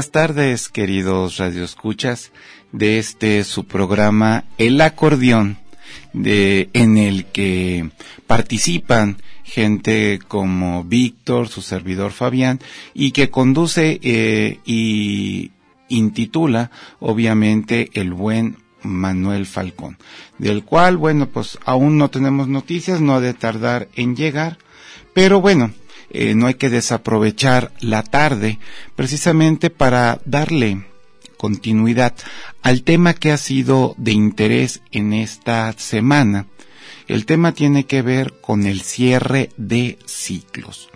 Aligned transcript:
Buenas 0.00 0.12
tardes, 0.12 0.68
queridos 0.70 1.36
radioescuchas 1.36 2.32
de 2.72 2.98
este 2.98 3.44
su 3.44 3.64
programa 3.64 4.44
El 4.56 4.80
acordeón, 4.80 5.58
de, 6.14 6.70
en 6.72 6.96
el 6.96 7.26
que 7.26 7.90
participan 8.26 9.18
gente 9.44 10.18
como 10.26 10.84
Víctor, 10.84 11.48
su 11.48 11.60
servidor 11.60 12.12
Fabián, 12.12 12.60
y 12.94 13.10
que 13.10 13.28
conduce 13.28 14.00
eh, 14.02 14.60
y 14.64 15.50
intitula, 15.90 16.70
obviamente, 16.98 17.90
el 17.92 18.14
buen 18.14 18.56
Manuel 18.82 19.44
Falcón, 19.44 19.98
del 20.38 20.64
cual, 20.64 20.96
bueno, 20.96 21.28
pues 21.28 21.58
aún 21.66 21.98
no 21.98 22.08
tenemos 22.08 22.48
noticias, 22.48 23.02
no 23.02 23.16
ha 23.16 23.20
de 23.20 23.34
tardar 23.34 23.88
en 23.96 24.16
llegar, 24.16 24.56
pero 25.12 25.42
bueno, 25.42 25.72
eh, 26.10 26.34
no 26.34 26.46
hay 26.46 26.54
que 26.54 26.70
desaprovechar 26.70 27.72
la 27.80 28.02
tarde 28.02 28.58
precisamente 28.96 29.70
para 29.70 30.20
darle 30.24 30.84
continuidad 31.36 32.14
al 32.62 32.82
tema 32.82 33.14
que 33.14 33.32
ha 33.32 33.38
sido 33.38 33.94
de 33.96 34.12
interés 34.12 34.82
en 34.92 35.12
esta 35.12 35.72
semana. 35.72 36.46
El 37.08 37.26
tema 37.26 37.52
tiene 37.52 37.86
que 37.86 38.02
ver 38.02 38.34
con 38.40 38.66
el 38.66 38.82
cierre 38.82 39.50
de 39.56 39.98
ciclos. 40.06 40.90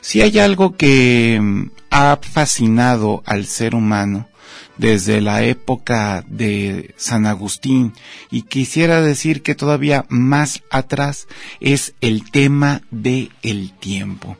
Si 0.00 0.20
hay 0.20 0.38
algo 0.38 0.76
que 0.76 1.38
mm, 1.40 1.70
ha 1.90 2.18
fascinado 2.22 3.22
al 3.26 3.46
ser 3.46 3.74
humano 3.74 4.28
desde 4.76 5.20
la 5.20 5.42
época 5.44 6.24
de 6.26 6.94
San 6.96 7.26
Agustín 7.26 7.92
y 8.30 8.42
quisiera 8.42 9.00
decir 9.00 9.42
que 9.42 9.54
todavía 9.54 10.06
más 10.08 10.62
atrás 10.70 11.28
es 11.60 11.94
el 12.00 12.30
tema 12.30 12.82
de 12.90 13.30
el 13.42 13.72
tiempo. 13.72 14.36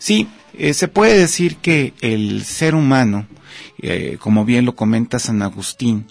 Sí, 0.00 0.28
eh, 0.54 0.72
se 0.72 0.88
puede 0.88 1.18
decir 1.18 1.56
que 1.56 1.92
el 2.00 2.42
ser 2.46 2.74
humano, 2.74 3.26
eh, 3.82 4.16
como 4.18 4.46
bien 4.46 4.64
lo 4.64 4.74
comenta 4.74 5.18
San 5.18 5.42
Agustín 5.42 6.06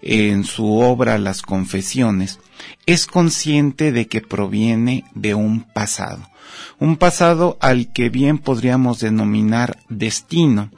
en 0.00 0.44
su 0.44 0.78
obra 0.78 1.18
Las 1.18 1.42
Confesiones, 1.42 2.38
es 2.86 3.06
consciente 3.06 3.90
de 3.90 4.06
que 4.06 4.20
proviene 4.20 5.04
de 5.16 5.34
un 5.34 5.62
pasado, 5.62 6.30
un 6.78 6.96
pasado 6.96 7.58
al 7.60 7.92
que 7.92 8.10
bien 8.10 8.38
podríamos 8.38 9.00
denominar 9.00 9.76
destino, 9.88 10.70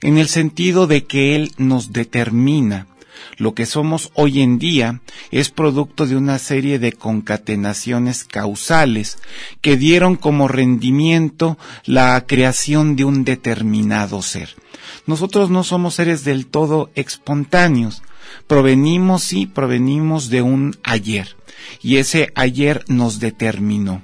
en 0.00 0.16
el 0.16 0.28
sentido 0.28 0.86
de 0.86 1.04
que 1.04 1.34
él 1.34 1.50
nos 1.58 1.92
determina 1.92 2.86
lo 3.36 3.54
que 3.54 3.66
somos 3.66 4.10
hoy 4.14 4.40
en 4.40 4.58
día 4.58 5.00
es 5.30 5.50
producto 5.50 6.06
de 6.06 6.16
una 6.16 6.38
serie 6.38 6.78
de 6.78 6.92
concatenaciones 6.92 8.24
causales 8.24 9.18
que 9.60 9.76
dieron 9.76 10.16
como 10.16 10.48
rendimiento 10.48 11.58
la 11.84 12.24
creación 12.26 12.96
de 12.96 13.04
un 13.04 13.24
determinado 13.24 14.22
ser. 14.22 14.56
Nosotros 15.06 15.50
no 15.50 15.64
somos 15.64 15.94
seres 15.94 16.24
del 16.24 16.46
todo 16.46 16.90
espontáneos. 16.94 18.02
Provenimos, 18.46 19.22
sí, 19.22 19.46
provenimos 19.46 20.30
de 20.30 20.42
un 20.42 20.76
ayer. 20.84 21.36
Y 21.82 21.96
ese 21.96 22.32
ayer 22.34 22.84
nos 22.88 23.20
determinó. 23.20 24.02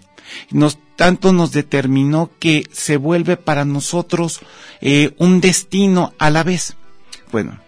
Nos, 0.50 0.78
tanto 0.96 1.32
nos 1.32 1.52
determinó 1.52 2.30
que 2.38 2.66
se 2.72 2.96
vuelve 2.96 3.36
para 3.36 3.64
nosotros 3.64 4.40
eh, 4.80 5.14
un 5.18 5.40
destino 5.40 6.12
a 6.18 6.30
la 6.30 6.42
vez. 6.42 6.76
Bueno, 7.30 7.58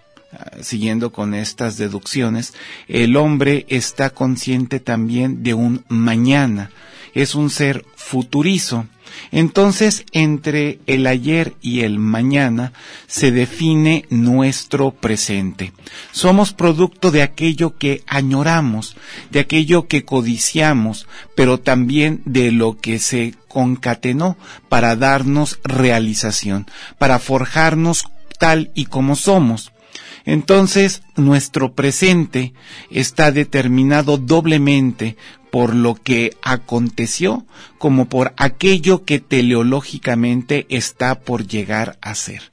siguiendo 0.60 1.12
con 1.12 1.34
estas 1.34 1.76
deducciones, 1.76 2.54
el 2.88 3.16
hombre 3.16 3.66
está 3.68 4.10
consciente 4.10 4.80
también 4.80 5.42
de 5.42 5.54
un 5.54 5.84
mañana, 5.88 6.70
es 7.14 7.34
un 7.34 7.50
ser 7.50 7.84
futurizo. 7.96 8.86
Entonces, 9.32 10.04
entre 10.12 10.78
el 10.86 11.06
ayer 11.06 11.54
y 11.60 11.80
el 11.80 11.98
mañana 11.98 12.72
se 13.08 13.32
define 13.32 14.04
nuestro 14.08 14.92
presente. 14.92 15.72
Somos 16.12 16.52
producto 16.52 17.10
de 17.10 17.22
aquello 17.22 17.76
que 17.76 18.04
añoramos, 18.06 18.96
de 19.32 19.40
aquello 19.40 19.88
que 19.88 20.04
codiciamos, 20.04 21.08
pero 21.34 21.58
también 21.58 22.22
de 22.24 22.52
lo 22.52 22.78
que 22.78 23.00
se 23.00 23.34
concatenó 23.48 24.36
para 24.68 24.94
darnos 24.94 25.58
realización, 25.64 26.66
para 26.98 27.18
forjarnos 27.18 28.04
tal 28.38 28.70
y 28.74 28.86
como 28.86 29.16
somos. 29.16 29.72
Entonces, 30.24 31.02
nuestro 31.16 31.74
presente 31.74 32.52
está 32.90 33.32
determinado 33.32 34.18
doblemente 34.18 35.16
por 35.50 35.74
lo 35.74 35.94
que 35.94 36.36
aconteció 36.42 37.44
como 37.78 38.08
por 38.08 38.32
aquello 38.36 39.04
que 39.04 39.18
teleológicamente 39.18 40.66
está 40.68 41.20
por 41.20 41.46
llegar 41.46 41.98
a 42.00 42.14
ser. 42.14 42.52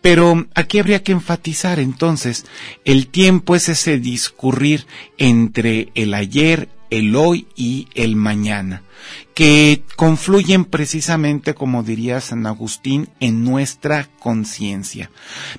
Pero 0.00 0.46
aquí 0.54 0.78
habría 0.78 1.02
que 1.02 1.12
enfatizar 1.12 1.78
entonces, 1.78 2.46
el 2.84 3.06
tiempo 3.08 3.54
es 3.54 3.68
ese 3.68 3.98
discurrir 3.98 4.86
entre 5.18 5.90
el 5.94 6.14
ayer, 6.14 6.68
el 6.90 7.16
hoy 7.16 7.46
y 7.56 7.88
el 7.94 8.16
mañana, 8.16 8.82
que 9.34 9.82
confluyen 9.96 10.64
precisamente, 10.64 11.54
como 11.54 11.82
diría 11.82 12.20
San 12.20 12.46
Agustín, 12.46 13.08
en 13.20 13.44
nuestra 13.44 14.08
conciencia. 14.18 15.10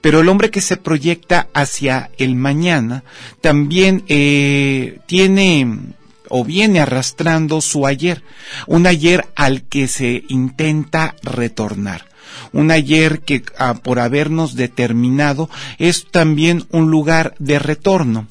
Pero 0.02 0.22
el 0.22 0.30
hombre 0.30 0.52
que 0.52 0.62
se 0.62 0.78
proyecta 0.78 1.48
hacia 1.54 2.12
el 2.18 2.36
mañana 2.36 3.04
también 3.42 4.04
eh, 4.08 5.00
tiene 5.08 5.94
o 6.30 6.46
viene 6.46 6.80
arrastrando 6.80 7.60
su 7.60 7.86
ayer, 7.86 8.24
un 8.68 8.88
ayer 8.88 9.28
al 9.36 9.64
que 9.64 9.88
se 9.88 10.24
intenta 10.30 11.16
retornar 11.24 12.12
un 12.54 12.72
ayer 12.72 13.22
que 13.22 13.44
ah, 13.58 13.76
por 13.76 14.00
habernos 14.00 14.56
determinado 14.56 15.50
es 15.78 16.08
también 16.10 16.66
un 16.72 16.92
lugar 16.92 17.36
de 17.40 17.60
retorno. 17.60 18.28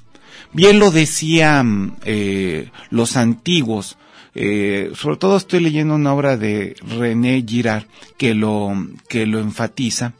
Bien 0.53 0.79
lo 0.79 0.91
decían 0.91 1.97
eh, 2.05 2.71
los 2.91 3.17
antiguos, 3.17 3.97
eh, 4.35 4.93
sobre 4.95 5.17
todo 5.17 5.37
estoy 5.37 5.61
leyendo 5.61 5.95
una 5.95 6.15
obra 6.15 6.37
de 6.37 6.77
René 6.83 7.45
Girard 7.47 7.85
que 8.17 8.35
lo, 8.35 8.73
que 9.09 9.27
lo 9.27 9.41
enfatiza. 9.41 10.15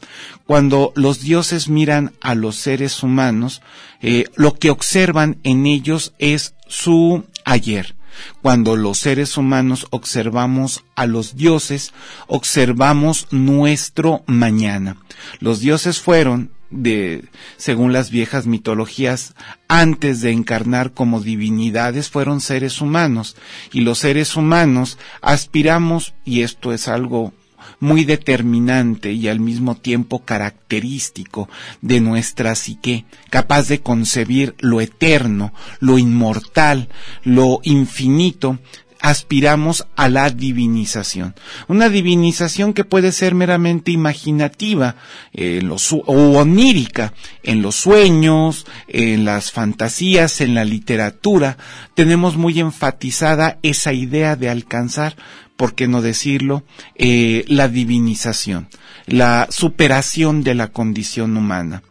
Cuando 0.45 0.91
los 0.95 1.21
dioses 1.21 1.69
miran 1.69 2.13
a 2.21 2.35
los 2.35 2.57
seres 2.57 3.03
humanos, 3.03 3.61
eh, 4.01 4.25
lo 4.35 4.55
que 4.55 4.69
observan 4.69 5.37
en 5.43 5.65
ellos 5.65 6.13
es 6.17 6.55
su 6.67 7.25
ayer. 7.45 7.95
Cuando 8.41 8.75
los 8.75 8.99
seres 8.99 9.37
humanos 9.37 9.87
observamos 9.89 10.83
a 10.95 11.05
los 11.05 11.35
dioses, 11.35 11.93
observamos 12.27 13.27
nuestro 13.31 14.23
mañana. 14.27 14.97
Los 15.39 15.59
dioses 15.59 15.99
fueron 15.99 16.51
de, 16.71 17.25
según 17.57 17.93
las 17.93 18.09
viejas 18.09 18.47
mitologías, 18.47 19.35
antes 19.67 20.21
de 20.21 20.31
encarnar 20.31 20.93
como 20.93 21.21
divinidades 21.21 22.09
fueron 22.09 22.41
seres 22.41 22.81
humanos. 22.81 23.35
Y 23.71 23.81
los 23.81 23.99
seres 23.99 24.35
humanos 24.35 24.97
aspiramos, 25.21 26.13
y 26.25 26.41
esto 26.41 26.73
es 26.73 26.87
algo 26.87 27.33
muy 27.79 28.05
determinante 28.05 29.11
y 29.11 29.27
al 29.27 29.39
mismo 29.39 29.75
tiempo 29.75 30.23
característico 30.23 31.49
de 31.81 31.99
nuestra 31.99 32.55
psique, 32.55 33.05
capaz 33.29 33.67
de 33.67 33.81
concebir 33.81 34.55
lo 34.59 34.81
eterno, 34.81 35.53
lo 35.79 35.97
inmortal, 35.97 36.89
lo 37.23 37.59
infinito, 37.63 38.59
aspiramos 39.01 39.87
a 39.95 40.09
la 40.09 40.29
divinización. 40.29 41.35
Una 41.67 41.89
divinización 41.89 42.73
que 42.73 42.85
puede 42.85 43.11
ser 43.11 43.35
meramente 43.35 43.91
imaginativa 43.91 44.95
eh, 45.33 45.61
o 46.05 46.37
onírica, 46.37 47.13
en 47.43 47.61
los 47.61 47.75
sueños, 47.75 48.65
en 48.87 49.25
las 49.25 49.51
fantasías, 49.51 50.39
en 50.41 50.53
la 50.53 50.65
literatura. 50.65 51.57
Tenemos 51.95 52.37
muy 52.37 52.59
enfatizada 52.59 53.57
esa 53.63 53.91
idea 53.91 54.35
de 54.35 54.49
alcanzar, 54.49 55.15
por 55.55 55.73
qué 55.75 55.87
no 55.87 56.01
decirlo, 56.01 56.63
eh, 56.95 57.43
la 57.47 57.67
divinización, 57.67 58.69
la 59.07 59.47
superación 59.49 60.43
de 60.43 60.55
la 60.55 60.67
condición 60.67 61.37
humana. 61.37 61.83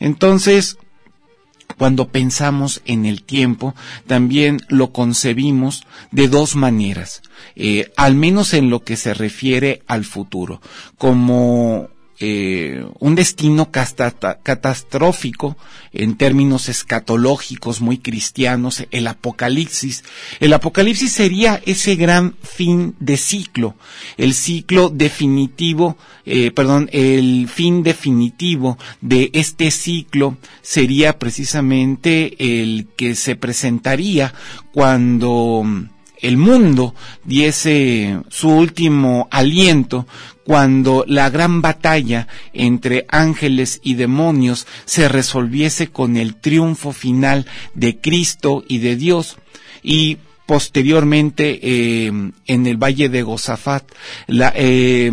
Entonces, 0.00 0.78
cuando 1.78 2.08
pensamos 2.08 2.82
en 2.84 3.06
el 3.06 3.22
tiempo, 3.22 3.74
también 4.06 4.60
lo 4.68 4.92
concebimos 4.92 5.84
de 6.10 6.28
dos 6.28 6.56
maneras, 6.56 7.22
eh, 7.56 7.92
al 7.96 8.14
menos 8.14 8.52
en 8.52 8.68
lo 8.68 8.82
que 8.82 8.96
se 8.96 9.14
refiere 9.14 9.82
al 9.86 10.04
futuro, 10.04 10.60
como 10.98 11.88
eh, 12.20 12.84
un 12.98 13.14
destino 13.14 13.70
catastrófico 13.70 15.56
en 15.92 16.16
términos 16.16 16.68
escatológicos 16.68 17.80
muy 17.80 17.98
cristianos, 17.98 18.84
el 18.90 19.06
apocalipsis. 19.06 20.02
El 20.40 20.52
apocalipsis 20.52 21.12
sería 21.12 21.62
ese 21.64 21.94
gran 21.94 22.34
fin 22.42 22.96
de 22.98 23.16
ciclo, 23.16 23.76
el 24.16 24.34
ciclo 24.34 24.88
definitivo, 24.88 25.96
eh, 26.26 26.50
perdón, 26.50 26.90
el 26.92 27.48
fin 27.48 27.84
definitivo 27.84 28.78
de 29.00 29.30
este 29.32 29.70
ciclo 29.70 30.38
sería 30.60 31.20
precisamente 31.20 32.60
el 32.62 32.88
que 32.96 33.14
se 33.14 33.36
presentaría 33.36 34.34
cuando 34.72 35.64
el 36.20 36.36
mundo 36.36 36.94
diese 37.24 38.20
su 38.28 38.50
último 38.50 39.28
aliento 39.30 40.06
cuando 40.48 41.04
la 41.06 41.28
gran 41.28 41.60
batalla 41.60 42.26
entre 42.54 43.04
ángeles 43.10 43.80
y 43.82 43.96
demonios 43.96 44.66
se 44.86 45.06
resolviese 45.06 45.88
con 45.88 46.16
el 46.16 46.36
triunfo 46.36 46.92
final 46.92 47.44
de 47.74 48.00
Cristo 48.00 48.64
y 48.66 48.78
de 48.78 48.96
Dios. 48.96 49.36
Y 49.82 50.16
posteriormente 50.46 51.60
eh, 51.60 52.06
en 52.06 52.66
el 52.66 52.82
valle 52.82 53.10
de 53.10 53.22
Gozafat 53.24 53.92
eh, 54.54 55.12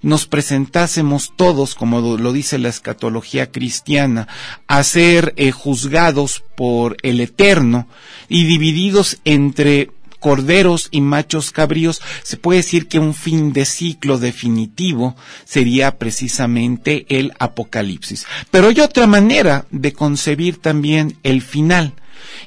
nos 0.00 0.26
presentásemos 0.26 1.32
todos, 1.34 1.74
como 1.74 2.16
lo 2.16 2.32
dice 2.32 2.56
la 2.58 2.68
escatología 2.68 3.50
cristiana, 3.50 4.28
a 4.68 4.84
ser 4.84 5.34
eh, 5.36 5.50
juzgados 5.50 6.44
por 6.56 6.96
el 7.02 7.20
Eterno 7.20 7.88
y 8.28 8.44
divididos 8.44 9.18
entre 9.24 9.90
corderos 10.18 10.88
y 10.90 11.00
machos 11.00 11.50
cabríos, 11.50 12.00
se 12.22 12.36
puede 12.36 12.58
decir 12.58 12.88
que 12.88 12.98
un 12.98 13.14
fin 13.14 13.52
de 13.52 13.64
ciclo 13.64 14.18
definitivo 14.18 15.16
sería 15.44 15.98
precisamente 15.98 17.06
el 17.08 17.32
apocalipsis. 17.38 18.26
Pero 18.50 18.68
hay 18.68 18.80
otra 18.80 19.06
manera 19.06 19.66
de 19.70 19.92
concebir 19.92 20.58
también 20.58 21.18
el 21.22 21.42
final. 21.42 21.94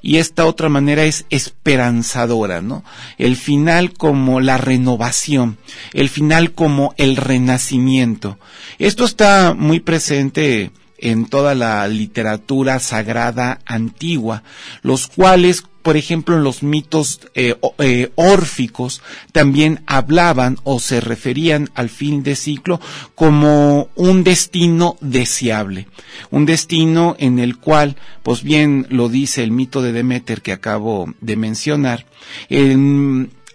Y 0.02 0.18
esta 0.18 0.46
otra 0.46 0.68
manera 0.68 1.04
es 1.04 1.26
esperanzadora, 1.30 2.62
¿no? 2.62 2.84
El 3.18 3.36
final 3.36 3.94
como 3.94 4.42
la 4.42 4.58
renovación, 4.58 5.58
el 5.94 6.10
final 6.10 6.54
como 6.54 6.94
el 6.98 7.16
renacimiento. 7.16 8.38
Esto 8.80 9.06
está 9.06 9.54
muy 9.58 9.80
presente 9.80 10.72
en 11.02 11.26
toda 11.26 11.56
la 11.56 11.88
literatura 11.88 12.80
sagrada 12.80 13.60
antigua, 13.66 14.44
los 14.82 15.08
cuales 15.08 15.64
por 15.82 15.98
ejemplo, 15.98 16.38
en 16.38 16.44
los 16.44 16.64
mitos 16.64 17.22
eh, 17.34 17.56
eh, 17.80 18.12
órficos 18.16 19.02
también 19.32 19.82
hablaban 19.88 20.58
o 20.64 20.80
se 20.80 21.02
referían 21.02 21.70
al 21.74 21.90
fin 21.90 22.24
de 22.24 22.36
ciclo 22.36 22.80
como 23.16 23.90
un 23.96 24.24
destino 24.24 24.98
deseable, 25.02 25.88
un 26.30 26.46
destino 26.46 27.16
en 27.18 27.40
el 27.40 27.58
cual, 27.58 27.96
pues 28.24 28.44
bien 28.44 28.86
lo 28.90 29.10
dice 29.10 29.44
el 29.44 29.52
mito 29.52 29.82
de 29.82 29.92
Demeter 29.92 30.42
que 30.42 30.52
acabo 30.52 31.14
de 31.20 31.36
mencionar, 31.36 32.06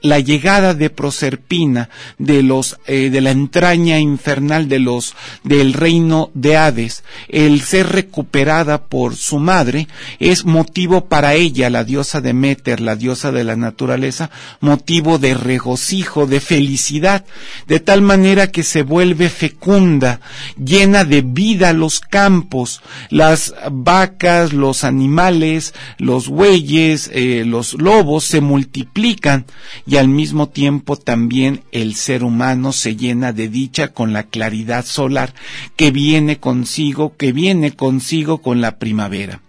la 0.02 0.20
llegada 0.20 0.74
de 0.74 0.90
Proserpina 0.90 1.88
de 2.18 2.42
los 2.42 2.78
eh, 2.86 3.10
de 3.10 3.20
la 3.20 3.30
entraña 3.30 3.98
infernal 3.98 4.68
de 4.68 4.78
los 4.78 5.14
del 5.42 5.72
reino 5.72 6.30
de 6.34 6.56
Hades, 6.56 7.02
el 7.28 7.62
ser 7.62 7.88
recuperada 7.88 8.84
por 8.84 9.16
su 9.16 9.38
madre 9.38 9.88
es 10.18 10.44
motivo 10.44 11.06
para 11.06 11.34
ella, 11.34 11.70
la 11.70 11.84
diosa 11.84 12.20
de 12.20 12.26
Demeter, 12.26 12.80
la 12.80 12.96
diosa 12.96 13.32
de 13.32 13.44
la 13.44 13.56
naturaleza, 13.56 14.30
motivo 14.60 15.18
de 15.18 15.34
regocijo, 15.34 16.26
de 16.26 16.40
felicidad, 16.40 17.24
de 17.66 17.80
tal 17.80 18.02
manera 18.02 18.48
que 18.48 18.62
se 18.62 18.82
vuelve 18.82 19.30
fecunda, 19.30 20.20
llena 20.62 21.04
de 21.04 21.22
vida 21.22 21.72
los 21.72 22.00
campos, 22.00 22.82
las 23.10 23.54
vacas, 23.70 24.52
los 24.52 24.84
animales, 24.84 25.72
los 25.98 26.28
bueyes, 26.28 27.10
eh, 27.14 27.44
los 27.46 27.74
lobos 27.74 28.24
se 28.24 28.40
multiplican 28.40 29.46
y 29.86 29.96
al 29.96 30.08
mismo 30.08 30.48
tiempo 30.48 30.96
también 30.96 31.62
el 31.72 31.94
ser 31.94 32.24
humano 32.24 32.72
se 32.72 32.96
llena 32.96 33.32
de 33.32 33.48
dicha 33.48 33.88
con 33.88 34.12
la 34.12 34.24
claridad 34.24 34.84
solar 34.84 35.32
que 35.76 35.90
viene 35.90 36.38
consigo, 36.38 37.16
que 37.16 37.32
viene 37.32 37.72
consigo 37.72 38.42
con 38.42 38.60
la 38.60 38.78
primavera. 38.78 39.40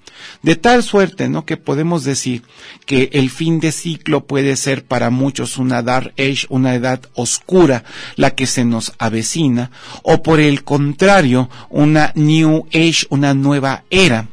De 0.42 0.56
tal 0.56 0.84
suerte, 0.84 1.30
¿no? 1.30 1.46
Que 1.46 1.58
podemos 1.58 2.04
decir 2.04 2.44
que 2.86 3.10
el 3.14 3.30
fin 3.30 3.60
de 3.60 3.72
ciclo 3.72 4.26
puede 4.26 4.56
ser 4.56 4.84
para 4.84 5.10
muchos 5.10 5.58
una 5.58 5.82
dark 5.82 6.14
age, 6.18 6.46
una 6.50 6.76
edad 6.76 7.02
oscura, 7.14 7.84
la 8.16 8.32
que 8.32 8.48
se 8.48 8.66
nos 8.66 8.94
avecina, 8.98 9.72
o 10.04 10.24
por 10.24 10.40
el 10.40 10.64
contrario, 10.64 11.50
una 11.70 12.12
new 12.16 12.66
age, 12.74 13.06
una 13.10 13.34
nueva 13.34 13.84
era. 13.90 14.28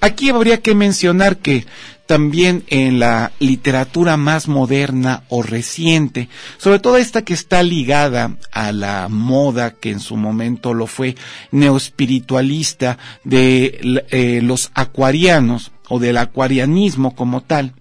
Aquí 0.00 0.30
habría 0.30 0.60
que 0.60 0.74
mencionar 0.74 1.38
que 1.38 1.66
también 2.08 2.64
en 2.68 2.98
la 2.98 3.32
literatura 3.38 4.16
más 4.16 4.48
moderna 4.48 5.24
o 5.28 5.42
reciente, 5.42 6.30
sobre 6.56 6.78
todo 6.78 6.96
esta 6.96 7.22
que 7.22 7.34
está 7.34 7.62
ligada 7.62 8.34
a 8.50 8.72
la 8.72 9.08
moda 9.10 9.72
que 9.72 9.90
en 9.90 10.00
su 10.00 10.16
momento 10.16 10.72
lo 10.72 10.86
fue 10.86 11.16
neoespiritualista 11.52 12.96
de 13.24 14.06
eh, 14.08 14.40
los 14.42 14.70
acuarianos 14.72 15.70
o 15.90 15.98
del 15.98 16.16
acuarianismo 16.16 17.14
como 17.14 17.42
tal, 17.42 17.74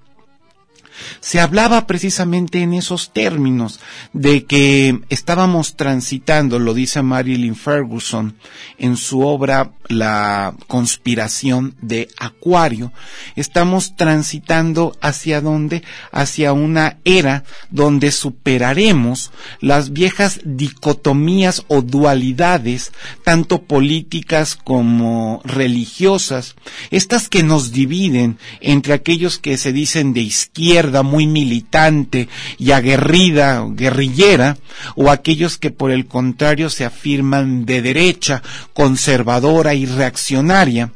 se 1.19 1.39
hablaba 1.39 1.87
precisamente 1.87 2.61
en 2.61 2.73
esos 2.73 3.11
términos 3.13 3.79
de 4.13 4.45
que 4.45 4.99
estábamos 5.09 5.75
transitando, 5.75 6.59
lo 6.59 6.73
dice 6.73 7.01
Marilyn 7.01 7.55
Ferguson 7.55 8.35
en 8.77 8.97
su 8.97 9.21
obra 9.21 9.71
La 9.87 10.53
conspiración 10.67 11.75
de 11.81 12.09
Acuario, 12.17 12.91
estamos 13.35 13.95
transitando 13.95 14.97
hacia 15.01 15.41
dónde? 15.41 15.83
Hacia 16.11 16.53
una 16.53 16.97
era 17.05 17.43
donde 17.69 18.11
superaremos 18.11 19.31
las 19.61 19.93
viejas 19.93 20.39
dicotomías 20.43 21.63
o 21.67 21.81
dualidades, 21.81 22.91
tanto 23.23 23.63
políticas 23.63 24.55
como 24.55 25.41
religiosas, 25.43 26.55
estas 26.91 27.29
que 27.29 27.43
nos 27.43 27.71
dividen 27.71 28.37
entre 28.61 28.93
aquellos 28.93 29.37
que 29.37 29.57
se 29.57 29.71
dicen 29.71 30.13
de 30.13 30.21
izquierda, 30.21 30.86
muy 31.03 31.27
militante 31.27 32.29
y 32.57 32.71
aguerrida, 32.71 33.65
guerrillera, 33.69 34.57
o 34.95 35.11
aquellos 35.11 35.57
que 35.57 35.71
por 35.71 35.91
el 35.91 36.07
contrario 36.07 36.69
se 36.69 36.85
afirman 36.85 37.65
de 37.65 37.81
derecha, 37.81 38.41
conservadora 38.73 39.73
y 39.73 39.85
reaccionaria. 39.85 40.91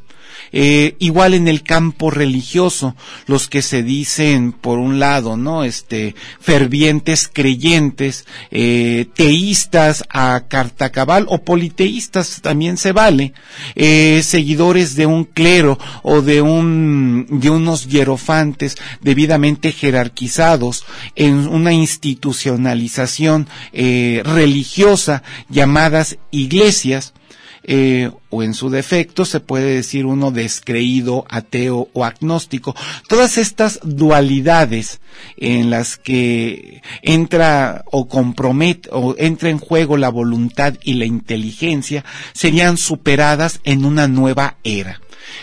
Eh, 0.52 0.96
igual 0.98 1.32
en 1.32 1.48
el 1.48 1.62
campo 1.62 2.10
religioso, 2.10 2.94
los 3.26 3.48
que 3.48 3.62
se 3.62 3.82
dicen, 3.82 4.52
por 4.52 4.78
un 4.78 4.98
lado, 4.98 5.36
¿no? 5.36 5.64
Este, 5.64 6.14
fervientes 6.40 7.30
creyentes, 7.32 8.26
eh, 8.50 9.06
teístas 9.14 10.04
a 10.10 10.44
cartacabal 10.48 11.26
o 11.28 11.38
politeístas 11.42 12.40
también 12.42 12.76
se 12.76 12.92
vale, 12.92 13.32
eh, 13.76 14.20
seguidores 14.22 14.94
de 14.94 15.06
un 15.06 15.24
clero 15.24 15.78
o 16.02 16.20
de 16.20 16.42
un, 16.42 17.26
de 17.30 17.48
unos 17.48 17.88
hierofantes 17.88 18.76
debidamente 19.00 19.72
jerarquizados 19.72 20.84
en 21.16 21.48
una 21.48 21.72
institucionalización 21.72 23.48
religiosa 23.72 25.22
llamadas 25.48 26.18
iglesias, 26.30 27.14
eh, 27.64 28.10
o 28.30 28.42
en 28.42 28.54
su 28.54 28.70
defecto 28.70 29.24
se 29.24 29.40
puede 29.40 29.74
decir 29.74 30.06
uno 30.06 30.30
descreído, 30.30 31.24
ateo 31.28 31.88
o 31.92 32.04
agnóstico. 32.04 32.74
Todas 33.08 33.38
estas 33.38 33.78
dualidades 33.82 35.00
en 35.36 35.70
las 35.70 35.96
que 35.96 36.82
entra 37.02 37.84
o 37.90 38.08
compromete 38.08 38.88
o 38.92 39.14
entra 39.18 39.50
en 39.50 39.58
juego 39.58 39.96
la 39.96 40.08
voluntad 40.08 40.74
y 40.82 40.94
la 40.94 41.04
inteligencia 41.04 42.04
serían 42.32 42.76
superadas 42.76 43.60
en 43.64 43.84
una 43.84 44.08
nueva 44.08 44.56
era. 44.64 45.00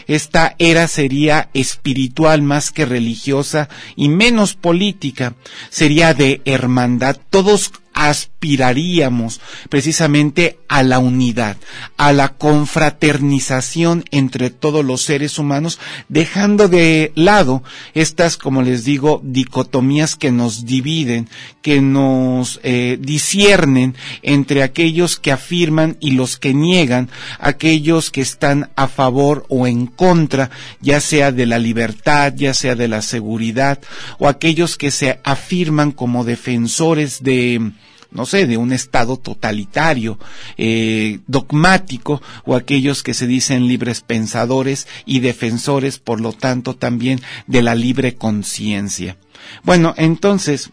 Esta 0.07 0.55
era 0.59 0.87
sería 0.87 1.49
espiritual 1.53 2.41
más 2.41 2.71
que 2.71 2.85
religiosa 2.85 3.69
y 3.95 4.09
menos 4.09 4.55
política. 4.55 5.35
Sería 5.69 6.13
de 6.13 6.41
hermandad. 6.45 7.17
Todos 7.29 7.71
aspiraríamos 7.99 9.41
precisamente 9.67 10.57
a 10.69 10.83
la 10.83 10.99
unidad, 10.99 11.57
a 11.97 12.13
la 12.13 12.29
confraternización 12.29 14.05
entre 14.11 14.51
todos 14.51 14.85
los 14.85 15.01
seres 15.01 15.37
humanos, 15.37 15.79
dejando 16.07 16.69
de 16.69 17.11
lado 17.15 17.61
estas, 17.93 18.37
como 18.37 18.61
les 18.61 18.85
digo, 18.85 19.19
dicotomías 19.21 20.15
que 20.15 20.31
nos 20.31 20.65
dividen, 20.65 21.27
que 21.61 21.81
nos 21.81 22.61
eh, 22.63 22.97
disciernen 23.01 23.95
entre 24.21 24.63
aquellos 24.63 25.19
que 25.19 25.33
afirman 25.33 25.97
y 25.99 26.11
los 26.11 26.37
que 26.37 26.53
niegan, 26.53 27.09
aquellos 27.37 28.11
que 28.11 28.21
están 28.21 28.69
a 28.77 28.87
favor 28.87 29.45
o 29.49 29.67
en 29.67 29.87
contra, 29.87 30.51
ya 30.79 31.01
sea 31.01 31.33
de 31.33 31.45
la 31.45 31.59
libertad, 31.59 32.33
ya 32.33 32.53
sea 32.53 32.75
de 32.75 32.87
la 32.87 33.01
seguridad, 33.01 33.79
o 34.19 34.29
aquellos 34.29 34.77
que 34.77 34.89
se 34.89 35.19
afirman 35.25 35.91
como 35.91 36.23
defensores 36.23 37.23
de 37.23 37.73
no 38.11 38.25
sé, 38.25 38.47
de 38.47 38.57
un 38.57 38.73
Estado 38.73 39.17
totalitario, 39.17 40.17
eh, 40.57 41.19
dogmático, 41.27 42.21
o 42.45 42.55
aquellos 42.55 43.03
que 43.03 43.13
se 43.13 43.27
dicen 43.27 43.67
libres 43.67 44.01
pensadores 44.01 44.87
y 45.05 45.19
defensores, 45.19 45.99
por 45.99 46.21
lo 46.21 46.33
tanto, 46.33 46.75
también 46.75 47.21
de 47.47 47.61
la 47.61 47.75
libre 47.75 48.15
conciencia. 48.15 49.17
Bueno, 49.63 49.93
entonces, 49.97 50.71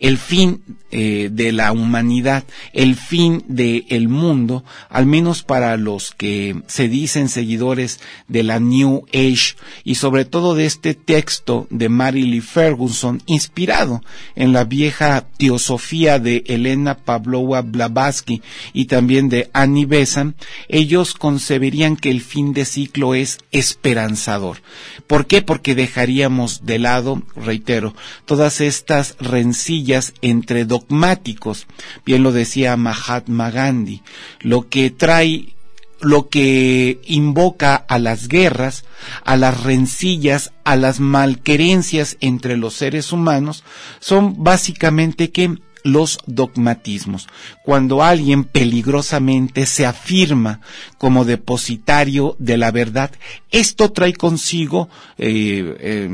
el 0.00 0.18
fin 0.18 0.62
eh, 0.90 1.28
de 1.32 1.50
la 1.50 1.72
humanidad, 1.72 2.44
el 2.72 2.94
fin 2.94 3.44
del 3.48 4.08
mundo, 4.08 4.64
al 4.88 5.06
menos 5.06 5.42
para 5.42 5.76
los 5.76 6.12
que 6.12 6.62
se 6.66 6.88
dicen 6.88 7.28
seguidores 7.28 8.00
de 8.28 8.44
la 8.44 8.60
New 8.60 9.04
Age 9.12 9.56
y 9.82 9.96
sobre 9.96 10.24
todo 10.24 10.54
de 10.54 10.66
este 10.66 10.94
texto 10.94 11.66
de 11.70 11.88
Mary 11.88 12.26
Lee 12.26 12.40
Ferguson, 12.40 13.22
inspirado 13.26 14.02
en 14.36 14.52
la 14.52 14.64
vieja 14.64 15.26
teosofía 15.36 16.18
de 16.18 16.44
Elena 16.46 16.98
Pavlova 16.98 17.62
Blavatsky 17.62 18.42
y 18.72 18.84
también 18.84 19.28
de 19.28 19.50
Annie 19.52 19.86
Besant, 19.86 20.36
ellos 20.68 21.14
conceberían 21.14 21.96
que 21.96 22.10
el 22.10 22.20
fin 22.20 22.52
de 22.52 22.64
ciclo 22.64 23.14
es 23.14 23.38
esperanzador. 23.50 24.58
¿Por 25.06 25.26
qué? 25.26 25.42
Porque 25.42 25.74
dejaríamos 25.74 26.64
de 26.64 26.78
lado, 26.78 27.22
reitero, 27.36 27.94
todas 28.24 28.60
estas 28.60 29.16
rencillas 29.20 30.14
entre 30.22 30.64
dogmáticos. 30.64 31.66
Bien 32.06 32.22
lo 32.22 32.32
decía 32.32 32.76
Mahatma 32.76 33.50
Gandhi. 33.50 34.02
Lo 34.40 34.68
que 34.68 34.90
trae 34.90 35.54
lo 36.00 36.28
que 36.28 37.00
invoca 37.06 37.76
a 37.76 37.98
las 37.98 38.28
guerras, 38.28 38.84
a 39.24 39.36
las 39.36 39.62
rencillas, 39.62 40.52
a 40.64 40.76
las 40.76 41.00
malquerencias 41.00 42.18
entre 42.20 42.56
los 42.56 42.74
seres 42.74 43.10
humanos, 43.12 43.64
son 44.00 44.44
básicamente 44.44 45.30
que 45.30 45.56
los 45.84 46.18
dogmatismos. 46.26 47.28
Cuando 47.62 48.02
alguien 48.02 48.44
peligrosamente 48.44 49.66
se 49.66 49.86
afirma 49.86 50.60
como 50.98 51.24
depositario 51.24 52.34
de 52.38 52.56
la 52.56 52.72
verdad, 52.72 53.12
esto 53.50 53.92
trae 53.92 54.14
consigo, 54.14 54.88
eh, 55.18 56.08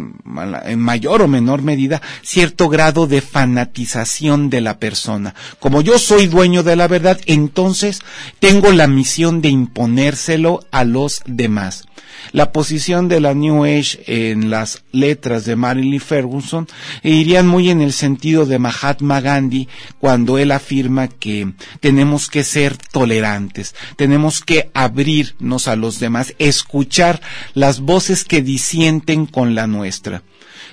en 0.64 0.78
mayor 0.78 1.22
o 1.22 1.28
menor 1.28 1.62
medida, 1.62 2.02
cierto 2.22 2.68
grado 2.68 3.06
de 3.06 3.22
fanatización 3.22 4.50
de 4.50 4.60
la 4.60 4.78
persona. 4.78 5.34
Como 5.60 5.80
yo 5.80 5.98
soy 5.98 6.26
dueño 6.26 6.62
de 6.62 6.76
la 6.76 6.88
verdad, 6.88 7.20
entonces 7.26 8.00
tengo 8.40 8.72
la 8.72 8.88
misión 8.88 9.40
de 9.40 9.50
imponérselo 9.50 10.66
a 10.72 10.84
los 10.84 11.22
demás. 11.26 11.84
La 12.32 12.52
posición 12.52 13.08
de 13.08 13.20
la 13.20 13.34
New 13.34 13.64
Age 13.64 14.02
en 14.06 14.50
las 14.50 14.82
letras 14.92 15.44
de 15.44 15.56
Marilyn 15.56 16.00
Ferguson 16.00 16.68
irían 17.02 17.46
muy 17.46 17.70
en 17.70 17.80
el 17.80 17.92
sentido 17.92 18.46
de 18.46 18.58
Mahatma 18.58 19.20
Gandhi 19.20 19.68
cuando 19.98 20.38
él 20.38 20.52
afirma 20.52 21.08
que 21.08 21.52
tenemos 21.80 22.28
que 22.28 22.44
ser 22.44 22.76
tolerantes, 22.76 23.74
tenemos 23.96 24.40
que 24.40 24.70
abrirnos 24.74 25.68
a 25.68 25.76
los 25.76 25.98
demás, 25.98 26.34
escuchar 26.38 27.20
las 27.54 27.80
voces 27.80 28.24
que 28.24 28.42
disienten 28.42 29.26
con 29.26 29.54
la 29.54 29.66
nuestra. 29.66 30.22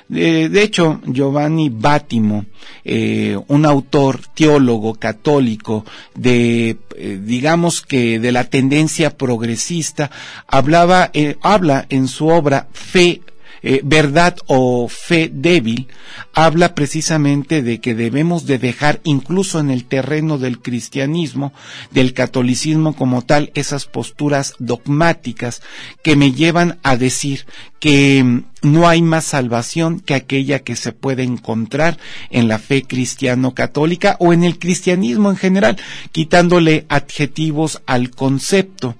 De, 0.09 0.63
hecho, 0.63 1.01
Giovanni 1.05 1.69
Bátimo, 1.69 2.45
eh, 2.85 3.37
un 3.47 3.65
autor 3.65 4.21
teólogo 4.33 4.95
católico 4.95 5.83
de, 6.15 6.77
eh, 6.95 7.19
digamos 7.21 7.81
que 7.81 8.17
de 8.17 8.31
la 8.31 8.45
tendencia 8.45 9.17
progresista, 9.17 10.09
hablaba, 10.47 11.09
eh, 11.13 11.35
habla 11.41 11.85
en 11.89 12.07
su 12.07 12.27
obra 12.27 12.67
Fe 12.71 13.21
eh, 13.63 13.81
verdad 13.83 14.37
o 14.47 14.87
fe 14.87 15.29
débil, 15.33 15.87
habla 16.33 16.75
precisamente 16.75 17.61
de 17.61 17.79
que 17.79 17.95
debemos 17.95 18.45
de 18.45 18.59
dejar 18.59 19.01
incluso 19.03 19.59
en 19.59 19.69
el 19.69 19.85
terreno 19.85 20.37
del 20.37 20.59
cristianismo, 20.59 21.53
del 21.91 22.13
catolicismo 22.13 22.95
como 22.95 23.23
tal, 23.23 23.51
esas 23.55 23.85
posturas 23.85 24.55
dogmáticas 24.59 25.61
que 26.03 26.15
me 26.15 26.31
llevan 26.31 26.79
a 26.83 26.97
decir 26.97 27.45
que 27.79 28.23
mm, 28.23 28.43
no 28.61 28.87
hay 28.87 29.01
más 29.01 29.25
salvación 29.25 29.99
que 29.99 30.13
aquella 30.13 30.59
que 30.59 30.75
se 30.75 30.91
puede 30.91 31.23
encontrar 31.23 31.97
en 32.29 32.47
la 32.47 32.59
fe 32.59 32.83
cristiano-católica 32.83 34.17
o 34.19 34.33
en 34.33 34.43
el 34.43 34.59
cristianismo 34.59 35.29
en 35.29 35.37
general, 35.37 35.77
quitándole 36.11 36.85
adjetivos 36.89 37.81
al 37.85 38.11
concepto. 38.11 38.95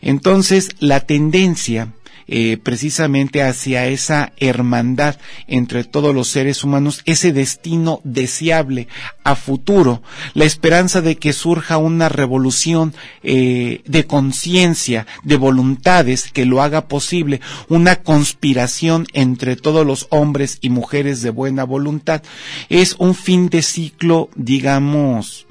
Entonces, 0.00 0.70
la 0.78 1.00
tendencia 1.00 1.92
eh, 2.26 2.58
precisamente 2.62 3.42
hacia 3.42 3.86
esa 3.86 4.32
hermandad 4.38 5.16
entre 5.46 5.84
todos 5.84 6.14
los 6.14 6.28
seres 6.28 6.64
humanos, 6.64 7.02
ese 7.04 7.32
destino 7.32 8.00
deseable 8.04 8.88
a 9.24 9.34
futuro, 9.34 10.02
la 10.34 10.44
esperanza 10.44 11.00
de 11.00 11.16
que 11.16 11.32
surja 11.32 11.78
una 11.78 12.08
revolución 12.08 12.94
eh, 13.22 13.82
de 13.86 14.06
conciencia, 14.06 15.06
de 15.22 15.36
voluntades 15.36 16.30
que 16.30 16.46
lo 16.46 16.62
haga 16.62 16.88
posible, 16.88 17.40
una 17.68 17.96
conspiración 17.96 19.06
entre 19.12 19.56
todos 19.56 19.86
los 19.86 20.06
hombres 20.10 20.58
y 20.60 20.70
mujeres 20.70 21.22
de 21.22 21.30
buena 21.30 21.64
voluntad, 21.64 22.22
es 22.68 22.96
un 22.98 23.14
fin 23.14 23.48
de 23.48 23.62
ciclo, 23.62 24.30
digamos, 24.34 25.46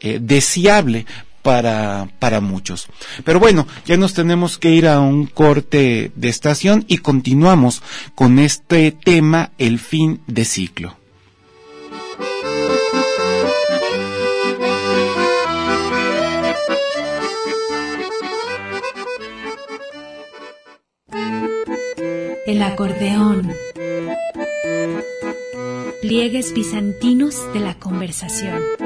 eh, 0.00 0.18
deseable 0.20 1.06
para, 1.46 2.08
para 2.18 2.40
muchos. 2.40 2.88
Pero 3.22 3.38
bueno, 3.38 3.68
ya 3.86 3.96
nos 3.96 4.14
tenemos 4.14 4.58
que 4.58 4.70
ir 4.70 4.88
a 4.88 4.98
un 4.98 5.26
corte 5.26 6.10
de 6.16 6.28
estación 6.28 6.84
y 6.88 6.98
continuamos 6.98 7.84
con 8.16 8.40
este 8.40 8.90
tema, 8.90 9.52
el 9.56 9.78
fin 9.78 10.20
de 10.26 10.44
ciclo. 10.44 10.96
El 22.44 22.62
acordeón. 22.62 23.52
Pliegues 26.02 26.52
bizantinos 26.52 27.36
de 27.52 27.60
la 27.60 27.74
conversación. 27.78 28.85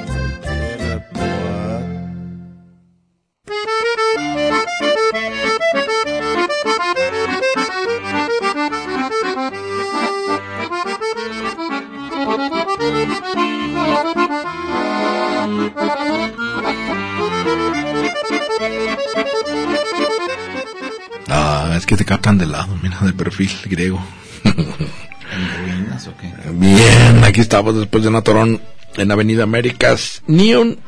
De 23.05 23.13
perfil 23.13 23.51
griego. 23.65 24.03
ruinas 24.43 26.07
o 26.07 26.13
qué? 26.17 26.31
Bien, 26.51 27.23
aquí 27.23 27.41
estamos 27.41 27.75
después 27.75 28.03
de 28.03 28.09
un 28.09 28.15
atorón 28.15 28.61
en 28.95 29.11
Avenida 29.11 29.43
Américas. 29.43 30.21
Ni 30.27 30.53
un 30.55 30.79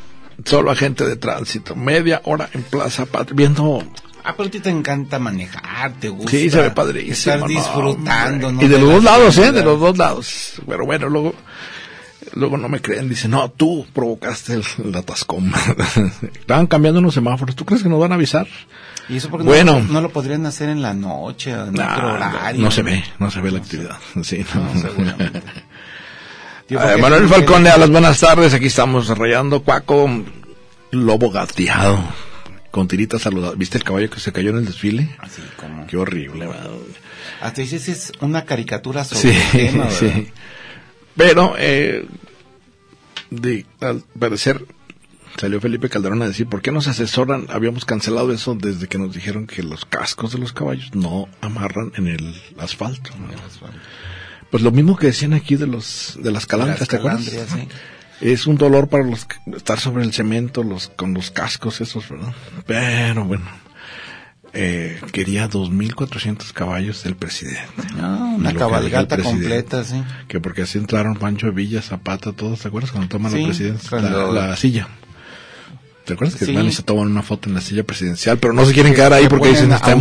solo 0.45 0.71
agente 0.71 1.05
de 1.05 1.15
tránsito. 1.15 1.75
Media 1.75 2.21
hora 2.25 2.49
en 2.53 2.63
Plaza 2.63 3.05
Patria, 3.05 3.35
viendo 3.35 3.83
Ah, 4.25 4.35
pero 4.37 4.47
a 4.47 4.51
ti 4.51 4.61
te 4.61 4.69
encanta 4.69 5.19
manejar, 5.19 5.93
te 5.99 6.07
gusta. 6.07 6.31
Sí, 6.31 6.49
se 6.49 6.61
ve 6.61 6.71
padrísimo. 6.71 7.35
Estar 7.35 7.47
disfrutando, 7.47 8.53
¿no? 8.53 8.63
Y 8.63 8.69
de, 8.69 8.79
los 8.79 8.89
dos 8.89 9.03
lados, 9.03 9.37
¿eh? 9.37 9.51
De 9.51 9.63
los 9.63 9.79
dos 9.79 9.97
lados. 9.97 10.53
Pero 10.65 10.85
bueno, 10.85 11.09
luego 11.09 11.35
luego 12.35 12.57
no 12.57 12.69
me 12.69 12.81
creen, 12.81 13.09
dicen, 13.09 13.31
no, 13.31 13.51
tú 13.51 13.85
provocaste 13.93 14.53
el, 14.53 14.63
el 14.83 14.95
atascón. 14.95 15.51
Estaban 16.39 16.67
cambiando 16.67 16.99
unos 16.99 17.13
semáforos, 17.13 17.55
¿tú 17.55 17.65
crees 17.65 17.83
que 17.83 17.89
nos 17.89 17.99
van 17.99 18.13
a 18.13 18.15
avisar? 18.15 18.47
¿Y 19.09 19.17
eso 19.17 19.29
porque 19.29 19.45
Bueno. 19.45 19.79
no, 19.79 19.93
no 19.93 20.01
lo 20.01 20.09
podrían 20.09 20.45
hacer 20.45 20.69
en 20.69 20.81
la 20.81 20.93
noche, 20.93 21.51
en 21.51 21.79
otro 21.79 22.13
horario? 22.13 22.61
no 22.61 22.71
se 22.71 22.83
ve, 22.83 23.03
no 23.19 23.29
se 23.29 23.41
ve 23.41 23.51
la 23.51 23.59
actividad. 23.59 23.97
Sí. 24.23 24.45
Tío, 26.67 26.81
Eh, 26.81 26.97
Manuel 26.97 27.27
Falcón, 27.27 27.67
a 27.67 27.77
las 27.77 27.89
buenas 27.89 28.19
tardes. 28.19 28.53
Aquí 28.53 28.67
estamos 28.67 29.07
rayando 29.17 29.61
Cuaco, 29.63 30.09
lobo 30.91 31.29
gateado, 31.31 31.99
con 32.71 32.87
tiritas 32.87 33.21
saludadas. 33.23 33.57
¿Viste 33.57 33.77
el 33.77 33.83
caballo 33.83 34.09
que 34.09 34.19
se 34.19 34.31
cayó 34.31 34.51
en 34.51 34.57
el 34.59 34.65
desfile? 34.65 35.09
Así 35.19 35.41
como... 35.57 35.85
Qué 35.87 35.97
horrible, 35.97 36.47
¿verdad? 36.47 36.69
Hasta 37.41 37.61
dices, 37.61 37.87
es 37.89 38.11
una 38.21 38.45
caricatura 38.45 39.03
sobre 39.03 39.33
Sí, 39.33 39.41
el 39.57 39.71
tema, 39.71 39.83
¿verdad? 39.89 39.97
sí. 39.99 40.27
Pero, 41.17 41.55
eh, 41.57 42.07
de, 43.29 43.65
al 43.81 44.03
parecer, 44.17 44.65
salió 45.37 45.59
Felipe 45.61 45.89
Calderón 45.89 46.21
a 46.21 46.27
decir, 46.27 46.47
¿por 46.47 46.61
qué 46.61 46.71
nos 46.71 46.87
asesoran? 46.87 47.47
Habíamos 47.49 47.85
cancelado 47.85 48.31
eso 48.31 48.55
desde 48.55 48.87
que 48.87 48.97
nos 48.97 49.13
dijeron 49.13 49.47
que 49.47 49.63
los 49.63 49.85
cascos 49.85 50.33
de 50.33 50.39
los 50.39 50.53
caballos 50.53 50.93
no 50.93 51.27
amarran 51.41 51.91
en 51.95 52.07
el 52.07 52.35
asfalto. 52.57 53.11
Pues 54.51 54.61
lo 54.63 54.71
mismo 54.71 54.95
que 54.95 55.07
decían 55.07 55.33
aquí 55.33 55.55
de 55.55 55.67
los 55.67 56.17
de 56.21 56.31
las 56.31 56.45
calandrias, 56.45 56.81
Las 56.81 56.89
¿te 56.89 56.95
acuerdas? 56.97 57.23
sí. 57.25 57.67
Es 58.21 58.47
un 58.47 58.55
dolor 58.57 58.87
para 58.87 59.03
los 59.03 59.27
estar 59.55 59.79
sobre 59.79 60.03
el 60.03 60.13
cemento, 60.13 60.63
los 60.63 60.87
con 60.89 61.13
los 61.13 61.31
cascos 61.31 61.81
esos, 61.81 62.07
¿verdad? 62.07 62.33
Pero 62.65 63.25
bueno, 63.25 63.43
eh, 64.53 65.01
quería 65.11 65.49
2.400 65.49 66.53
caballos 66.53 67.03
del 67.03 67.15
presidente. 67.15 67.59
No, 67.97 68.33
Y 68.33 68.35
una 68.35 68.53
cabalgata 68.53 69.17
completa, 69.17 69.83
sí. 69.83 70.01
Que 70.27 70.39
porque 70.39 70.61
así 70.61 70.77
entraron 70.77 71.15
Pancho 71.15 71.51
Villa, 71.51 71.81
Zapata, 71.81 72.31
todos, 72.31 72.59
¿te 72.61 72.67
acuerdas 72.67 72.91
cuando 72.91 73.09
toman 73.09 73.31
Sí, 73.33 73.39
la 73.39 73.45
presidencia? 73.47 73.99
la 73.99 74.55
silla. 74.55 74.87
¿Te 76.05 76.13
acuerdas 76.13 76.37
que 76.37 76.45
Sí. 76.45 76.51
y 76.51 76.71
se 76.73 76.83
toman 76.83 77.07
una 77.07 77.21
foto 77.23 77.47
en 77.47 77.55
la 77.55 77.61
silla 77.61 77.83
presidencial? 77.83 78.37
Pero 78.37 78.53
no 78.53 78.65
se 78.65 78.73
quieren 78.73 78.93
quedar 78.93 79.13
ahí 79.13 79.23
Que 79.23 79.29
porque 79.29 79.49
dicen 79.49 79.71
está 79.71 79.91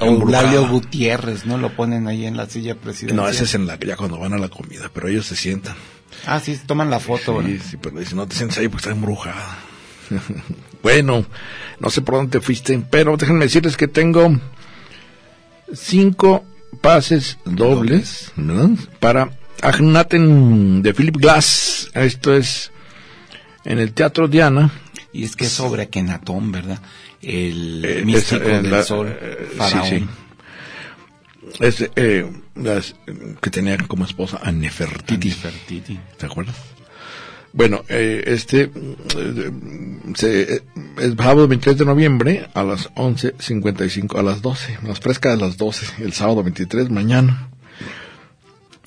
Eulalio. 0.00 0.68
Gutiérrez, 0.68 1.46
¿no? 1.46 1.58
Lo 1.58 1.70
ponen 1.76 2.08
ahí 2.08 2.26
en 2.26 2.36
la 2.36 2.46
silla 2.46 2.74
presidencial. 2.74 3.16
No, 3.16 3.28
ese 3.28 3.44
es 3.44 3.54
en 3.54 3.66
la, 3.66 3.78
ya 3.78 3.96
cuando 3.96 4.18
van 4.18 4.32
a 4.32 4.38
la 4.38 4.48
comida, 4.48 4.90
pero 4.92 5.06
ellos 5.08 5.26
se 5.26 5.36
sientan. 5.36 5.76
Ah, 6.26 6.40
sí, 6.40 6.58
toman 6.66 6.90
la 6.90 6.98
foto, 7.00 7.42
Sí, 7.44 7.60
sí, 7.70 7.76
pero 7.76 7.98
dice, 8.00 8.14
no 8.16 8.26
te 8.26 8.34
sientes 8.34 8.58
ahí 8.58 8.68
porque 8.68 8.82
está 8.88 8.90
embrujada. 8.90 9.58
bueno, 10.82 11.24
no 11.78 11.90
sé 11.90 12.02
por 12.02 12.16
dónde 12.16 12.38
te 12.38 12.44
fuiste, 12.44 12.82
pero 12.90 13.16
déjenme 13.16 13.44
decirles 13.44 13.76
que 13.76 13.88
tengo 13.88 14.36
cinco 15.72 16.44
pases 16.80 17.38
dobles, 17.44 18.32
¿verdad? 18.36 18.70
Para 19.00 19.30
Agnaten 19.62 20.82
de 20.82 20.94
Philip 20.94 21.16
Glass. 21.16 21.90
Esto 21.94 22.34
es 22.34 22.70
en 23.64 23.78
el 23.78 23.92
Teatro 23.92 24.28
Diana. 24.28 24.70
Y 25.14 25.24
es 25.24 25.36
que 25.36 25.44
es 25.44 25.52
sobre 25.52 25.82
Akenatón, 25.84 26.52
¿verdad? 26.52 26.80
El 27.22 27.82
Eh, 27.84 28.02
místico 28.04 28.42
es, 28.42 28.48
eh, 28.50 28.62
del 28.62 28.70
la- 28.70 28.82
sol, 28.82 29.08
eh, 29.08 29.48
sí, 29.50 29.56
faraón. 29.56 29.88
sí. 29.88 30.06
Es, 31.60 31.90
eh, 31.96 32.26
las- 32.56 32.94
que 33.40 33.50
tenía 33.50 33.76
como 33.78 34.04
esposa 34.04 34.40
a 34.42 34.50
Nefertiti. 34.50 35.28
Nefertiti. 35.28 35.98
¿Te 36.18 36.26
acuerdas? 36.26 36.56
Bueno, 37.52 37.84
eh, 37.88 38.24
este 38.26 38.62
eh, 38.62 39.50
se, 40.16 40.42
eh, 40.56 40.62
es 40.98 41.14
sábado 41.16 41.46
23 41.46 41.78
de 41.78 41.84
noviembre 41.84 42.48
a 42.52 42.64
las 42.64 42.88
11.55, 42.96 44.18
a 44.18 44.22
las 44.24 44.42
12, 44.42 44.76
más 44.82 44.98
fresca 44.98 45.30
de 45.30 45.36
las 45.36 45.56
12, 45.56 45.86
el 46.02 46.12
sábado 46.12 46.42
23, 46.42 46.90
mañana. 46.90 47.50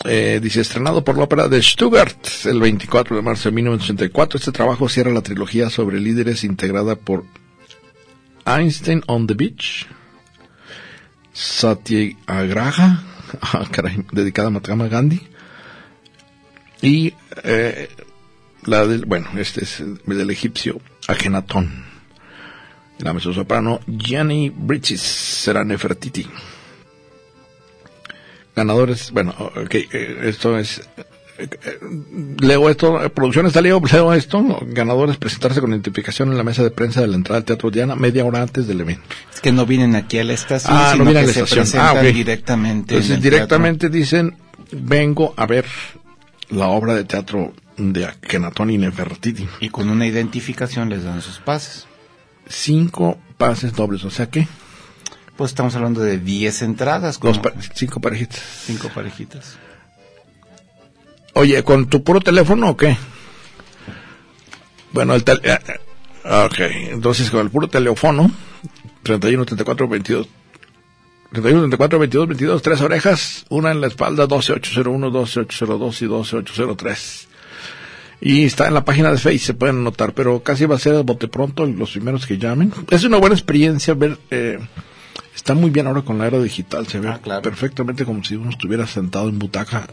Eh, 0.06 0.40
dice, 0.42 0.62
estrenado 0.62 1.04
por 1.04 1.18
la 1.18 1.24
ópera 1.24 1.48
de 1.48 1.62
Stuttgart 1.62 2.18
el 2.46 2.60
24 2.60 3.16
de 3.16 3.22
marzo 3.22 3.50
de 3.50 3.56
1984. 3.56 4.38
Este 4.38 4.52
trabajo 4.52 4.88
cierra 4.88 5.12
la 5.12 5.22
trilogía 5.22 5.70
sobre 5.70 6.00
líderes 6.00 6.44
integrada 6.44 6.96
por 6.96 7.26
Einstein 8.46 9.04
on 9.08 9.28
the 9.28 9.34
Beach, 9.34 9.88
Satyagraha, 11.34 13.04
ah, 13.42 13.66
dedicada 14.12 14.48
a 14.48 14.52
Mahatma 14.52 14.88
Gandhi, 14.88 15.22
y 16.82 17.14
eh, 17.44 17.90
la 18.66 18.86
del, 18.86 19.06
bueno, 19.06 19.30
este 19.38 19.64
es 19.64 19.84
del 20.06 20.30
egipcio 20.30 20.80
Akenatón. 21.08 21.86
La 23.00 23.14
mezzosoprano 23.14 23.80
Gianni 23.86 24.50
Bridges 24.50 25.02
será 25.02 25.64
Nefertiti. 25.64 26.28
Ganadores, 28.62 29.12
bueno, 29.12 29.36
ok, 29.38 29.76
eh, 29.76 30.18
esto 30.24 30.58
es, 30.58 30.80
eh, 31.38 31.48
eh, 31.64 31.80
leo 32.40 32.72
esto, 32.72 32.98
producciones 33.14 33.54
de 33.54 33.62
Leo, 33.62 33.80
leo 33.92 34.14
esto, 34.16 34.44
ganadores 34.64 35.18
presentarse 35.18 35.62
con 35.62 35.70
identificación 35.70 36.32
en 36.32 36.38
la 36.38 36.44
mesa 36.44 36.64
de 36.64 36.72
prensa 36.72 37.02
de 37.02 37.08
la 37.08 37.18
entrada 37.18 37.38
al 37.38 37.44
Teatro 37.46 37.70
Diana 37.70 37.96
media 37.96 38.26
hora 38.26 38.42
antes 38.42 38.66
del 38.66 38.82
evento. 38.82 39.04
Es 39.32 39.42
que 39.42 39.52
no 39.52 39.68
vienen 39.68 39.96
aquí 39.96 40.18
a 40.18 40.24
la 40.24 40.34
estación, 40.34 40.76
Ah, 40.76 40.90
sino 40.94 41.04
no 41.04 41.12
viene 41.12 41.20
a 41.20 41.28
la 41.28 41.34
se 41.34 41.40
estación. 41.42 41.64
presentan 41.66 41.98
Ah, 41.98 42.00
ok. 42.00 42.06
directamente. 42.16 42.96
en 42.96 43.02
Entonces 43.02 43.22
directamente 43.22 43.90
dicen, 43.90 44.36
vengo 44.72 45.36
a 45.38 45.46
ver 45.46 45.66
la 46.50 46.66
obra 46.70 46.96
de 46.96 47.04
teatro 47.04 47.54
de 47.78 48.06
Akenatón 48.08 48.72
y 48.72 48.80
Nefertiti. 48.80 49.48
Y 49.60 49.70
con 49.70 49.88
una 49.90 50.08
identificación 50.08 50.90
les 50.90 51.04
dan 51.04 51.22
sus 51.22 51.38
pases. 51.38 51.86
Cinco 52.48 53.20
pases 53.38 53.74
dobles, 53.76 54.04
o 54.04 54.10
sea 54.10 54.32
que 54.32 54.48
Pues 55.38 55.52
estamos 55.52 55.76
hablando 55.76 56.02
de 56.02 56.18
10 56.20 56.62
entradas, 56.64 57.20
dos 57.20 57.38
pa- 57.40 57.54
cinco 57.76 58.00
parejitas. 58.02 58.42
cinco 58.66 58.90
parejitas. 58.94 59.58
Oye, 61.34 61.64
¿con 61.64 61.88
tu 61.88 62.04
puro 62.04 62.20
teléfono 62.20 62.70
o 62.72 62.78
qué? 62.78 62.98
Bueno, 64.92 65.14
el 65.14 65.24
tel 65.24 65.40
eh, 65.44 65.60
eh, 65.68 66.46
ok, 66.46 66.60
entonces 66.92 67.30
con 67.30 67.42
el 67.42 67.52
puro 67.52 67.68
teléfono, 67.68 68.32
31, 69.04 69.46
34, 69.46 69.88
22, 69.88 70.28
31, 71.34 71.62
34, 71.62 72.00
22, 72.00 72.28
22, 72.30 72.62
tres 72.64 72.82
orejas, 72.82 73.46
una 73.50 73.70
en 73.72 73.82
la 73.82 73.88
espalda, 73.88 74.26
12801, 74.26 75.12
12802 75.12 76.02
y 76.02 76.06
12803. 76.08 77.28
Y 78.22 78.46
está 78.46 78.68
en 78.68 78.74
la 78.74 78.84
página 78.84 79.12
de 79.12 79.20
Facebook, 79.20 79.46
se 79.46 79.54
pueden 79.54 79.78
anotar, 79.78 80.14
pero 80.14 80.42
casi 80.42 80.66
va 80.66 80.78
a 80.78 80.80
ser 80.80 80.96
a 80.96 81.02
bote 81.02 81.28
pronto 81.28 81.68
los 81.68 81.92
primeros 81.92 82.26
que 82.26 82.40
llamen. 82.40 82.74
Es 82.90 83.04
una 83.04 83.18
buena 83.18 83.36
experiencia 83.36 83.94
ver, 83.94 84.18
eh, 84.32 84.58
está 85.38 85.54
muy 85.54 85.70
bien 85.70 85.88
ahora 85.88 86.02
con 86.02 86.18
la 86.18 86.28
era 86.28 86.40
digital, 86.42 86.86
se 86.88 87.00
ve 87.00 87.08
Ah, 87.08 87.20
claro. 87.24 87.42
perfectamente 87.44 88.04
como 88.04 88.24
si 88.26 88.36
uno 88.36 88.50
estuviera 88.50 88.86
sentado 88.88 89.30
en 89.30 89.40
butaca 89.40 89.88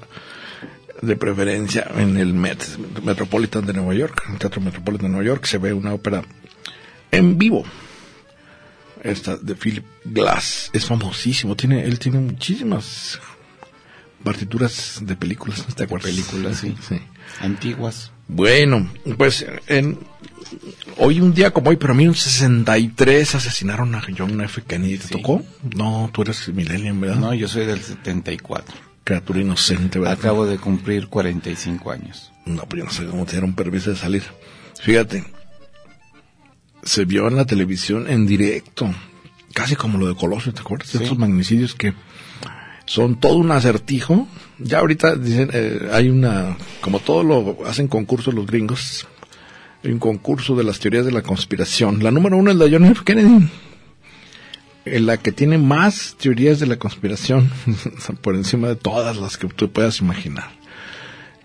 de 1.03 1.17
preferencia 1.17 1.89
en 1.97 2.17
el 2.17 2.33
Met, 2.35 2.65
Metropolitan 3.05 3.65
de 3.67 3.75
Nueva 3.75 3.95
York, 3.95 4.25
el 4.33 4.39
Teatro 4.39 4.61
Metropolitan 4.61 5.07
de 5.07 5.11
Nueva 5.13 5.27
York, 5.27 5.45
se 5.45 5.59
ve 5.59 5.73
una 5.73 5.93
ópera 5.95 6.23
en 7.13 7.39
vivo. 7.39 7.65
Esta 9.03 9.37
de 9.37 9.55
Philip 9.55 9.85
Glass 10.05 10.71
es 10.73 10.87
famosísimo, 10.87 11.55
tiene 11.57 11.85
él 11.85 11.99
tiene 11.99 12.19
muchísimas 12.21 13.21
partituras 14.23 15.01
de 15.03 15.15
películas, 15.15 15.67
¿te 15.77 15.85
acuerdas? 15.85 16.11
películas, 16.11 16.57
sí. 16.59 16.75
Antiguas. 17.41 18.11
Bueno, 18.27 18.91
pues 19.19 19.45
en 19.67 19.99
hoy 20.99 21.21
un 21.21 21.35
día 21.35 21.51
como 21.53 21.71
hoy, 21.71 21.77
pero 21.77 21.93
a 21.93 21.97
mí 21.97 22.05
en 22.05 22.15
63 22.15 23.35
asesinaron 23.35 23.95
a 23.95 24.03
John 24.17 24.41
F. 24.41 24.63
Kennedy. 24.63 24.99
¿Te 24.99 25.09
Sí. 25.09 25.13
tocó? 25.15 25.43
No, 25.77 26.11
tú 26.13 26.23
eres 26.23 26.49
millennium, 26.49 27.01
¿verdad? 27.01 27.17
No, 27.17 27.35
yo 27.35 27.49
soy 27.49 27.67
del 27.67 27.81
74. 27.81 28.75
Criatura 29.05 29.41
inocente, 29.41 29.99
¿verdad? 29.99 30.19
Acabo 30.19 30.47
de 30.47 30.57
cumplir 30.59 31.09
45 31.09 31.91
años. 31.91 32.33
No, 32.47 32.63
pues 32.63 32.79
yo 32.81 32.85
no 32.85 32.91
sé 32.91 33.07
cómo 33.07 33.25
te 33.27 33.33
dieron 33.33 33.55
permiso 33.55 33.91
de 33.91 33.97
salir. 33.97 34.23
Fíjate, 34.81 35.25
se 36.83 37.05
vio 37.05 37.29
en 37.29 37.37
la 37.37 37.45
televisión 37.47 38.09
en 38.11 38.27
directo, 38.27 38.95
casi 39.53 39.77
como 39.77 39.99
lo 39.99 40.07
de 40.09 40.15
Colosio, 40.15 40.53
¿te 40.53 40.61
acuerdas? 40.61 40.89
Sí. 40.89 40.99
Estos 41.03 41.19
magnicidios 41.19 41.75
que 41.75 41.95
son 42.87 43.19
todo 43.19 43.37
un 43.37 43.51
acertijo. 43.51 44.29
Ya 44.59 44.79
ahorita 44.81 45.17
dicen, 45.17 45.51
eh, 45.53 45.89
hay 45.93 46.09
una, 46.11 46.57
como 46.81 47.01
todo 47.01 47.23
lo 47.25 47.59
hacen 47.67 47.89
concursos 47.89 48.35
los 48.35 48.47
gringos, 48.47 49.07
un 49.85 49.99
concurso 49.99 50.57
de 50.57 50.65
las 50.65 50.79
teorías 50.79 51.05
de 51.05 51.13
la 51.13 51.23
conspiración. 51.23 52.03
La 52.03 52.11
número 52.11 52.37
uno 52.37 52.51
es 52.51 52.57
la 52.57 52.69
John 52.71 52.85
F. 52.87 53.03
Kennedy. 53.05 53.49
En 54.87 55.07
la 55.07 55.17
que 55.17 55.33
tiene 55.33 55.59
más 55.59 56.17
teorías 56.19 56.61
de 56.61 56.67
la 56.67 56.77
conspiración 56.77 57.51
por 58.21 58.35
encima 58.35 58.69
de 58.69 58.77
todas 58.77 59.17
las 59.17 59.39
que 59.39 59.49
tú 59.49 59.71
puedas 59.71 60.01
imaginar 60.01 60.65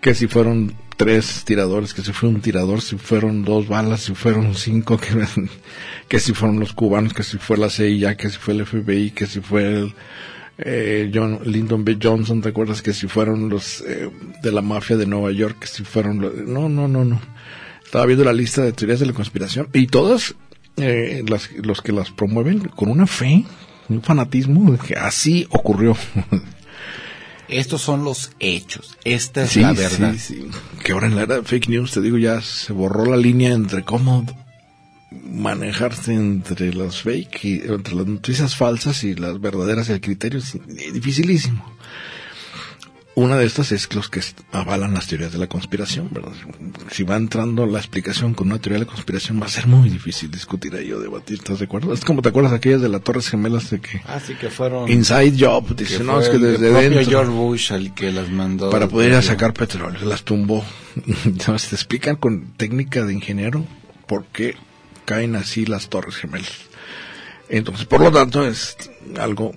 que 0.00 0.14
si 0.14 0.26
fueron 0.26 0.74
tres 0.96 1.44
tiradores, 1.44 1.94
que 1.94 2.02
si 2.02 2.12
fue 2.12 2.28
un 2.28 2.40
tirador, 2.40 2.80
si 2.80 2.96
fueron 2.96 3.44
dos 3.44 3.68
balas, 3.68 4.00
si 4.00 4.14
fueron 4.14 4.54
cinco, 4.54 4.98
que, 4.98 5.08
que 6.08 6.20
si 6.20 6.32
fueron 6.32 6.58
los 6.60 6.72
cubanos, 6.72 7.14
que 7.14 7.22
si 7.22 7.38
fue 7.38 7.56
la 7.56 7.70
CIA, 7.70 8.16
que 8.16 8.30
si 8.30 8.38
fue 8.38 8.54
el 8.54 8.66
FBI, 8.66 9.10
que 9.10 9.26
si 9.26 9.40
fue 9.40 9.64
el 9.64 9.94
eh, 10.58 11.10
John 11.12 11.40
Lyndon 11.44 11.84
B. 11.84 11.98
Johnson, 12.02 12.40
¿te 12.40 12.50
acuerdas? 12.50 12.82
Que 12.82 12.92
si 12.92 13.08
fueron 13.08 13.48
los 13.48 13.82
eh, 13.82 14.10
de 14.42 14.52
la 14.52 14.62
mafia 14.62 14.96
de 14.96 15.06
Nueva 15.06 15.32
York, 15.32 15.58
que 15.60 15.66
si 15.66 15.84
fueron 15.84 16.20
los... 16.20 16.34
No, 16.34 16.68
no, 16.68 16.88
no, 16.88 17.04
no. 17.04 17.20
Estaba 17.90 18.06
viendo 18.06 18.24
la 18.24 18.32
lista 18.32 18.62
de 18.62 18.72
teorías 18.72 19.00
de 19.00 19.06
la 19.06 19.12
conspiración 19.12 19.68
y 19.72 19.88
todas 19.88 20.36
eh, 20.76 21.24
las, 21.26 21.50
los 21.50 21.82
que 21.82 21.90
las 21.90 22.12
promueven 22.12 22.60
con 22.60 22.88
una 22.88 23.04
fe, 23.04 23.44
un 23.88 24.00
fanatismo, 24.00 24.70
de 24.70 24.78
que 24.78 24.94
así 24.94 25.44
ocurrió. 25.50 25.96
Estos 27.48 27.82
son 27.82 28.04
los 28.04 28.30
hechos. 28.38 28.96
Esta 29.02 29.42
es 29.42 29.50
Sí, 29.50 29.60
la 29.62 29.72
verdad. 29.72 30.12
sí, 30.12 30.18
sí. 30.20 30.50
Que 30.84 30.92
ahora 30.92 31.08
en 31.08 31.16
la 31.16 31.22
era 31.22 31.34
de 31.38 31.42
fake 31.42 31.68
news, 31.68 31.90
te 31.90 32.00
digo, 32.00 32.16
ya 32.16 32.40
se 32.42 32.72
borró 32.72 33.04
la 33.06 33.16
línea 33.16 33.50
entre 33.52 33.82
cómo 33.82 34.24
manejarse 35.10 36.14
entre 36.14 36.72
las 36.72 37.02
fake 37.02 37.44
y 37.44 37.54
entre 37.66 37.96
las 37.96 38.06
noticias 38.06 38.54
falsas 38.54 39.02
y 39.02 39.16
las 39.16 39.40
verdaderas 39.40 39.88
y 39.88 39.94
el 39.94 40.00
criterio 40.00 40.38
es 40.38 40.56
dificilísimo. 40.92 41.64
Una 43.20 43.36
de 43.36 43.44
estas 43.44 43.70
es 43.70 43.94
los 43.94 44.08
que 44.08 44.22
avalan 44.50 44.94
las 44.94 45.06
teorías 45.06 45.30
de 45.30 45.36
la 45.36 45.46
conspiración, 45.46 46.08
¿verdad? 46.10 46.32
Si 46.90 47.02
va 47.02 47.16
entrando 47.16 47.66
la 47.66 47.78
explicación 47.78 48.32
con 48.32 48.46
una 48.46 48.58
teoría 48.58 48.78
de 48.78 48.86
la 48.86 48.90
conspiración 48.90 49.38
va 49.38 49.44
a 49.44 49.50
ser 49.50 49.66
muy 49.66 49.90
difícil 49.90 50.30
discutir 50.30 50.74
ahí 50.74 50.90
o 50.90 50.98
debatir, 50.98 51.36
¿estás 51.36 51.58
de 51.58 51.66
acuerdo? 51.66 51.92
Es 51.92 52.02
como 52.02 52.22
te 52.22 52.30
acuerdas 52.30 52.54
aquellas 52.54 52.80
de 52.80 52.88
las 52.88 53.02
Torres 53.02 53.28
Gemelas 53.28 53.68
de 53.68 53.78
que 53.78 54.00
Así 54.06 54.36
que 54.36 54.48
fueron... 54.48 54.90
Inside 54.90 55.34
Job, 55.38 55.68
que 55.76 55.84
dice, 55.84 55.96
fue 55.96 56.06
no, 56.06 56.18
es 56.18 56.30
que 56.30 56.36
el 56.36 56.42
desde 56.42 56.70
propio 56.70 56.90
dentro 56.90 57.10
George 57.10 57.30
Bush 57.30 57.72
el 57.72 57.92
que 57.92 58.10
las 58.10 58.30
mandó. 58.30 58.70
para 58.70 58.88
poder 58.88 59.10
ir 59.10 59.16
a 59.16 59.22
sacar 59.22 59.52
petróleo. 59.52 60.02
Las 60.06 60.22
tumbó. 60.22 60.64
Entonces 61.26 61.68
te 61.68 61.74
explican 61.74 62.16
con 62.16 62.54
técnica 62.56 63.04
de 63.04 63.12
ingeniero 63.12 63.66
por 64.06 64.24
qué 64.32 64.56
caen 65.04 65.36
así 65.36 65.66
las 65.66 65.90
torres 65.90 66.16
gemelas. 66.16 66.70
Entonces, 67.50 67.84
por 67.84 68.00
lo 68.00 68.10
tanto, 68.10 68.46
es 68.46 68.78
algo 69.18 69.52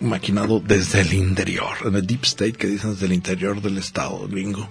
maquinado 0.00 0.60
desde 0.60 1.02
el 1.02 1.12
interior, 1.12 1.76
en 1.84 1.94
el 1.94 2.06
deep 2.06 2.24
state 2.24 2.52
que 2.52 2.66
dicen 2.66 2.92
desde 2.92 3.06
el 3.06 3.12
interior 3.12 3.60
del 3.60 3.78
estado 3.78 4.26
gringo 4.28 4.68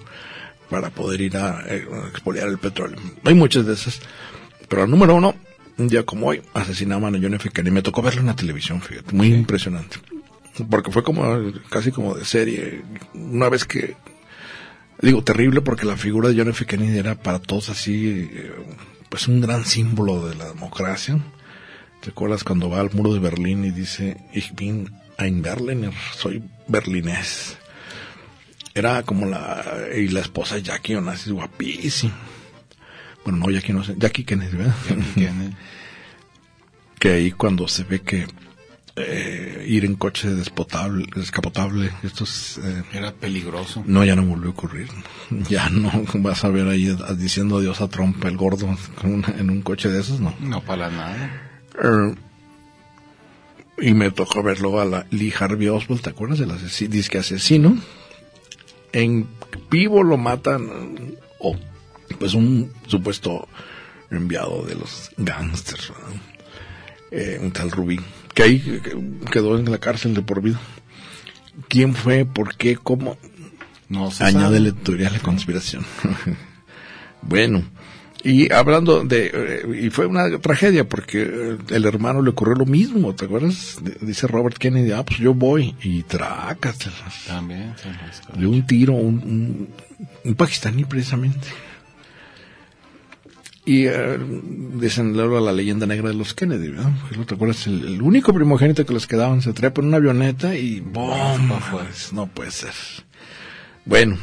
para 0.68 0.90
poder 0.90 1.20
ir 1.20 1.36
a, 1.36 1.64
eh, 1.66 1.86
a 1.92 2.08
expoliar 2.08 2.48
el 2.48 2.58
petróleo. 2.58 2.98
Hay 3.24 3.34
muchas 3.34 3.66
de 3.66 3.74
esas, 3.74 4.00
pero 4.68 4.84
el 4.84 4.90
número 4.90 5.14
uno, 5.14 5.34
un 5.78 5.88
día 5.88 6.04
como 6.04 6.28
hoy, 6.28 6.42
asesinaban 6.54 7.14
a 7.14 7.18
John 7.20 7.34
F. 7.34 7.50
Kennedy. 7.50 7.74
Me 7.74 7.82
tocó 7.82 8.02
verlo 8.02 8.20
en 8.20 8.26
la 8.26 8.36
televisión, 8.36 8.80
fíjate, 8.80 9.14
muy 9.14 9.28
impresionante. 9.28 9.96
Porque 10.68 10.90
fue 10.90 11.02
como, 11.02 11.24
casi 11.70 11.90
como 11.90 12.14
de 12.14 12.24
serie. 12.24 12.82
Una 13.14 13.48
vez 13.48 13.64
que 13.64 13.96
Digo, 15.02 15.24
terrible 15.24 15.62
porque 15.62 15.86
la 15.86 15.96
figura 15.96 16.28
de 16.28 16.36
John 16.36 16.48
F. 16.48 16.66
Kennedy 16.66 16.98
era 16.98 17.14
para 17.14 17.38
todos 17.38 17.70
así, 17.70 18.28
eh, 18.30 18.52
pues 19.08 19.28
un 19.28 19.40
gran 19.40 19.64
símbolo 19.64 20.28
de 20.28 20.34
la 20.34 20.48
democracia. 20.48 21.18
¿Te 22.02 22.10
acuerdas 22.10 22.44
cuando 22.44 22.68
va 22.68 22.80
al 22.80 22.92
muro 22.92 23.14
de 23.14 23.18
Berlín 23.18 23.64
y 23.64 23.70
dice, 23.70 24.18
Ich 24.34 24.54
bin 24.54 24.90
ein 25.20 25.42
Berliner, 25.42 25.92
soy 26.16 26.42
berlinés? 26.68 27.56
Era 28.74 29.02
como 29.02 29.26
la, 29.26 29.64
y 29.96 30.08
la 30.08 30.20
esposa 30.20 30.58
Jackie 30.58 30.94
Onassis, 30.94 31.32
guapísima. 31.32 32.14
Bueno, 33.24 33.38
no, 33.40 33.50
Jackie 33.50 33.72
no 33.72 33.82
sé, 33.84 33.94
Jackie 33.98 34.24
Kennedy, 34.24 34.56
¿verdad? 34.56 34.74
Kennedy. 35.14 35.54
que 36.98 37.12
ahí 37.12 37.32
cuando 37.32 37.66
se 37.68 37.84
ve 37.84 38.00
que 38.00 38.26
eh, 38.96 39.64
ir 39.68 39.84
en 39.84 39.94
coche 39.96 40.28
despotable, 40.30 41.06
descapotable, 41.14 41.90
estos 42.02 42.58
eh, 42.58 42.82
Era 42.92 43.12
peligroso. 43.12 43.82
no, 43.86 44.04
ya 44.04 44.14
no 44.16 44.24
volvió 44.24 44.48
a 44.48 44.52
ocurrir. 44.52 44.88
Ya 45.48 45.68
no 45.70 45.90
vas 46.14 46.44
a 46.44 46.48
ver 46.48 46.66
ahí 46.68 46.88
a- 47.08 47.14
diciendo 47.14 47.58
adiós 47.58 47.80
a 47.80 47.88
Trump, 47.88 48.24
el 48.24 48.36
gordo, 48.36 48.76
una- 49.04 49.34
en 49.38 49.50
un 49.50 49.62
coche 49.62 49.88
de 49.88 50.00
esos, 50.00 50.20
no. 50.20 50.34
No 50.40 50.60
para 50.62 50.90
nada. 50.90 51.42
Eh, 51.82 52.14
y 53.80 53.94
me 53.94 54.10
tocó 54.10 54.42
verlo 54.42 54.80
a 54.80 54.84
la 54.84 55.06
Lee 55.10 55.32
Harvey 55.38 55.68
Oswald, 55.68 56.02
¿te 56.02 56.10
acuerdas 56.10 56.38
del 56.38 56.50
asesi- 56.50 56.88
disque 56.88 57.18
asesino? 57.18 57.78
En 58.92 59.26
vivo 59.70 60.02
lo 60.02 60.16
matan, 60.16 61.16
o 61.38 61.56
pues 62.18 62.34
un 62.34 62.72
supuesto 62.86 63.48
enviado 64.10 64.64
de 64.64 64.74
los 64.74 65.10
gangsters. 65.16 65.92
Eh, 67.12 67.38
un 67.40 67.50
tal 67.52 67.70
Rubí, 67.70 67.98
que 68.34 68.42
ahí 68.42 68.60
que- 68.60 68.96
quedó 69.30 69.58
en 69.58 69.70
la 69.70 69.78
cárcel 69.78 70.14
de 70.14 70.22
por 70.22 70.42
vida. 70.42 70.60
¿Quién 71.68 71.94
fue? 71.94 72.24
¿Por 72.24 72.56
qué? 72.56 72.76
¿Cómo? 72.76 73.16
No 73.88 74.10
se 74.10 74.24
sabe. 74.32 74.72
teoría 74.72 75.06
de 75.10 75.16
la 75.16 75.22
conspiración. 75.22 75.84
bueno, 77.22 77.64
y 78.22 78.52
hablando 78.52 79.04
de... 79.04 79.30
eh, 79.32 79.82
y 79.86 79.90
fue 79.90 80.06
una 80.06 80.38
tragedia 80.38 80.88
porque 80.88 81.22
eh, 81.22 81.58
el 81.70 81.84
hermano 81.84 82.22
le 82.22 82.30
ocurrió 82.30 82.54
lo 82.54 82.66
mismo, 82.66 83.14
¿te 83.14 83.24
acuerdas? 83.24 83.78
Dice 84.00 84.26
Robert 84.26 84.58
Kennedy, 84.58 84.92
ah, 84.92 85.04
pues 85.04 85.18
yo 85.20 85.34
voy 85.34 85.74
y 85.82 86.02
trácatelas. 86.02 87.24
También 87.26 87.74
De 88.36 88.46
un 88.46 88.66
tiro, 88.66 88.92
un, 88.94 89.14
un, 89.16 89.68
un 90.24 90.34
pakistaní 90.34 90.84
precisamente. 90.84 91.48
Y 93.66 93.86
eh, 93.86 94.18
dicen 94.74 95.12
luego 95.12 95.38
la 95.38 95.52
leyenda 95.52 95.86
negra 95.86 96.08
de 96.08 96.14
los 96.14 96.34
Kennedy, 96.34 96.68
¿verdad? 96.68 96.90
Pues, 97.14 97.26
¿Te 97.26 97.34
acuerdas? 97.34 97.66
El, 97.66 97.84
el 97.84 98.02
único 98.02 98.32
primogénito 98.32 98.84
que 98.86 98.94
les 98.94 99.06
quedaban 99.06 99.42
se 99.42 99.52
trepa 99.52 99.80
en 99.80 99.88
una 99.88 99.98
avioneta 99.98 100.56
y 100.56 100.80
¡bom! 100.80 101.50
Pues, 101.70 102.12
no 102.12 102.26
puede 102.26 102.50
ser. 102.50 102.72
Bueno, 103.84 104.16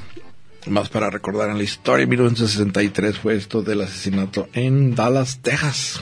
más 0.69 0.89
para 0.89 1.10
recordar 1.10 1.49
en 1.49 1.58
la 1.58 1.63
historia, 1.63 2.06
1963 2.08 3.17
fue 3.17 3.36
esto 3.36 3.62
del 3.62 3.82
asesinato 3.82 4.47
en 4.53 4.95
Dallas, 4.95 5.39
Texas. 5.41 6.01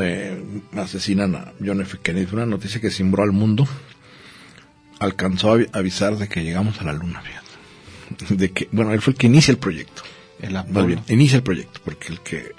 Eh, 0.00 0.42
asesinan 0.76 1.34
a 1.36 1.52
John 1.64 1.80
F. 1.80 1.98
Kennedy. 2.02 2.28
Una 2.32 2.46
noticia 2.46 2.80
que 2.80 2.90
cimbró 2.90 3.22
al 3.22 3.32
mundo. 3.32 3.66
Alcanzó 4.98 5.52
a 5.52 5.56
avi- 5.58 5.68
avisar 5.72 6.16
de 6.16 6.28
que 6.28 6.42
llegamos 6.42 6.80
a 6.80 6.84
la 6.84 6.92
luna, 6.92 7.22
fíjate. 7.22 8.34
De 8.34 8.50
que, 8.50 8.68
bueno, 8.72 8.92
él 8.92 9.00
fue 9.00 9.12
el 9.12 9.18
que 9.18 9.26
inicia 9.28 9.52
el 9.52 9.58
proyecto. 9.58 10.02
El 10.40 10.52
Más 10.54 10.86
bien, 10.86 11.00
inicia 11.08 11.36
el 11.36 11.42
proyecto, 11.42 11.80
porque 11.84 12.08
el 12.08 12.20
que 12.20 12.52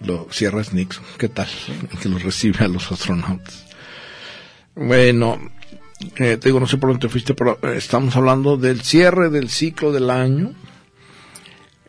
lo 0.00 0.28
cierra 0.30 0.60
es 0.62 0.72
Nixon. 0.72 1.04
¿Qué 1.18 1.28
tal? 1.28 1.48
El 1.92 1.98
que 1.98 2.08
lo 2.08 2.18
recibe 2.18 2.64
a 2.64 2.68
los 2.68 2.90
astronautas. 2.90 3.66
Bueno, 4.74 5.38
eh, 6.16 6.36
te 6.36 6.48
digo, 6.48 6.60
no 6.60 6.66
sé 6.66 6.76
por 6.78 6.90
dónde 6.90 7.06
te 7.06 7.10
fuiste, 7.12 7.34
pero 7.34 7.58
eh, 7.62 7.74
estamos 7.76 8.16
hablando 8.16 8.56
del 8.56 8.80
cierre 8.82 9.30
del 9.30 9.48
ciclo 9.50 9.92
del 9.92 10.10
año 10.10 10.52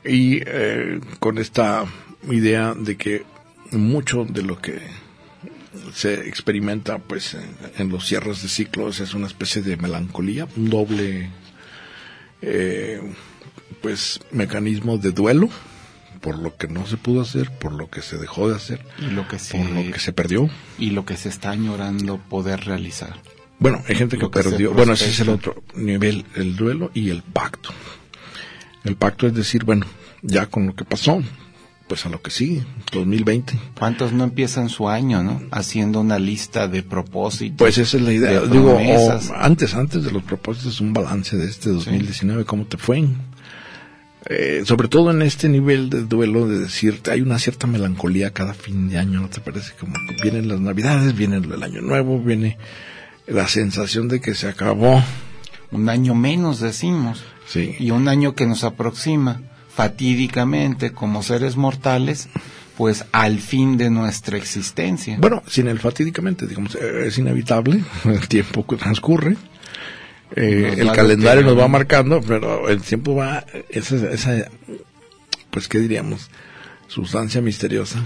y 0.04 0.41
eh, 0.45 1.00
con 1.19 1.38
esta 1.38 1.86
idea 2.30 2.74
de 2.76 2.97
que 2.97 3.24
mucho 3.71 4.26
de 4.26 4.43
lo 4.43 4.60
que 4.60 4.80
se 5.93 6.28
experimenta 6.28 6.97
pues 7.00 7.34
en, 7.36 7.56
en 7.78 7.89
los 7.89 8.06
cierres 8.06 8.41
de 8.41 8.50
ciclos 8.50 9.00
es 9.00 9.13
una 9.13 9.28
especie 9.28 9.62
de 9.62 9.78
melancolía, 9.78 10.47
un 10.58 10.69
doble 10.69 11.30
eh, 12.41 13.02
pues 13.82 14.19
mecanismo 14.32 14.97
de 14.97 15.12
duelo 15.12 15.50
por 16.19 16.38
lo 16.38 16.56
que 16.56 16.67
no 16.67 16.86
se 16.86 16.97
pudo 16.97 17.21
hacer, 17.21 17.50
por 17.58 17.71
lo 17.71 17.89
que 17.89 18.02
se 18.04 18.17
dejó 18.17 18.47
de 18.47 18.56
hacer, 18.56 18.86
Y 19.00 19.06
lo 19.10 19.28
que 19.28 19.39
se, 19.39 19.58
por 19.58 19.67
lo 19.71 19.91
que 19.91 20.00
se 20.00 20.13
perdió. 20.13 20.50
y 20.78 20.91
lo 20.91 21.04
que 21.04 21.17
se 21.17 21.30
está 21.30 21.50
añorando 21.50 22.17
poder 22.30 22.65
realizar. 22.65 23.15
Bueno, 23.62 23.84
hay 23.88 23.95
gente 23.95 24.17
que 24.17 24.28
perdió. 24.28 24.74
Bueno, 24.74 24.93
ese 24.93 25.12
es 25.12 25.19
el 25.19 25.30
otro 25.30 25.63
nivel, 25.76 26.26
el 26.36 26.56
duelo 26.56 26.89
y 26.95 27.12
el 27.12 27.21
pacto. 27.21 27.69
El 28.84 28.95
pacto 28.95 29.28
es 29.28 29.36
decir, 29.36 29.65
bueno, 29.65 29.86
ya 30.24 30.47
con 30.47 30.65
lo 30.65 30.76
que 30.76 30.84
pasó, 30.84 31.21
pues 31.88 32.04
a 32.08 32.10
lo 32.10 32.24
que 32.24 32.32
sigue, 32.32 32.63
2020. 32.91 33.54
¿Cuántos 33.78 34.13
no 34.13 34.24
empiezan 34.24 34.67
su 34.67 34.89
año, 34.89 35.21
no? 35.21 35.43
Haciendo 35.52 36.02
una 36.02 36.17
lista 36.17 36.67
de 36.67 36.82
propósitos. 36.82 37.58
Pues 37.60 37.78
esa 37.78 37.97
es 37.97 38.04
la 38.04 38.12
idea. 38.12 38.39
de 38.39 38.47
Digo, 38.47 38.74
o 38.74 39.34
antes, 39.36 39.76
antes 39.76 40.04
de 40.04 40.12
los 40.12 40.24
propósitos, 40.24 40.82
un 40.82 40.91
balance 40.91 41.38
de 41.38 41.45
este 41.45 41.69
2019, 41.69 42.45
cómo 42.45 42.65
te 42.65 42.78
fue. 42.78 43.06
Eh, 44.26 44.63
sobre 44.65 44.88
todo 44.88 45.12
en 45.12 45.21
este 45.21 45.50
nivel 45.50 45.91
de 45.91 46.06
duelo, 46.06 46.47
de 46.47 46.58
decirte, 46.58 47.12
hay 47.12 47.21
una 47.21 47.38
cierta 47.38 47.67
melancolía 47.67 48.32
cada 48.32 48.56
fin 48.56 48.89
de 48.89 48.97
año, 48.97 49.21
¿no 49.21 49.30
te 49.30 49.39
parece? 49.39 49.74
Como 49.80 49.93
que 49.93 50.15
vienen 50.24 50.47
las 50.47 50.60
navidades, 50.60 51.15
viene 51.15 51.38
el 51.38 51.62
año 51.62 51.82
nuevo, 51.82 52.19
viene 52.19 52.58
la 53.28 53.48
sensación 53.48 54.08
de 54.08 54.22
que 54.22 54.36
se 54.36 54.48
acabó. 54.48 55.04
Un 55.72 55.90
año 55.90 56.16
menos, 56.16 56.60
decimos. 56.60 57.24
Sí. 57.48 57.76
Y 57.80 57.92
un 57.92 58.08
año 58.08 58.36
que 58.36 58.46
nos 58.46 58.64
aproxima 58.64 59.42
fatídicamente 59.74 60.92
como 60.92 61.24
seres 61.24 61.56
mortales, 61.56 62.30
pues 62.78 63.06
al 63.12 63.40
fin 63.40 63.78
de 63.78 63.90
nuestra 63.90 64.38
existencia. 64.38 65.18
Bueno, 65.20 65.44
sin 65.48 65.68
el 65.68 65.80
fatídicamente, 65.80 66.46
digamos, 66.48 66.76
eh, 66.76 67.08
es 67.08 67.18
inevitable, 67.18 67.84
el 68.06 68.28
tiempo 68.28 68.66
que 68.66 68.76
transcurre, 68.76 69.38
eh, 70.36 70.76
el 70.78 70.92
calendario 70.92 71.44
nos 71.44 71.58
va 71.58 71.68
marcando, 71.68 72.22
pero 72.22 72.70
el 72.70 72.82
tiempo 72.82 73.16
va, 73.16 73.46
esa, 73.70 73.96
esa, 74.12 74.50
pues, 75.50 75.68
¿qué 75.68 75.80
diríamos? 75.80 76.30
Sustancia 76.88 77.42
misteriosa, 77.42 78.00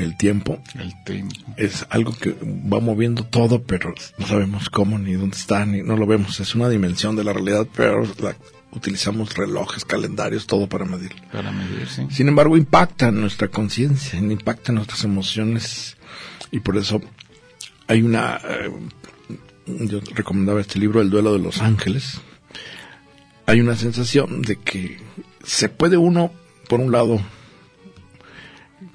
el 0.00 0.16
tiempo, 0.16 0.62
El 0.78 0.92
tiempo. 1.04 1.34
es 1.56 1.86
algo 1.90 2.12
que 2.16 2.34
va 2.42 2.80
moviendo 2.80 3.24
todo, 3.24 3.62
pero 3.62 3.94
no 4.18 4.26
sabemos 4.26 4.70
cómo, 4.70 4.98
ni 4.98 5.12
dónde 5.14 5.36
está, 5.36 5.64
ni 5.66 5.82
no 5.82 5.96
lo 5.96 6.06
vemos. 6.06 6.40
Es 6.40 6.54
una 6.54 6.68
dimensión 6.68 7.16
de 7.16 7.24
la 7.24 7.32
realidad, 7.32 7.66
pero 7.74 8.02
la, 8.20 8.36
utilizamos 8.72 9.34
relojes, 9.34 9.84
calendarios, 9.84 10.46
todo 10.46 10.68
para 10.68 10.84
medirlo. 10.84 11.20
Para 11.32 11.50
medir, 11.52 11.88
sí. 11.88 12.06
Sin 12.10 12.28
embargo, 12.28 12.56
impacta 12.56 13.10
nuestra 13.10 13.48
conciencia, 13.48 14.18
impacta 14.18 14.72
nuestras 14.72 15.04
emociones 15.04 15.96
y 16.50 16.60
por 16.60 16.76
eso 16.76 17.00
hay 17.86 18.02
una... 18.02 18.40
eh, 18.48 18.70
yo 19.66 20.00
recomendaba 20.14 20.60
este 20.60 20.78
libro, 20.78 21.00
El 21.00 21.10
duelo 21.10 21.32
de 21.32 21.38
los 21.38 21.60
ángeles. 21.60 22.20
Hay 23.46 23.60
una 23.60 23.76
sensación 23.76 24.42
de 24.42 24.56
que 24.56 24.98
se 25.44 25.68
puede 25.68 25.96
uno, 25.96 26.32
por 26.68 26.80
un 26.80 26.92
lado, 26.92 27.20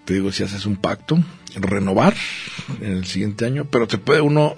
te 0.05 0.13
digo, 0.13 0.31
si 0.31 0.43
haces 0.43 0.65
un 0.65 0.77
pacto, 0.77 1.17
renovar 1.55 2.15
en 2.81 2.91
el 2.93 3.05
siguiente 3.05 3.45
año, 3.45 3.65
pero 3.65 3.87
te 3.87 3.97
puede 3.97 4.21
uno 4.21 4.55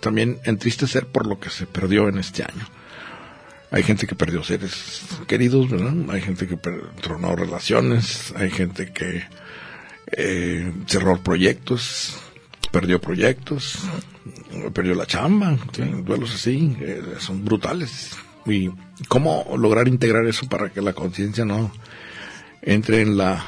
también 0.00 0.38
entristecer 0.44 1.06
por 1.06 1.26
lo 1.26 1.38
que 1.38 1.50
se 1.50 1.66
perdió 1.66 2.08
en 2.08 2.18
este 2.18 2.42
año. 2.42 2.66
Hay 3.70 3.82
gente 3.82 4.06
que 4.06 4.14
perdió 4.14 4.42
seres 4.42 5.02
queridos, 5.26 5.70
¿verdad? 5.70 5.94
Hay 6.10 6.20
gente 6.20 6.46
que 6.46 6.58
tronó 7.00 7.34
relaciones, 7.34 8.32
hay 8.36 8.50
gente 8.50 8.92
que 8.92 9.24
eh, 10.08 10.72
cerró 10.86 11.22
proyectos, 11.22 12.18
perdió 12.70 13.00
proyectos, 13.00 13.78
perdió 14.74 14.94
la 14.94 15.06
chamba, 15.06 15.56
duelos 16.04 16.34
así, 16.34 16.76
eh, 16.80 17.02
son 17.18 17.44
brutales. 17.44 18.10
¿Y 18.44 18.70
cómo 19.08 19.54
lograr 19.56 19.88
integrar 19.88 20.26
eso 20.26 20.48
para 20.48 20.70
que 20.70 20.82
la 20.82 20.92
conciencia 20.92 21.44
no 21.44 21.72
entre 22.60 23.00
en 23.02 23.16
la 23.16 23.44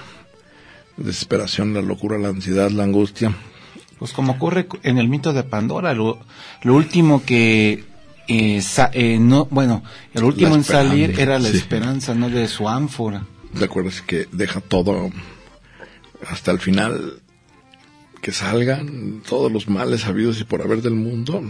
desesperación, 0.97 1.75
la 1.75 1.83
locura, 1.83 2.19
la 2.19 2.29
ansiedad, 2.29 2.71
la 2.71 2.85
angustia? 2.85 3.35
Pues 3.99 4.13
como 4.13 4.33
ocurre 4.33 4.67
en 4.83 4.99
el 4.99 5.09
mito 5.09 5.33
de 5.33 5.43
Pandora, 5.45 5.95
lo, 5.95 6.19
lo 6.63 6.75
último 6.75 7.25
que 7.25 7.85
eh, 8.27 8.63
eh, 8.93 9.19
no, 9.21 9.47
bueno, 9.47 9.83
el 10.15 10.25
último 10.25 10.55
en 10.55 10.65
salir 10.65 11.19
era 11.19 11.39
la 11.39 11.49
esperanza, 11.49 12.15
¿no? 12.15 12.31
De 12.31 12.49
su 12.49 12.69
ánfora. 12.69 13.27
¿Te 13.57 13.65
acuerdas 13.65 14.03
que 14.03 14.27
deja 14.33 14.61
todo 14.61 15.11
hasta 16.29 16.51
el 16.51 16.59
final? 16.59 17.21
Que 18.21 18.33
salgan 18.33 19.23
todos 19.29 19.53
los 19.53 19.69
males 19.69 20.07
habidos 20.07 20.41
y 20.41 20.45
por 20.45 20.63
haber 20.63 20.81
del 20.81 20.95
mundo, 20.95 21.43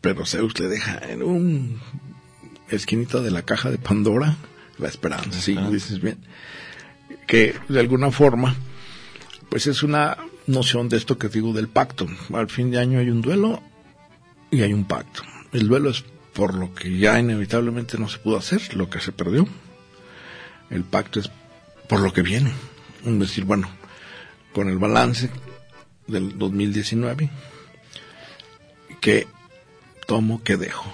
pero 0.00 0.24
Zeus 0.24 0.58
le 0.60 0.68
deja 0.68 1.00
en 1.08 1.22
un 1.22 1.80
esquinita 2.68 3.20
de 3.20 3.32
la 3.32 3.42
caja 3.42 3.70
de 3.70 3.78
Pandora 3.78 4.36
la 4.78 4.88
esperanza, 4.88 5.40
sí, 5.40 5.56
dices 5.70 6.00
bien. 6.00 6.18
Que 7.26 7.54
de 7.68 7.80
alguna 7.80 8.10
forma, 8.10 8.54
pues 9.48 9.66
es 9.66 9.82
una 9.82 10.18
noción 10.46 10.88
de 10.88 10.96
esto 10.96 11.18
que 11.18 11.28
digo 11.28 11.52
del 11.52 11.68
pacto. 11.68 12.06
Al 12.32 12.48
fin 12.48 12.70
de 12.70 12.78
año 12.78 12.98
hay 12.98 13.10
un 13.10 13.22
duelo 13.22 13.62
y 14.50 14.62
hay 14.62 14.72
un 14.72 14.84
pacto. 14.84 15.22
El 15.52 15.68
duelo 15.68 15.90
es 15.90 16.04
por 16.32 16.54
lo 16.54 16.74
que 16.74 16.98
ya 16.98 17.18
inevitablemente 17.18 17.98
no 17.98 18.08
se 18.08 18.18
pudo 18.18 18.38
hacer, 18.38 18.74
lo 18.74 18.88
que 18.88 19.00
se 19.00 19.12
perdió. 19.12 19.46
El 20.70 20.84
pacto 20.84 21.20
es 21.20 21.30
por 21.88 22.00
lo 22.00 22.12
que 22.12 22.22
viene. 22.22 22.52
Es 23.04 23.18
decir, 23.18 23.44
bueno, 23.44 23.68
con 24.52 24.68
el 24.68 24.78
balance 24.78 25.30
del 26.06 26.38
2019, 26.38 27.30
que 29.00 29.26
tomo, 30.06 30.42
que 30.42 30.56
dejo. 30.56 30.92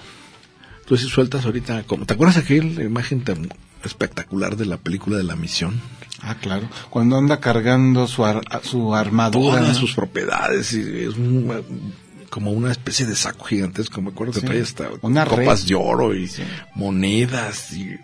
Entonces 0.81 1.09
sueltas 1.09 1.45
ahorita, 1.45 1.83
como, 1.83 2.05
¿te 2.05 2.13
acuerdas 2.13 2.37
aquella 2.37 2.83
imagen 2.83 3.23
tan 3.23 3.47
espectacular 3.83 4.57
de 4.57 4.65
la 4.65 4.77
película 4.77 5.17
de 5.17 5.23
la 5.23 5.35
misión? 5.35 5.81
Ah, 6.21 6.35
claro. 6.35 6.67
Cuando 6.89 7.17
anda 7.17 7.39
cargando 7.39 8.07
su, 8.07 8.23
su 8.63 8.93
armadura. 8.93 9.59
Todas 9.59 9.77
sus 9.77 9.93
propiedades. 9.93 10.73
Y 10.73 11.05
es 11.05 11.15
un, 11.15 11.93
como 12.29 12.51
una 12.51 12.71
especie 12.71 13.05
de 13.05 13.15
saco 13.15 13.45
gigantesco, 13.45 14.01
me 14.01 14.09
acuerdo 14.09 14.33
que 14.33 14.41
traía 14.41 14.63
hasta 14.63 14.89
copas 14.89 15.65
de 15.65 15.75
oro 15.75 16.15
y 16.15 16.29
monedas 16.75 17.73
y, 17.73 17.99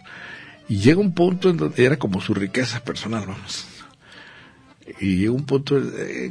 llega 0.67 0.99
un 0.99 1.13
punto 1.13 1.49
en 1.49 1.57
donde 1.57 1.85
era 1.85 1.97
como 1.97 2.19
su 2.21 2.33
riqueza 2.33 2.79
personal, 2.83 3.25
vamos. 3.27 3.67
Y 4.99 5.17
llega 5.17 5.31
un 5.31 5.45
punto 5.45 5.81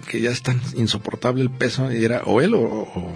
que 0.08 0.20
ya 0.20 0.30
es 0.30 0.42
tan 0.42 0.60
insoportable 0.76 1.42
el 1.42 1.50
peso 1.50 1.92
y 1.92 2.04
era 2.04 2.22
o 2.24 2.40
él 2.40 2.54
o, 2.54 2.60
o, 2.62 3.14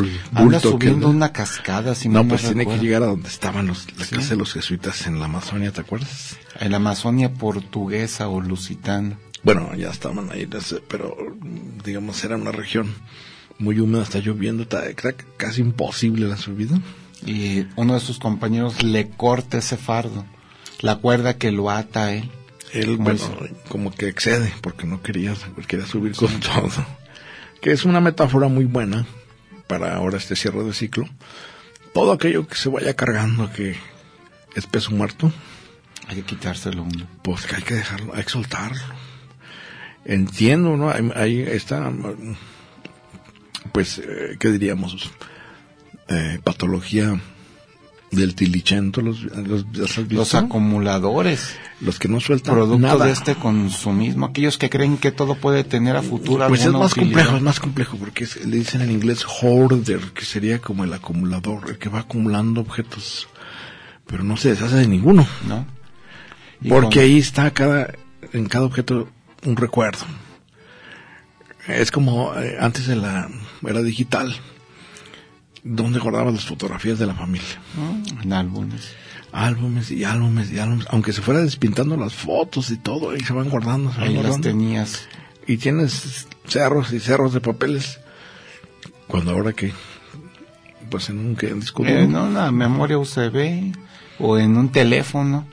el 0.00 0.20
Anda 0.32 0.60
subiendo 0.60 1.08
una 1.08 1.32
cascada, 1.32 1.96
si 1.96 2.08
no, 2.08 2.26
pues 2.26 2.42
tiene 2.42 2.66
que 2.66 2.78
llegar 2.78 3.02
a 3.02 3.06
donde 3.06 3.28
estaban 3.28 3.66
los, 3.66 3.86
la 3.98 4.06
casa 4.06 4.30
de 4.30 4.36
los 4.36 4.52
jesuitas 4.52 5.08
en 5.08 5.18
la 5.18 5.24
Amazonia, 5.24 5.72
¿te 5.72 5.80
acuerdas? 5.80 6.36
En 6.60 6.70
la 6.70 6.76
Amazonia 6.76 7.32
portuguesa 7.34 8.28
o 8.28 8.40
lusitana. 8.40 9.18
Bueno, 9.42 9.74
ya 9.74 9.90
estaban 9.90 10.30
ahí, 10.30 10.48
pero 10.88 11.16
digamos 11.84 12.22
era 12.22 12.36
una 12.36 12.52
región 12.52 12.94
muy 13.58 13.80
húmeda, 13.80 14.02
está 14.02 14.18
lloviendo, 14.18 14.62
está, 14.64 14.84
casi 15.36 15.62
imposible 15.62 16.28
la 16.28 16.36
subida. 16.36 16.78
Y 17.24 17.66
uno 17.76 17.94
de 17.94 18.00
sus 18.00 18.18
compañeros 18.18 18.82
le 18.82 19.08
corta 19.08 19.58
ese 19.58 19.76
fardo, 19.76 20.24
la 20.80 20.96
cuerda 20.96 21.38
que 21.38 21.50
lo 21.50 21.70
ata 21.70 22.06
a 22.06 22.12
él. 22.14 22.30
Él, 22.72 22.96
bueno, 22.96 23.20
como 23.68 23.92
que 23.92 24.08
excede, 24.08 24.52
porque 24.60 24.86
no 24.86 25.02
quería, 25.02 25.34
quería 25.66 25.86
subir 25.86 26.14
con 26.14 26.40
todo. 26.40 26.70
Que 27.60 27.72
es 27.72 27.84
una 27.84 28.00
metáfora 28.00 28.48
muy 28.48 28.64
buena 28.64 29.06
para 29.66 29.96
ahora 29.96 30.18
este 30.18 30.36
cierre 30.36 30.62
de 30.64 30.72
ciclo. 30.72 31.08
Todo 31.94 32.12
aquello 32.12 32.46
que 32.46 32.56
se 32.56 32.68
vaya 32.68 32.94
cargando, 32.94 33.50
que 33.52 33.76
es 34.54 34.66
peso 34.66 34.90
muerto. 34.90 35.32
Hay 36.08 36.16
que 36.16 36.22
quitárselo 36.22 36.82
uno. 36.82 37.06
Pues 37.22 37.46
que 37.46 37.56
hay 37.56 37.62
que 37.62 37.74
dejarlo, 37.74 38.14
hay 38.14 38.24
que 38.24 38.30
soltarlo. 38.30 38.82
Entiendo, 40.04 40.76
¿no? 40.76 40.90
Ahí 41.14 41.40
está 41.40 41.90
pues, 43.72 43.98
eh, 43.98 44.36
¿qué 44.38 44.50
diríamos? 44.50 45.10
Eh, 46.08 46.38
patología 46.42 47.20
del 48.10 48.34
tilichento, 48.34 49.02
los, 49.02 49.22
los, 50.08 50.34
acumuladores, 50.34 51.56
los 51.80 51.98
que 51.98 52.08
no 52.08 52.20
sueltan 52.20 52.54
producto 52.54 52.98
de 52.98 53.10
este 53.10 53.34
consumismo, 53.34 54.26
aquellos 54.26 54.58
que 54.58 54.70
creen 54.70 54.96
que 54.96 55.10
todo 55.10 55.34
puede 55.34 55.64
tener 55.64 55.96
a 55.96 56.02
futuro 56.02 56.46
pues 56.48 56.64
es 56.64 56.72
más 56.72 56.94
complejo, 56.94 57.36
es 57.36 57.42
más 57.42 57.60
complejo 57.60 57.96
porque 57.96 58.26
le 58.44 58.56
dicen 58.58 58.80
en 58.80 58.90
inglés 58.90 59.24
hoarder, 59.24 60.00
que 60.14 60.24
sería 60.24 60.60
como 60.60 60.84
el 60.84 60.92
acumulador, 60.92 61.70
el 61.70 61.78
que 61.78 61.88
va 61.88 62.00
acumulando 62.00 62.60
objetos, 62.60 63.28
pero 64.06 64.22
no 64.22 64.36
se 64.36 64.50
deshace 64.50 64.76
de 64.76 64.86
ninguno, 64.86 65.26
¿no? 65.48 65.66
Porque 66.68 67.00
ahí 67.00 67.18
está 67.18 67.50
cada 67.50 67.92
en 68.32 68.46
cada 68.46 68.66
objeto 68.66 69.08
un 69.44 69.56
recuerdo. 69.56 70.04
Es 71.68 71.90
como 71.90 72.34
eh, 72.36 72.56
antes 72.60 72.86
de 72.86 72.96
la 72.96 73.28
era 73.66 73.82
digital, 73.82 74.34
donde 75.66 75.98
guardabas 75.98 76.32
las 76.32 76.44
fotografías 76.44 76.98
de 76.98 77.06
la 77.06 77.14
familia. 77.14 77.60
En 78.22 78.32
álbumes. 78.32 78.94
Álbumes 79.32 79.90
y 79.90 80.04
álbumes 80.04 80.52
y 80.52 80.58
álbumes. 80.58 80.86
Aunque 80.90 81.12
se 81.12 81.22
fuera 81.22 81.40
despintando 81.40 81.96
las 81.96 82.14
fotos 82.14 82.70
y 82.70 82.76
todo, 82.76 83.10
ahí 83.10 83.20
se 83.20 83.32
van 83.32 83.50
guardando. 83.50 83.92
ahí 83.98 84.14
las 84.14 84.40
tenías. 84.40 85.08
Y 85.46 85.56
tienes 85.56 86.28
cerros 86.46 86.92
y 86.92 87.00
cerros 87.00 87.32
de 87.32 87.40
papeles. 87.40 87.98
Cuando 89.08 89.32
ahora 89.32 89.52
que, 89.52 89.72
pues 90.90 91.10
en 91.10 91.18
un, 91.18 91.60
disco 91.60 91.84
En 91.84 92.14
una 92.16 92.50
memoria 92.50 92.98
USB 92.98 93.72
o 94.18 94.38
en 94.38 94.56
un 94.56 94.70
teléfono, 94.70 95.46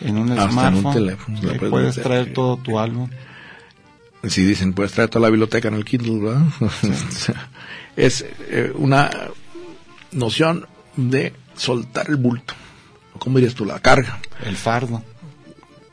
en 0.00 0.18
un 0.18 0.32
Hasta 0.32 0.50
smartphone. 0.50 0.78
En 0.78 0.86
un 0.86 0.94
teléfono. 0.94 1.70
puedes 1.70 1.96
traer 1.96 2.32
todo 2.32 2.56
tu 2.56 2.78
álbum 2.78 3.08
si 4.24 4.44
dicen, 4.44 4.72
puedes 4.72 4.92
traer 4.92 5.08
toda 5.08 5.26
la 5.26 5.30
biblioteca 5.30 5.68
en 5.68 5.74
el 5.74 5.84
Kindle, 5.84 6.18
¿verdad? 6.20 6.46
es 7.96 8.24
eh, 8.48 8.72
una 8.74 9.10
noción 10.12 10.66
de 10.96 11.32
soltar 11.56 12.08
el 12.08 12.16
bulto. 12.16 12.54
¿Cómo 13.18 13.38
dirías 13.38 13.54
tú? 13.54 13.64
La 13.64 13.80
carga. 13.80 14.20
El 14.44 14.56
fardo. 14.56 15.02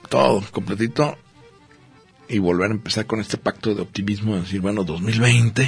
Todo, 0.10 0.44
completito. 0.52 1.18
Y 2.28 2.40
volver 2.40 2.72
a 2.72 2.74
empezar 2.74 3.06
con 3.06 3.20
este 3.20 3.38
pacto 3.38 3.74
de 3.74 3.82
optimismo, 3.82 4.36
de 4.36 4.42
decir, 4.42 4.62
bueno, 4.62 4.84
2020. 4.84 5.68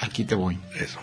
Aquí 0.00 0.24
te 0.24 0.34
voy. 0.34 0.58
Eso. 0.76 0.98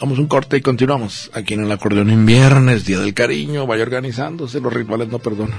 Vamos 0.00 0.18
un 0.18 0.26
corte 0.26 0.56
y 0.58 0.60
continuamos. 0.60 1.30
Aquí 1.32 1.54
en 1.54 1.64
el 1.64 1.72
acordeón 1.72 2.10
en 2.10 2.26
viernes, 2.26 2.84
Día 2.84 2.98
del 2.98 3.14
Cariño, 3.14 3.66
vaya 3.66 3.82
organizándose, 3.82 4.60
los 4.60 4.72
rituales 4.72 5.08
no 5.08 5.18
perdonan. 5.18 5.58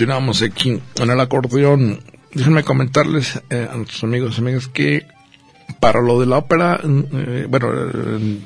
Continuamos 0.00 0.40
aquí 0.40 0.80
en 0.96 1.10
el 1.10 1.20
acordeón. 1.20 2.00
Déjenme 2.32 2.64
comentarles 2.64 3.38
eh, 3.50 3.68
a 3.70 3.76
nuestros 3.76 4.02
amigos 4.02 4.38
y 4.38 4.40
amigas 4.40 4.66
que 4.66 5.06
para 5.78 6.00
lo 6.00 6.18
de 6.18 6.24
la 6.24 6.38
ópera, 6.38 6.80
eh, 6.82 7.46
bueno, 7.46 7.68
eh, 7.70 8.38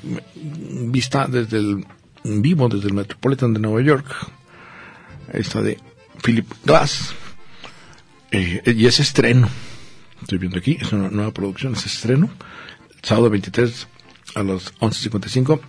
vista 0.90 1.28
desde 1.28 1.58
el 1.58 1.86
vivo 2.24 2.68
desde 2.68 2.88
el 2.88 2.94
Metropolitan 2.94 3.54
de 3.54 3.60
Nueva 3.60 3.80
York, 3.82 4.04
esta 5.32 5.62
de 5.62 5.78
Philip 6.24 6.50
Glass, 6.64 7.14
y 8.32 8.86
es 8.86 8.98
estreno, 8.98 9.48
estoy 10.22 10.38
viendo 10.38 10.58
aquí, 10.58 10.76
es 10.80 10.92
una 10.92 11.08
nueva 11.08 11.30
producción, 11.30 11.74
es 11.74 11.86
estreno, 11.86 12.30
sábado 13.00 13.30
23 13.30 13.86
a 14.34 14.42
las 14.42 14.74
11.55, 14.80 15.60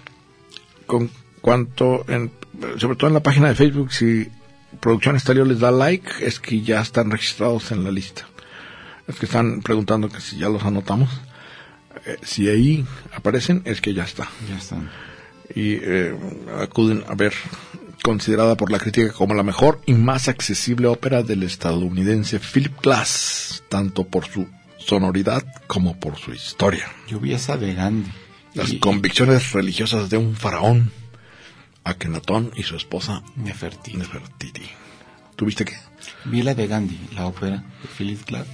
con 0.88 1.12
cuanto, 1.42 2.06
en, 2.08 2.32
sobre 2.78 2.96
todo 2.96 3.10
en 3.10 3.14
la 3.14 3.22
página 3.22 3.50
de 3.50 3.54
Facebook, 3.54 3.94
si 3.94 4.28
Producción 4.80 5.16
Estalio 5.16 5.46
les 5.46 5.60
da 5.60 5.72
like, 5.72 6.10
es 6.22 6.40
que 6.40 6.62
ya 6.62 6.82
están 6.82 7.12
registrados 7.12 7.72
en 7.72 7.84
la 7.84 7.92
lista. 7.92 8.28
Es 9.08 9.16
que 9.18 9.26
están 9.26 9.62
preguntando 9.62 10.10
que 10.10 10.20
si 10.22 10.38
ya 10.38 10.50
los 10.50 10.64
anotamos. 10.64 11.10
Eh, 12.06 12.18
si 12.24 12.48
ahí 12.50 12.86
aparecen, 13.14 13.62
es 13.66 13.82
que 13.82 13.94
ya 13.94 14.04
está. 14.04 14.28
Ya 14.50 14.58
están. 14.58 14.90
Y 15.54 15.74
eh, 15.82 16.16
acuden 16.60 17.04
a 17.08 17.16
ver, 17.16 17.34
considerada 18.04 18.56
por 18.58 18.72
la 18.72 18.80
crítica 18.80 19.12
como 19.14 19.34
la 19.36 19.44
mejor 19.44 19.80
y 19.86 19.94
más 19.94 20.28
accesible 20.28 20.88
ópera 20.88 21.24
del 21.24 21.44
estadounidense 21.44 22.40
Philip 22.40 22.80
Glass, 22.82 23.64
tanto 23.70 24.06
por 24.08 24.26
su 24.28 24.48
sonoridad 24.78 25.44
como 25.68 26.00
por 26.00 26.18
su 26.18 26.34
historia. 26.34 26.88
Yo 27.08 27.20
vi 27.20 27.34
esa 27.34 27.58
de 27.58 27.74
Gandhi. 27.74 28.12
Las 28.54 28.72
Y- 28.74 28.80
convicciones 28.80 29.52
religiosas 29.52 30.10
de 30.10 30.18
un 30.18 30.36
faraón, 30.36 30.92
Akenatón 31.86 32.52
y 32.56 32.64
su 32.64 32.76
esposa 32.76 33.22
Nefertiti. 33.36 33.98
Nefertiti. 33.98 34.64
¿Tuviste 35.36 35.64
qué? 35.66 35.76
Vi 36.26 36.42
la 36.42 36.54
de 36.56 36.68
Gandhi, 36.68 37.00
la 37.16 37.26
ópera 37.28 37.58
de 37.58 37.88
Philip 37.98 38.26
Glass. 38.28 38.48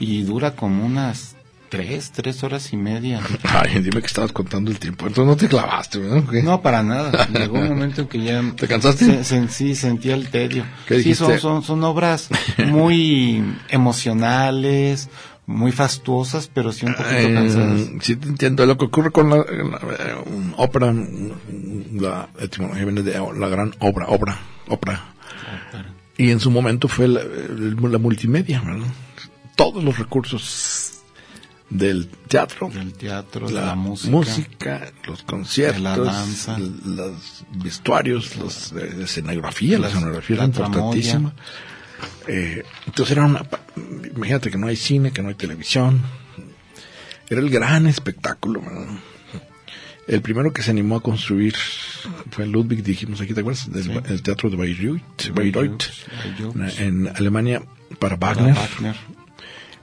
Y 0.00 0.22
dura 0.22 0.54
como 0.54 0.84
unas 0.86 1.34
tres, 1.70 2.12
tres 2.12 2.42
horas 2.44 2.72
y 2.72 2.76
media. 2.76 3.20
Ay, 3.42 3.80
dime 3.80 4.00
que 4.00 4.06
estabas 4.06 4.32
contando 4.32 4.70
el 4.70 4.78
tiempo. 4.78 5.06
Entonces 5.06 5.26
no 5.26 5.36
te 5.36 5.48
clavaste, 5.48 5.98
¿verdad? 5.98 6.22
¿Qué? 6.30 6.42
No, 6.42 6.62
para 6.62 6.82
nada. 6.82 7.26
Llegó 7.28 7.58
un 7.58 7.68
momento 7.68 8.02
en 8.02 8.08
que 8.08 8.22
ya... 8.22 8.42
¿Te 8.56 8.66
cansaste? 8.68 9.04
Se- 9.04 9.24
se- 9.24 9.48
sí, 9.48 9.74
sentía 9.74 10.14
el 10.14 10.28
tedio. 10.30 10.64
¿Qué 10.86 11.02
Sí, 11.02 11.14
son, 11.14 11.38
son, 11.38 11.62
son 11.62 11.82
obras 11.84 12.28
muy 12.68 13.42
emocionales, 13.68 15.08
muy 15.48 15.72
fastuosas, 15.72 16.50
pero 16.52 16.72
sí 16.72 16.84
un 16.86 16.92
poquito 16.94 17.16
Eh, 17.16 17.32
cansadas. 17.34 17.80
sí 18.02 18.16
te 18.16 18.28
entiendo 18.28 18.66
lo 18.66 18.76
que 18.76 18.84
ocurre 18.84 19.10
con 19.10 19.30
la, 19.30 19.36
la, 19.38 19.44
eh, 19.44 20.14
ópera 20.58 20.94
la 21.94 22.28
etimología 22.38 22.84
viene 22.84 23.02
de 23.02 23.12
la 23.36 23.48
gran 23.48 23.74
obra 23.80 24.06
obra 24.08 24.38
ópera 24.68 25.14
y 26.18 26.30
en 26.32 26.40
su 26.40 26.50
momento 26.50 26.86
fue 26.86 27.08
la, 27.08 27.22
la 27.24 27.98
multimedia 27.98 28.60
¿verdad? 28.60 28.88
todos 29.56 29.82
los 29.82 29.98
recursos 29.98 30.84
del 31.70 32.08
teatro 32.28 32.68
Del 32.72 32.92
teatro, 32.92 33.46
de 33.48 33.54
la, 33.54 33.66
la, 33.66 33.74
música. 33.74 34.10
música, 34.10 34.92
los 35.06 35.22
conciertos, 35.22 35.80
la 35.82 35.96
danza. 35.98 36.58
los 36.58 37.44
vestuarios, 37.62 38.36
los 38.36 38.72
de, 38.74 38.86
de 38.90 39.04
escenografía, 39.04 39.78
la 39.78 39.88
escenografía 39.88 40.36
era 40.36 40.42
la 40.44 40.48
importantísima. 40.48 41.32
Eh, 42.26 42.62
entonces 42.86 43.16
era 43.16 43.26
una, 43.26 43.44
imagínate 44.14 44.50
que 44.50 44.58
no 44.58 44.66
hay 44.66 44.76
cine, 44.76 45.12
que 45.12 45.22
no 45.22 45.28
hay 45.28 45.34
televisión, 45.34 46.02
era 47.28 47.40
el 47.40 47.50
gran 47.50 47.86
espectáculo. 47.86 48.62
El 50.06 50.22
primero 50.22 50.52
que 50.52 50.62
se 50.62 50.70
animó 50.70 50.96
a 50.96 51.02
construir 51.02 51.54
fue 52.30 52.46
Ludwig, 52.46 52.82
dijimos 52.82 53.20
aquí, 53.20 53.34
¿te 53.34 53.40
acuerdas? 53.40 53.70
Del, 53.70 53.84
Sí. 53.84 53.92
El 54.08 54.22
teatro 54.22 54.48
de 54.48 54.56
Bayreuth, 54.56 55.28
Bayreuth, 55.34 55.82
en 56.78 57.08
Alemania 57.08 57.62
para 57.98 58.18
Para 58.18 58.42
Wagner. 58.42 58.54
Wagner. 58.54 58.96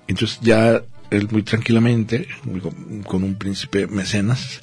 Entonces 0.08 0.40
ya 0.42 0.84
él 1.12 1.28
muy 1.30 1.44
tranquilamente, 1.44 2.28
con 3.08 3.24
un 3.24 3.36
príncipe 3.36 3.88
mecenas, 3.88 4.62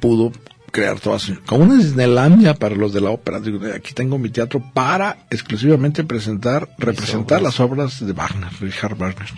pudo 0.00 0.32
crear 0.70 1.00
todas, 1.00 1.32
como 1.46 1.64
una 1.64 1.76
Disneylandia 1.76 2.54
para 2.54 2.74
los 2.74 2.92
de 2.92 3.00
la 3.00 3.10
ópera. 3.10 3.40
Digo, 3.40 3.60
aquí 3.74 3.94
tengo 3.94 4.18
mi 4.18 4.30
teatro 4.30 4.62
para 4.72 5.26
exclusivamente 5.30 6.04
presentar, 6.04 6.68
representar 6.78 7.38
obras. 7.40 7.42
las 7.42 7.60
obras 7.60 8.06
de 8.06 8.12
Wagner, 8.12 8.50
Richard 8.60 8.96
Wagner. 8.96 9.28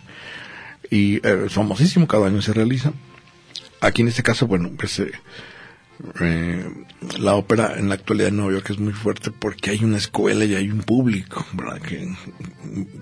Y 0.90 1.16
eh, 1.16 1.44
es 1.46 1.52
famosísimo, 1.52 2.06
cada 2.06 2.26
año 2.26 2.42
se 2.42 2.52
realiza. 2.52 2.92
Aquí 3.80 4.02
en 4.02 4.08
este 4.08 4.22
caso, 4.22 4.46
bueno, 4.46 4.70
pues 4.76 4.98
eh, 5.00 5.12
eh, 6.20 6.66
la 7.18 7.34
ópera 7.34 7.78
en 7.78 7.88
la 7.88 7.94
actualidad 7.94 8.28
en 8.28 8.36
Nueva 8.36 8.52
York 8.52 8.70
es 8.70 8.78
muy 8.78 8.92
fuerte 8.92 9.30
porque 9.30 9.70
hay 9.70 9.84
una 9.84 9.98
escuela 9.98 10.44
y 10.44 10.54
hay 10.54 10.70
un 10.70 10.82
público, 10.82 11.46
¿verdad? 11.52 11.80
Que, 11.80 12.14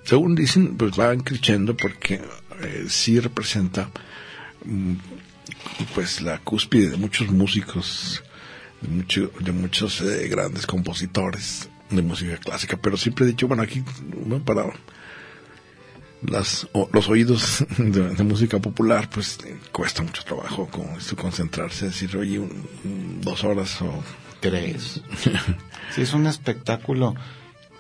según 0.05 0.35
dicen, 0.35 0.77
pues 0.77 0.97
van 0.97 1.21
creciendo 1.21 1.77
porque 1.77 2.21
sí 2.89 3.21
representa 3.21 3.89
mm, 4.65 4.95
pues 5.95 6.21
la 6.21 6.39
cúspide 6.39 6.91
de 6.91 6.97
muchos 6.97 7.29
músicos, 7.31 8.23
de, 8.81 8.89
mucho- 8.89 9.31
de 9.41 9.53
muchos 9.53 10.01
eh, 10.01 10.29
grandes 10.29 10.67
compositores 10.67 11.69
de 11.91 12.03
música 12.03 12.37
clásica, 12.37 12.77
pero 12.77 12.97
siempre 12.97 13.25
he 13.25 13.29
dicho, 13.29 13.49
bueno, 13.49 13.63
aquí 13.63 13.83
¿no? 14.27 14.39
para 14.45 14.65
las, 16.23 16.67
los 16.93 17.09
oídos 17.09 17.65
de, 17.79 18.11
de 18.15 18.25
música 18.25 18.59
popular, 18.59 19.09
pues 19.09 19.39
eh, 19.47 19.57
cuesta 19.73 20.03
mucho 20.03 20.23
trabajo 20.25 20.67
con 20.67 20.87
esto 20.99 21.17
concentrarse, 21.17 21.87
decir, 21.87 22.17
oye, 22.17 22.39
un- 22.39 22.69
un- 22.85 23.21
dos 23.21 23.45
horas 23.45 23.81
o... 23.83 24.03
Tres. 24.41 25.01
Sí, 25.93 26.03
es 26.03 26.13
un 26.13 26.29
espectáculo 26.29 27.17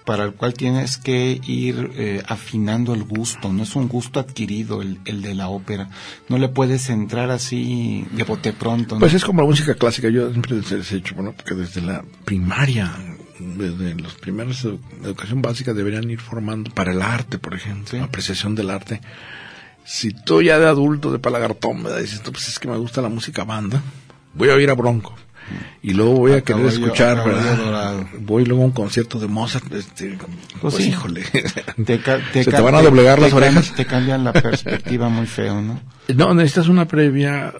para 0.08 0.24
el 0.24 0.32
cual 0.32 0.54
tienes 0.54 0.96
que 0.96 1.38
ir 1.46 1.90
eh, 1.96 2.22
afinando 2.26 2.94
el 2.94 3.04
gusto, 3.04 3.52
no 3.52 3.62
es 3.62 3.76
un 3.76 3.88
gusto 3.88 4.18
adquirido 4.20 4.80
el, 4.80 4.98
el 5.04 5.20
de 5.20 5.34
la 5.34 5.48
ópera. 5.48 5.90
No 6.30 6.38
le 6.38 6.48
puedes 6.48 6.88
entrar 6.88 7.30
así 7.30 8.06
de 8.12 8.24
bote 8.24 8.54
pronto. 8.54 8.94
¿no? 8.94 9.00
Pues 9.00 9.12
es 9.12 9.22
como 9.22 9.42
la 9.42 9.46
música 9.46 9.74
clásica, 9.74 10.08
yo 10.08 10.30
siempre 10.30 10.56
les 10.56 10.92
he 10.92 10.94
dicho, 10.94 11.14
bueno, 11.14 11.34
porque 11.36 11.54
desde 11.54 11.82
la 11.82 12.02
primaria, 12.24 12.90
desde 13.38 13.96
los 13.96 14.14
primeros 14.14 14.62
de 14.62 14.78
educación 15.04 15.42
básica 15.42 15.74
deberían 15.74 16.08
ir 16.08 16.20
formando 16.20 16.70
para 16.70 16.92
el 16.92 17.02
arte, 17.02 17.38
por 17.38 17.52
ejemplo, 17.54 17.88
Sí. 17.90 17.98
apreciación 17.98 18.54
del 18.54 18.70
arte. 18.70 19.02
Si 19.84 20.12
tú 20.14 20.40
ya 20.40 20.58
de 20.58 20.68
adulto, 20.68 21.12
de 21.12 21.18
palagartón, 21.18 21.82
me 21.82 21.90
dices, 22.00 22.22
"No, 22.24 22.32
pues 22.32 22.48
es 22.48 22.58
que 22.58 22.66
me 22.68 22.78
gusta 22.78 23.02
la 23.02 23.10
música 23.10 23.44
banda, 23.44 23.82
voy 24.32 24.48
a 24.48 24.58
ir 24.58 24.70
a 24.70 24.74
Bronco. 24.74 25.14
Y 25.82 25.92
luego 25.94 26.12
voy 26.14 26.32
a 26.32 26.36
A 26.36 26.40
querer 26.42 26.62
caballo- 26.62 26.68
escuchar, 26.84 27.18
a 27.20 27.24
caballo 27.24 27.64
¿verdad? 27.64 28.06
Voy 28.20 28.44
luego 28.44 28.62
a 28.62 28.66
un 28.66 28.72
concierto 28.72 29.18
de 29.18 29.26
Mozart, 29.28 29.72
este, 29.72 30.18
pues, 30.60 30.74
sí. 30.74 30.88
híjole. 30.88 31.22
Te 31.86 32.00
ca- 32.00 32.20
Se 32.32 32.44
te 32.44 32.60
van 32.60 32.74
a 32.74 32.82
doblegar 32.82 33.18
las 33.20 33.30
te 33.30 33.36
orejas. 33.36 33.70
cam- 33.72 33.76
Te 33.76 33.86
cambian 33.86 34.24
la 34.24 34.32
perspectiva 34.32 35.08
muy 35.08 35.26
feo, 35.26 35.60
¿no? 35.62 35.80
No, 36.14 36.34
necesitas 36.34 36.68
una 36.68 36.86
previa 36.88 37.52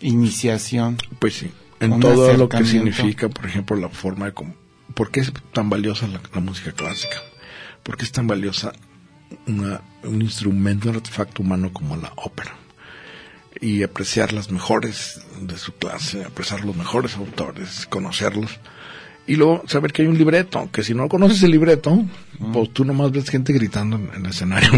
Iniciación. 0.00 0.98
Pues 1.18 1.34
sí, 1.34 1.50
en 1.80 2.00
todo 2.00 2.32
lo 2.34 2.48
que 2.48 2.64
significa, 2.64 3.28
por 3.28 3.46
ejemplo, 3.46 3.76
la 3.76 3.88
forma 3.88 4.26
de... 4.26 4.32
com- 4.32 4.52
¿Por 4.94 5.10
qué 5.10 5.20
es 5.20 5.32
tan 5.52 5.68
valiosa 5.70 6.06
la, 6.06 6.20
la 6.34 6.40
música 6.40 6.72
clásica? 6.72 7.16
¿Por 7.82 7.96
qué 7.96 8.04
es 8.04 8.12
tan 8.12 8.26
valiosa 8.26 8.72
una- 9.46 9.80
un 10.04 10.22
instrumento, 10.22 10.88
un 10.90 10.96
artefacto 10.96 11.42
humano 11.42 11.70
como 11.72 11.96
la 11.96 12.12
ópera? 12.16 12.54
Y 13.60 13.82
apreciar 13.82 14.32
las 14.32 14.50
mejores 14.50 15.20
de 15.40 15.56
su 15.56 15.72
clase, 15.72 16.24
apreciar 16.24 16.64
los 16.64 16.76
mejores 16.76 17.16
autores, 17.16 17.86
conocerlos. 17.88 18.50
Y 19.28 19.34
luego 19.36 19.64
saber 19.66 19.92
que 19.92 20.02
hay 20.02 20.08
un 20.08 20.18
libreto, 20.18 20.68
que 20.70 20.84
si 20.84 20.94
no 20.94 21.08
conoces 21.08 21.42
el 21.42 21.50
libreto, 21.50 22.04
pues 22.52 22.72
tú 22.72 22.84
nomás 22.84 23.10
ves 23.10 23.28
gente 23.28 23.52
gritando 23.52 23.96
en, 23.96 24.10
el 24.24 24.30
escenario, 24.30 24.70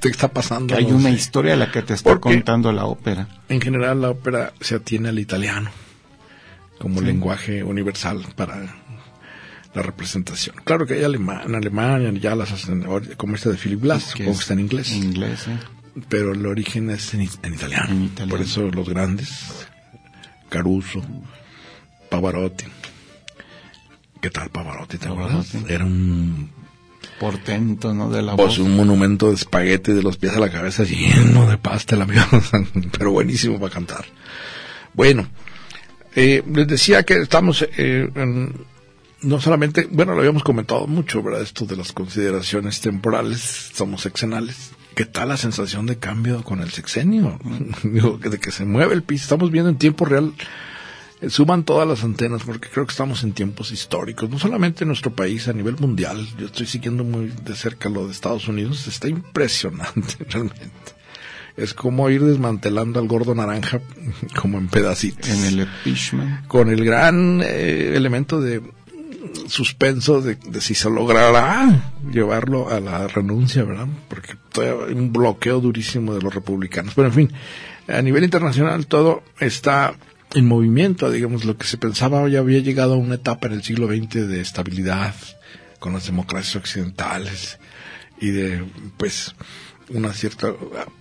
¿qué 0.00 0.08
está 0.08 0.28
pasando? 0.28 0.74
Que 0.74 0.80
hay 0.84 0.92
una 0.92 1.08
historia 1.10 1.54
a 1.54 1.56
la 1.56 1.70
que 1.72 1.80
te 1.80 1.94
está 1.94 2.10
¿Por 2.10 2.18
qué? 2.18 2.34
contando 2.36 2.70
la 2.72 2.84
ópera. 2.84 3.28
En 3.48 3.60
general 3.62 4.02
la 4.02 4.10
ópera 4.10 4.52
se 4.60 4.74
atiene 4.74 5.08
al 5.08 5.18
italiano 5.18 5.70
como 6.78 7.00
Sí. 7.00 7.06
lenguaje 7.06 7.62
universal 7.62 8.26
para 8.36 8.74
la 9.74 9.82
representación. 9.82 10.56
Claro 10.64 10.86
que 10.86 10.94
hay 10.94 11.04
alema- 11.04 11.42
en 11.46 11.54
Alemania 11.54 12.12
ya 12.20 12.34
las 12.34 12.52
hacen, 12.52 12.84
como 13.16 13.36
esta 13.36 13.48
de 13.50 13.56
Philip 13.56 13.80
Glass, 13.82 14.12
que 14.14 14.28
está 14.28 14.52
en 14.52 14.60
inglés, 14.60 14.92
En 14.92 15.02
inglés, 15.04 15.46
¿eh? 15.48 15.56
Pero 16.08 16.32
el 16.32 16.44
origen 16.46 16.90
es 16.90 17.14
en, 17.14 17.22
italiano. 17.22 17.90
En 17.90 18.04
italiano. 18.04 18.30
Por 18.30 18.40
eso 18.40 18.62
los 18.70 18.88
grandes, 18.88 19.30
Caruso, 20.48 21.02
Pavarotti. 22.10 22.64
¿Qué 24.20 24.30
tal 24.30 24.50
Pavarotti? 24.50 24.98
¿Te 24.98 25.08
acuerdas? 25.08 25.46
Pavarotti. 25.48 25.72
Era 25.72 25.84
un, 25.84 26.50
Portento, 27.20 27.94
¿no? 27.94 28.10
De 28.10 28.22
la 28.22 28.34
pues, 28.36 28.58
voz. 28.58 28.66
un 28.66 28.76
monumento 28.76 29.28
de 29.28 29.34
espagueti 29.34 29.92
de 29.92 30.02
los 30.02 30.16
pies 30.16 30.34
a 30.34 30.40
la 30.40 30.50
cabeza 30.50 30.84
lleno 30.84 31.46
de 31.48 31.58
pasta, 31.58 31.94
el 31.94 32.02
amigo, 32.02 32.22
pero 32.98 33.12
buenísimo 33.12 33.60
para 33.60 33.72
cantar. 33.72 34.04
Bueno, 34.94 35.28
eh, 36.16 36.42
les 36.52 36.66
decía 36.66 37.02
que 37.04 37.14
estamos 37.20 37.62
eh, 37.76 38.08
en- 38.14 38.54
no 39.22 39.40
solamente, 39.40 39.86
bueno, 39.90 40.12
lo 40.14 40.20
habíamos 40.20 40.42
comentado 40.44 40.86
mucho, 40.86 41.22
¿verdad? 41.22 41.42
Esto 41.42 41.64
de 41.66 41.76
las 41.76 41.92
consideraciones 41.92 42.80
temporales, 42.80 43.70
somos 43.74 44.02
sexenales. 44.02 44.72
¿Qué 44.94 45.06
tal 45.06 45.28
la 45.28 45.36
sensación 45.36 45.86
de 45.86 45.98
cambio 45.98 46.44
con 46.44 46.60
el 46.60 46.70
sexenio? 46.70 47.38
Digo, 47.82 48.18
de 48.18 48.38
que 48.38 48.52
se 48.52 48.64
mueve 48.64 48.94
el 48.94 49.02
piso. 49.02 49.24
Estamos 49.24 49.50
viendo 49.50 49.70
en 49.70 49.76
tiempo 49.76 50.04
real, 50.04 50.32
eh, 51.20 51.30
suban 51.30 51.64
todas 51.64 51.88
las 51.88 52.04
antenas 52.04 52.42
porque 52.44 52.68
creo 52.68 52.86
que 52.86 52.92
estamos 52.92 53.24
en 53.24 53.32
tiempos 53.32 53.72
históricos, 53.72 54.30
no 54.30 54.38
solamente 54.38 54.84
en 54.84 54.88
nuestro 54.88 55.12
país, 55.12 55.48
a 55.48 55.52
nivel 55.52 55.76
mundial. 55.78 56.26
Yo 56.38 56.46
estoy 56.46 56.66
siguiendo 56.66 57.02
muy 57.02 57.32
de 57.44 57.56
cerca 57.56 57.88
lo 57.88 58.06
de 58.06 58.12
Estados 58.12 58.46
Unidos, 58.46 58.86
está 58.86 59.08
impresionante 59.08 60.16
realmente. 60.28 60.70
es 61.56 61.74
como 61.74 62.08
ir 62.08 62.22
desmantelando 62.22 63.00
al 63.00 63.08
gordo 63.08 63.34
naranja 63.34 63.80
como 64.40 64.58
en 64.58 64.68
pedacitos. 64.68 65.28
En 65.28 65.44
el 65.44 65.60
impeachment. 65.60 66.46
Con 66.46 66.70
el 66.70 66.84
gran 66.84 67.42
eh, 67.42 67.94
elemento 67.96 68.40
de 68.40 68.62
suspenso 69.46 70.20
de, 70.20 70.36
si 70.60 70.74
se 70.74 70.90
logrará 70.90 71.92
llevarlo 72.10 72.70
a 72.70 72.80
la 72.80 73.08
renuncia, 73.08 73.64
¿verdad? 73.64 73.88
Porque 74.08 74.34
todavía 74.52 74.86
hay 74.88 74.94
un 74.94 75.12
bloqueo 75.12 75.60
durísimo 75.60 76.14
de 76.14 76.22
los 76.22 76.34
republicanos. 76.34 76.94
Pero 76.94 77.08
en 77.08 77.14
fin, 77.14 77.32
a 77.88 78.02
nivel 78.02 78.24
internacional 78.24 78.86
todo 78.86 79.22
está 79.40 79.94
en 80.34 80.46
movimiento, 80.46 81.10
digamos, 81.10 81.44
lo 81.44 81.56
que 81.56 81.66
se 81.66 81.78
pensaba 81.78 82.28
ya 82.28 82.40
había 82.40 82.58
llegado 82.58 82.94
a 82.94 82.98
una 82.98 83.16
etapa 83.16 83.46
en 83.46 83.54
el 83.54 83.62
siglo 83.62 83.86
XX 83.86 84.26
de 84.28 84.40
estabilidad 84.40 85.14
con 85.78 85.92
las 85.92 86.06
democracias 86.06 86.56
occidentales 86.56 87.58
y 88.20 88.30
de, 88.30 88.64
pues, 88.96 89.34
una 89.90 90.12
cierta 90.12 90.52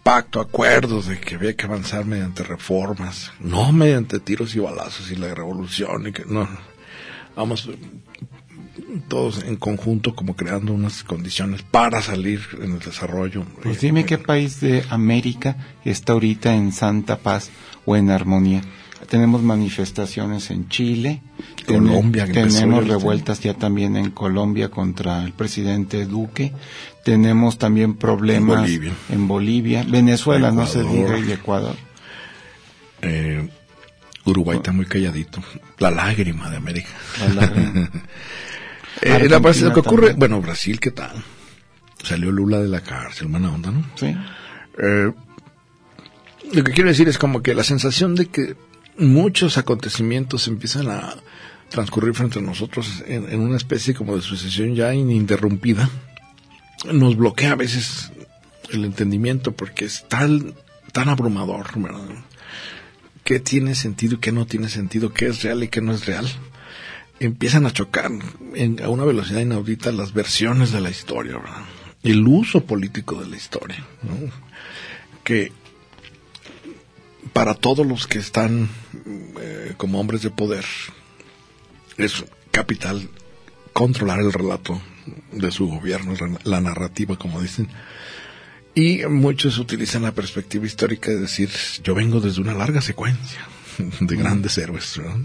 pacto, 0.03 0.41
acuerdos 0.41 1.07
de 1.07 1.19
que 1.19 1.35
había 1.35 1.55
que 1.55 1.65
avanzar 1.65 2.05
mediante 2.05 2.43
reformas, 2.43 3.31
no 3.39 3.71
mediante 3.71 4.19
tiros 4.19 4.55
y 4.55 4.59
balazos 4.59 5.09
y 5.11 5.15
la 5.15 5.33
revolución 5.33 6.07
y 6.07 6.11
que 6.11 6.25
no, 6.25 6.47
vamos 7.35 7.69
todos 9.01 9.43
en 9.43 9.55
conjunto 9.55 10.15
como 10.15 10.35
creando 10.35 10.73
unas 10.73 11.03
condiciones 11.03 11.63
para 11.63 12.01
salir 12.01 12.41
en 12.61 12.73
el 12.73 12.79
desarrollo. 12.79 13.45
Pues 13.61 13.81
dime 13.81 14.05
qué 14.05 14.17
país 14.17 14.59
de 14.59 14.83
América 14.89 15.57
está 15.85 16.13
ahorita 16.13 16.55
en 16.55 16.71
santa 16.71 17.19
paz 17.19 17.51
o 17.85 17.95
en 17.95 18.09
armonía. 18.09 18.61
Tenemos 19.09 19.43
manifestaciones 19.43 20.49
en 20.49 20.69
Chile, 20.69 21.21
Colombia, 21.67 22.25
ten, 22.25 22.47
tenemos 22.47 22.87
revueltas 22.87 23.41
ya 23.41 23.53
también 23.53 23.97
en 23.97 24.11
Colombia 24.11 24.69
contra 24.69 25.23
el 25.23 25.33
presidente 25.33 26.05
Duque, 26.05 26.53
tenemos 27.03 27.57
también 27.57 27.95
problemas 27.95 28.59
en 28.59 28.63
Bolivia, 28.63 28.93
en 29.09 29.27
Bolivia. 29.27 29.85
Venezuela 29.87 30.49
Ecuador, 30.49 30.65
no 30.65 30.71
se 30.71 30.83
diga 30.83 31.19
y 31.19 31.31
Ecuador. 31.31 31.75
Eh, 33.01 33.49
Uruguay 34.25 34.57
está 34.57 34.71
muy 34.71 34.85
calladito, 34.85 35.43
la 35.79 35.91
lágrima 35.91 36.49
de 36.49 36.57
América. 36.57 36.89
La 37.19 37.33
lágrima. 37.33 37.91
eh, 39.03 39.29
la, 39.29 39.39
lo 39.39 39.73
que 39.73 39.79
ocurre, 39.79 40.07
también. 40.07 40.19
bueno, 40.19 40.41
Brasil, 40.41 40.79
¿qué 40.79 40.91
tal? 40.91 41.23
Salió 42.03 42.31
Lula 42.31 42.59
de 42.59 42.67
la 42.67 42.81
cárcel, 42.81 43.27
buena 43.27 43.53
onda, 43.53 43.71
¿no? 43.71 43.85
Sí. 43.95 44.15
Eh, 44.77 45.11
lo 46.51 46.63
que 46.63 46.71
quiero 46.71 46.89
decir 46.89 47.07
es 47.07 47.17
como 47.17 47.41
que 47.41 47.55
la 47.55 47.63
sensación 47.63 48.15
de 48.15 48.27
que 48.27 48.55
muchos 48.97 49.57
acontecimientos 49.57 50.47
empiezan 50.47 50.89
a 50.89 51.15
transcurrir 51.69 52.13
frente 52.13 52.39
a 52.39 52.41
nosotros 52.41 53.03
en, 53.07 53.31
en 53.31 53.39
una 53.39 53.57
especie 53.57 53.93
como 53.93 54.15
de 54.15 54.21
sucesión 54.21 54.75
ya 54.75 54.93
ininterrumpida, 54.93 55.89
nos 56.91 57.15
bloquea 57.15 57.53
a 57.53 57.55
veces 57.55 58.11
el 58.71 58.85
entendimiento 58.85 59.53
porque 59.53 59.85
es 59.85 60.05
tan, 60.07 60.53
tan 60.91 61.09
abrumador, 61.09 61.67
¿verdad? 61.79 62.07
¿Qué 63.23 63.39
tiene 63.39 63.73
sentido 63.73 64.15
y 64.15 64.17
qué 64.17 64.31
no 64.31 64.45
tiene 64.45 64.69
sentido? 64.69 65.13
¿Qué 65.13 65.27
es 65.27 65.43
real 65.43 65.63
y 65.63 65.69
qué 65.69 65.81
no 65.81 65.93
es 65.93 66.05
real? 66.05 66.27
Empiezan 67.19 67.65
a 67.65 67.71
chocar 67.71 68.11
en, 68.55 68.83
a 68.83 68.89
una 68.89 69.05
velocidad 69.05 69.41
inaudita 69.41 69.91
las 69.91 70.13
versiones 70.13 70.71
de 70.71 70.81
la 70.81 70.89
historia, 70.89 71.37
¿verdad? 71.37 71.63
El 72.01 72.27
uso 72.27 72.65
político 72.65 73.21
de 73.21 73.29
la 73.29 73.37
historia, 73.37 73.85
¿no? 74.01 74.31
Que 75.23 75.51
para 77.31 77.53
todos 77.53 77.85
los 77.85 78.07
que 78.07 78.19
están 78.19 78.69
eh, 79.39 79.73
como 79.77 79.99
hombres 79.99 80.21
de 80.21 80.29
poder 80.29 80.65
es 81.97 82.25
capital 82.51 83.09
controlar 83.71 84.19
el 84.19 84.33
relato 84.33 84.81
de 85.31 85.51
su 85.51 85.67
gobierno, 85.67 86.13
la 86.43 86.61
narrativa, 86.61 87.17
como 87.17 87.41
dicen. 87.41 87.67
Y 88.75 89.05
muchos 89.05 89.59
utilizan 89.59 90.03
la 90.03 90.13
perspectiva 90.13 90.65
histórica 90.65 91.11
de 91.11 91.19
decir, 91.19 91.49
yo 91.83 91.93
vengo 91.93 92.19
desde 92.19 92.41
una 92.41 92.53
larga 92.53 92.81
secuencia 92.81 93.47
de 93.99 94.15
grandes 94.15 94.57
héroes. 94.57 94.97
¿no? 94.97 95.23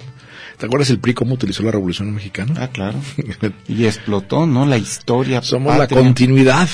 ¿Te 0.59 0.67
acuerdas 0.67 0.91
el 0.91 0.99
PRI 0.99 1.15
cómo 1.15 1.35
utilizó 1.35 1.63
la 1.63 1.71
Revolución 1.71 2.13
Mexicana? 2.13 2.55
Ah, 2.59 2.69
claro. 2.69 2.99
Y 3.69 3.85
explotó, 3.85 4.45
¿no? 4.45 4.67
La 4.67 4.77
historia. 4.77 5.41
Somos 5.41 5.77
patria. 5.77 5.99
la 5.99 6.05
continuidad 6.05 6.69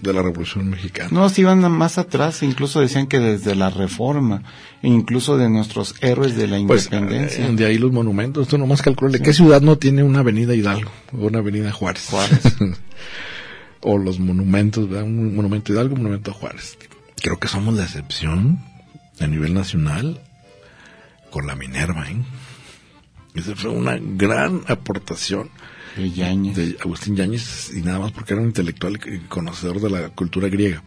de 0.00 0.12
la 0.12 0.22
Revolución 0.22 0.70
Mexicana. 0.70 1.08
No, 1.10 1.28
si 1.28 1.40
iban 1.40 1.60
más 1.72 1.98
atrás, 1.98 2.44
incluso 2.44 2.80
decían 2.80 3.08
que 3.08 3.18
desde 3.18 3.56
la 3.56 3.70
Reforma, 3.70 4.44
incluso 4.82 5.36
de 5.36 5.48
nuestros 5.48 5.96
héroes 6.02 6.36
de 6.36 6.46
la 6.46 6.58
independencia. 6.58 7.46
Pues, 7.46 7.56
de 7.56 7.66
ahí 7.66 7.78
los 7.78 7.90
monumentos, 7.90 8.46
tú 8.46 8.58
nomás 8.58 8.80
calculas, 8.80 9.16
sí. 9.16 9.22
¿qué 9.22 9.32
ciudad 9.32 9.60
no 9.60 9.76
tiene 9.76 10.04
una 10.04 10.20
avenida 10.20 10.54
Hidalgo 10.54 10.92
o 11.12 11.26
una 11.26 11.38
avenida 11.38 11.72
Juárez? 11.72 12.06
Juárez. 12.08 12.40
o 13.80 13.98
los 13.98 14.20
monumentos, 14.20 14.88
¿verdad? 14.88 15.04
un 15.04 15.34
monumento 15.34 15.72
Hidalgo, 15.72 15.94
un 15.94 16.02
monumento 16.02 16.32
Juárez. 16.32 16.78
Creo 17.20 17.40
que 17.40 17.48
somos 17.48 17.74
la 17.74 17.84
excepción 17.84 18.60
a 19.18 19.26
nivel 19.26 19.52
nacional 19.52 20.20
con 21.30 21.48
la 21.48 21.56
Minerva, 21.56 22.08
¿eh? 22.08 22.16
Esa 23.34 23.54
fue 23.54 23.70
una 23.70 23.98
gran 24.00 24.62
aportación 24.66 25.50
de, 25.96 26.76
Agustín 26.80 27.16
Yáñez 27.16 27.72
y 27.74 27.82
nada 27.82 27.98
más 27.98 28.12
porque 28.12 28.34
era 28.34 28.42
un 28.42 28.48
intelectual 28.48 28.98
y 29.06 29.18
conocedor 29.28 29.80
de 29.80 29.90
la 29.90 30.08
cultura 30.10 30.48
griega. 30.48 30.82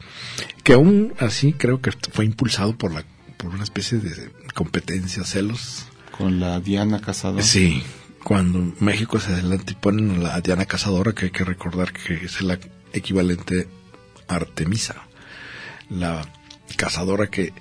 Que 0.63 0.73
aún 0.73 1.13
así 1.19 1.53
creo 1.53 1.81
que 1.81 1.91
fue 1.91 2.25
impulsado 2.25 2.77
por 2.77 2.93
la 2.93 3.03
por 3.37 3.53
una 3.53 3.63
especie 3.63 3.97
de 3.97 4.31
competencia, 4.53 5.25
celos. 5.25 5.85
Con 6.17 6.39
la 6.39 6.61
Diana 6.61 7.01
Cazadora. 7.01 7.43
Sí, 7.43 7.83
cuando 8.23 8.73
México 8.79 9.19
se 9.19 9.33
adelanta 9.33 9.73
y 9.73 9.75
ponen 9.75 10.11
a 10.11 10.17
la 10.19 10.41
Diana 10.41 10.65
Cazadora, 10.65 11.11
que 11.11 11.25
hay 11.25 11.31
que 11.31 11.43
recordar 11.43 11.91
que 11.91 12.13
es 12.13 12.41
la 12.41 12.57
equivalente 12.93 13.67
a 14.29 14.35
Artemisa, 14.35 14.95
la 15.89 16.25
cazadora 16.77 17.27
que 17.27 17.53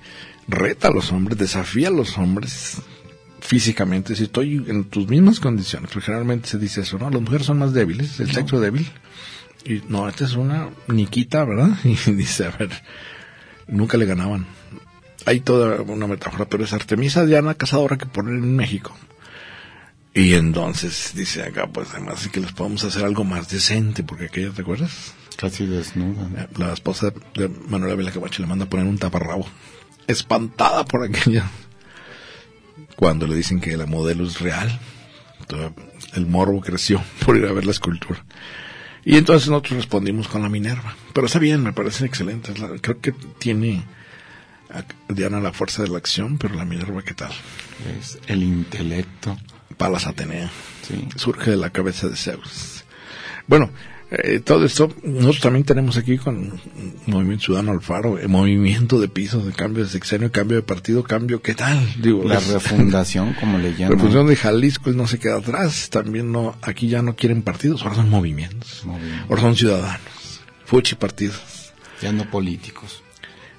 reta 0.47 0.89
a 0.89 0.93
los 0.93 1.11
hombres, 1.11 1.39
desafía 1.39 1.89
a 1.89 1.91
los 1.93 2.16
hombres 2.16 2.78
físicamente, 3.43 4.14
si 4.14 4.24
estoy 4.24 4.64
en 4.68 4.84
tus 4.84 5.09
mismas 5.09 5.40
condiciones, 5.40 5.90
porque 5.90 6.07
generalmente 6.07 6.49
se 6.49 6.59
dice 6.59 6.82
eso, 6.82 6.97
¿no? 6.97 7.11
Las 7.11 7.20
mujeres 7.20 7.47
son 7.47 7.59
más 7.59 7.74
débiles, 7.74 8.20
el 8.20 8.28
no. 8.28 8.34
sexo 8.34 8.61
débil. 8.61 8.88
Y 9.64 9.82
no, 9.88 10.09
esta 10.09 10.24
es 10.24 10.34
una 10.34 10.70
niquita, 10.86 11.45
¿verdad? 11.45 11.70
Y 11.84 11.95
dice, 12.12 12.47
a 12.47 12.51
ver, 12.51 12.70
nunca 13.66 13.99
le 13.99 14.07
ganaban. 14.07 14.47
Hay 15.26 15.40
toda 15.40 15.82
una 15.82 16.07
metáfora, 16.07 16.47
pero 16.47 16.64
es 16.64 16.72
Artemisa 16.72 17.26
Diana 17.26 17.55
cazadora 17.55 17.99
que 17.99 18.07
ponen 18.07 18.43
en 18.43 18.57
México. 18.57 18.97
Y 20.14 20.34
entonces 20.34 21.12
dice 21.14 21.43
acá, 21.43 21.66
pues 21.66 21.88
además 21.93 22.28
que 22.28 22.40
les 22.40 22.53
podemos 22.53 22.84
hacer 22.84 23.05
algo 23.05 23.24
más 23.24 23.49
decente, 23.49 24.05
porque 24.05 24.26
aquella, 24.26 24.51
¿te 24.51 24.62
acuerdas? 24.62 25.14
Casi 25.36 25.66
desnuda. 25.66 26.49
La 26.57 26.72
esposa 26.72 27.12
de 27.34 27.49
Manuela 27.49 27.97
Vila 27.97 28.12
Camacho 28.12 28.43
le 28.43 28.49
manda 28.49 28.66
a 28.66 28.68
poner 28.68 28.86
un 28.86 28.99
taparrabo. 28.99 29.47
Espantada 30.07 30.84
por 30.84 31.05
aquella 31.05 31.51
cuando 32.97 33.26
le 33.26 33.36
dicen 33.36 33.61
que 33.61 33.76
la 33.76 33.86
modelo 33.86 34.24
es 34.26 34.40
real. 34.40 34.78
El 36.14 36.26
morbo 36.26 36.61
creció 36.61 37.03
por 37.24 37.36
ir 37.36 37.47
a 37.47 37.53
ver 37.53 37.64
la 37.64 37.72
escultura. 37.72 38.24
Y 39.05 39.16
entonces 39.16 39.49
nosotros 39.49 39.78
respondimos 39.78 40.28
con 40.28 40.43
la 40.43 40.49
Minerva. 40.49 40.95
Pero 41.12 41.26
está 41.26 41.38
bien, 41.38 41.62
me 41.62 41.72
parece 41.72 42.07
excelente. 42.07 42.53
Creo 42.80 43.01
que 43.01 43.12
tiene 43.38 43.84
Diana 45.09 45.40
la 45.40 45.53
fuerza 45.53 45.82
de 45.82 45.88
la 45.88 45.99
acción, 45.99 46.38
pero 46.38 46.55
la 46.55 46.64
Minerva, 46.64 47.03
¿qué 47.03 47.14
tal? 47.14 47.32
Es 47.99 48.18
el 48.28 48.43
intelecto. 48.43 49.36
Palas 49.76 50.07
Atenea. 50.07 50.51
Sí. 50.86 51.09
Surge 51.16 51.51
de 51.51 51.57
la 51.57 51.70
cabeza 51.70 52.09
de 52.09 52.16
Zeus. 52.16 52.84
Bueno, 53.47 53.70
eh, 54.14 54.40
todo 54.40 54.66
esto, 54.66 54.90
nosotros 55.02 55.40
también 55.40 55.64
tenemos 55.64 55.96
aquí 55.96 56.18
con 56.18 56.60
Movimiento 57.06 57.46
Ciudadano 57.46 57.72
Alfaro, 57.72 58.18
el 58.18 58.28
movimiento 58.28 59.00
de 59.00 59.08
pisos, 59.08 59.46
de 59.46 59.52
cambio 59.52 59.84
de 59.84 59.88
sexenio, 59.88 60.30
cambio 60.30 60.58
de 60.58 60.62
partido, 60.62 61.02
cambio, 61.02 61.40
¿qué 61.40 61.54
tal? 61.54 61.78
Digo, 61.98 62.22
la 62.28 62.36
es, 62.36 62.48
refundación, 62.48 63.32
como 63.40 63.56
le 63.56 63.70
llaman. 63.70 63.88
La 63.88 63.88
refundación 63.94 64.26
de 64.26 64.36
Jalisco 64.36 64.90
no 64.90 65.06
se 65.06 65.18
queda 65.18 65.38
atrás, 65.38 65.88
también 65.88 66.30
no, 66.30 66.54
aquí 66.60 66.88
ya 66.88 67.00
no 67.00 67.16
quieren 67.16 67.40
partidos, 67.40 67.84
ahora 67.84 67.94
son 67.94 68.10
movimientos, 68.10 68.82
movimientos. 68.84 69.30
ahora 69.30 69.40
son 69.40 69.56
ciudadanos, 69.56 70.40
fuchi 70.66 70.94
partidos. 70.94 71.72
Ya 72.02 72.12
no 72.12 72.28
políticos. 72.28 73.02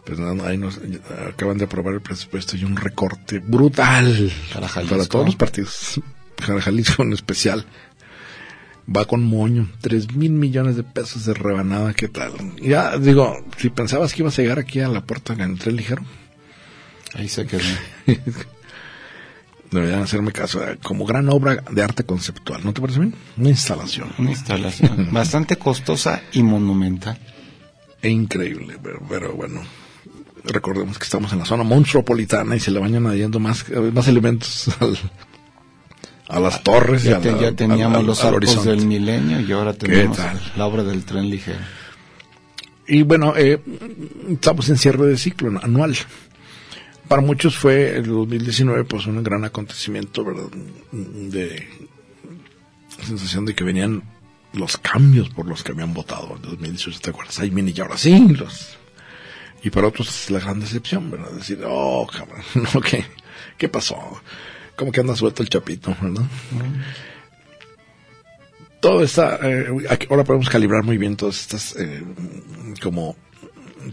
Pues 0.05 0.19
ahí 0.19 0.57
nos 0.57 0.79
acaban 1.29 1.57
de 1.57 1.63
aprobar 1.63 1.95
el 1.95 2.01
presupuesto 2.01 2.57
y 2.57 2.63
un 2.63 2.75
recorte 2.75 3.39
brutal 3.39 4.31
para, 4.53 4.67
para 4.67 5.05
todos 5.05 5.25
los 5.25 5.35
partidos, 5.35 5.99
para 6.35 6.61
Jalisco 6.61 7.01
en 7.01 7.13
especial 7.13 7.65
va 8.87 9.05
con 9.05 9.23
moño, 9.23 9.69
tres 9.81 10.13
mil 10.15 10.31
millones 10.31 10.75
de 10.75 10.83
pesos 10.83 11.25
de 11.25 11.33
rebanada, 11.33 11.93
¿qué 11.93 12.07
tal? 12.07 12.33
Ya, 12.61 12.97
digo, 12.97 13.43
si 13.57 13.69
pensabas 13.69 14.13
que 14.13 14.21
ibas 14.21 14.37
a 14.37 14.41
llegar 14.41 14.59
aquí 14.59 14.79
a 14.79 14.87
la 14.87 15.01
puerta 15.01 15.33
en 15.33 15.41
el 15.41 15.59
tren 15.59 15.75
ligero. 15.75 16.03
Ahí 17.15 17.29
se 17.29 17.45
quedó. 17.45 17.61
Deberían 19.71 20.03
hacerme 20.03 20.31
caso, 20.31 20.61
como 20.83 21.05
gran 21.05 21.29
obra 21.29 21.63
de 21.71 21.81
arte 21.81 22.03
conceptual, 22.03 22.63
¿no 22.63 22.73
te 22.73 22.81
parece 22.81 22.99
bien? 22.99 23.15
Una 23.37 23.49
instalación. 23.49 24.09
Una 24.19 24.31
instalación 24.31 25.09
bastante 25.11 25.55
costosa 25.55 26.21
y 26.31 26.43
monumental. 26.43 27.17
E 28.01 28.09
increíble, 28.09 28.77
pero, 28.83 29.01
pero, 29.09 29.33
bueno, 29.33 29.61
recordemos 30.43 30.99
que 30.99 31.05
estamos 31.05 31.31
en 31.33 31.39
la 31.39 31.45
zona 31.45 31.63
monstruopolitana 31.63 32.55
y 32.55 32.59
se 32.59 32.69
le 32.69 32.79
van 32.79 32.93
añadiendo 32.93 33.39
más, 33.39 33.65
más 33.93 34.07
elementos 34.07 34.69
al, 34.79 34.97
a 36.27 36.39
las 36.39 36.63
torres 36.63 37.03
ya, 37.03 37.19
y 37.19 37.21
te, 37.21 37.31
la, 37.31 37.41
ya 37.41 37.51
teníamos 37.51 38.03
los 38.03 38.23
arcos 38.23 38.65
del 38.65 38.85
milenio 38.85 39.39
y 39.41 39.51
ahora 39.51 39.73
tenemos 39.73 40.17
la 40.55 40.65
obra 40.65 40.83
del 40.83 41.03
tren 41.03 41.29
ligero 41.29 41.59
y 42.87 43.03
bueno, 43.03 43.33
eh, 43.37 43.61
estamos 44.29 44.69
en 44.69 44.77
cierre 44.77 45.05
de 45.05 45.17
ciclo 45.17 45.59
anual. 45.61 45.95
Para 47.07 47.21
muchos 47.21 47.57
fue 47.57 47.95
el 47.95 48.07
2019 48.07 48.83
pues 48.85 49.05
un 49.05 49.23
gran 49.23 49.43
acontecimiento, 49.43 50.23
¿verdad? 50.23 50.49
De 50.91 51.67
sensación 53.05 53.45
de 53.45 53.55
que 53.55 53.63
venían 53.63 54.03
los 54.53 54.77
cambios 54.77 55.29
por 55.29 55.47
los 55.47 55.63
que 55.63 55.71
habían 55.71 55.93
votado 55.93 56.35
en 56.35 56.41
2018, 56.43 56.99
¿te 56.99 57.09
acuerdas? 57.09 57.39
Ahí 57.39 57.49
viene 57.49 57.73
y 57.75 57.81
ahora 57.81 57.97
sí, 57.97 58.27
los... 58.29 58.77
Y 59.63 59.69
para 59.69 59.87
otros 59.87 60.09
es 60.09 60.29
la 60.29 60.39
gran 60.39 60.59
decepción, 60.59 61.09
¿verdad? 61.09 61.31
Decir, 61.31 61.61
oh, 61.65 62.05
cabrón, 62.05 62.43
no, 62.73 62.81
¿qué, 62.81 63.05
¿qué 63.57 63.69
pasó? 63.69 64.21
Como 64.75 64.91
que 64.91 65.01
anda 65.01 65.15
suelto 65.15 65.43
el 65.43 65.49
chapito, 65.49 65.95
¿verdad? 66.01 66.23
Todo 68.79 69.03
está, 69.03 69.39
eh, 69.43 69.67
ahora 70.09 70.23
podemos 70.23 70.49
calibrar 70.49 70.83
muy 70.83 70.97
bien 70.97 71.15
todas 71.15 71.39
estas, 71.39 71.75
eh, 71.77 72.03
como 72.81 73.15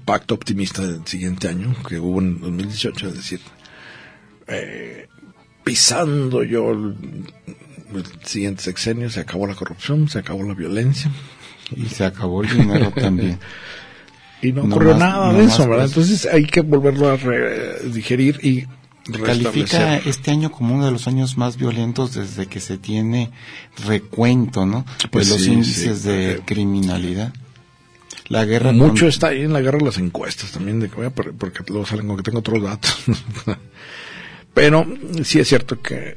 pacto 0.05 0.35
optimista 0.35 0.83
del 0.83 1.07
siguiente 1.07 1.49
año 1.49 1.74
que 1.89 1.99
hubo 1.99 2.20
en 2.20 2.41
2018, 2.41 3.09
es 3.09 3.14
decir, 3.14 3.41
eh, 4.49 5.07
pisando 5.64 6.43
yo 6.43 6.72
el, 6.72 6.97
siguiente 8.24 8.62
sexenio, 8.62 9.11
se 9.11 9.20
acabó 9.20 9.47
la 9.47 9.55
corrupción, 9.55 10.09
se 10.09 10.18
acabó 10.18 10.43
la 10.43 10.55
violencia. 10.55 11.11
Y 11.76 11.87
se 11.87 12.05
acabó 12.05 12.43
el 12.43 12.51
dinero 12.51 12.91
también. 12.95 13.39
Y 14.43 14.53
no, 14.53 14.64
ocurrió 14.64 14.97
nada 14.97 15.33
de 15.33 15.45
eso, 15.45 15.68
¿verdad? 15.68 15.87
Entonces 15.87 16.26
hay 16.26 16.47
que 16.47 16.62
volverlo 16.62 17.11
a 17.11 17.16
digerir 17.85 18.45
y 18.45 18.66
Califica 19.24 19.96
este 19.98 20.30
año 20.30 20.51
como 20.53 20.74
uno 20.74 20.84
de 20.86 20.92
los 20.92 21.09
años 21.09 21.36
más 21.36 21.57
violentos 21.57 22.14
desde 22.14 22.46
que 22.46 22.61
se 22.61 22.78
tiene 22.78 23.30
recuento, 23.86 24.66
¿no? 24.66 24.84
Pues 25.11 25.26
de 25.28 25.32
los 25.34 25.42
sí, 25.44 25.53
índices 25.53 26.01
sí, 26.01 26.09
de 26.09 26.34
porque- 26.36 26.55
criminalidad. 26.55 27.32
La 28.28 28.44
guerra 28.44 28.70
Mucho 28.72 29.01
con- 29.01 29.09
está 29.09 29.28
ahí 29.28 29.42
en 29.42 29.53
la 29.53 29.61
guerra 29.61 29.78
de 29.78 29.86
las 29.86 29.98
encuestas 29.98 30.53
también, 30.53 30.78
de 30.78 30.88
que, 30.88 31.11
porque 31.11 31.64
luego 31.68 31.84
salen 31.86 32.07
con 32.07 32.16
que 32.16 32.22
tengo 32.22 32.38
otros 32.38 32.62
datos. 32.62 32.96
Pero 34.55 34.86
sí 35.24 35.38
es 35.40 35.48
cierto 35.48 35.80
que 35.80 36.16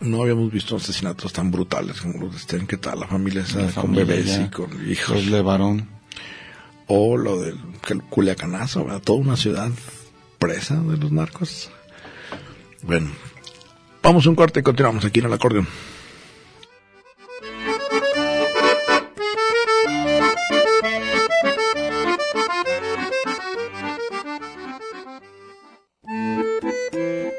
no 0.00 0.22
habíamos 0.22 0.50
visto 0.52 0.76
asesinatos 0.76 1.32
tan 1.32 1.50
brutales 1.50 2.00
como 2.00 2.18
los 2.18 2.32
de 2.32 2.38
Sten, 2.38 2.66
¿qué 2.66 2.76
tal? 2.76 3.00
La 3.00 3.06
familia 3.06 3.42
esa 3.42 3.60
la 3.60 3.64
con 3.66 3.84
familia 3.84 4.04
bebés 4.04 4.40
y 4.46 4.50
con 4.50 4.90
hijos. 4.90 5.24
Levarón. 5.26 5.88
O 6.88 7.16
lo 7.16 7.40
del 7.40 7.56
Cul- 7.80 8.02
Culiacanazo, 8.10 8.84
¿verdad? 8.84 9.00
Toda 9.02 9.18
una 9.20 9.36
ciudad 9.36 9.70
presa 10.38 10.76
de 10.82 10.96
los 10.96 11.12
narcos. 11.12 11.70
Bueno, 12.82 13.10
vamos 14.02 14.26
a 14.26 14.28
un 14.28 14.34
corte 14.34 14.60
y 14.60 14.62
continuamos 14.64 15.04
aquí 15.04 15.20
en 15.20 15.26
el 15.26 15.32
acordeón. 15.32 15.68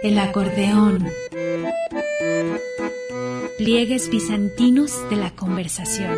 El 0.02 0.20
acordeón. 0.20 1.08
Pliegues 3.58 4.10
bizantinos 4.10 5.10
de 5.10 5.16
la 5.18 5.32
conversación. 5.32 6.18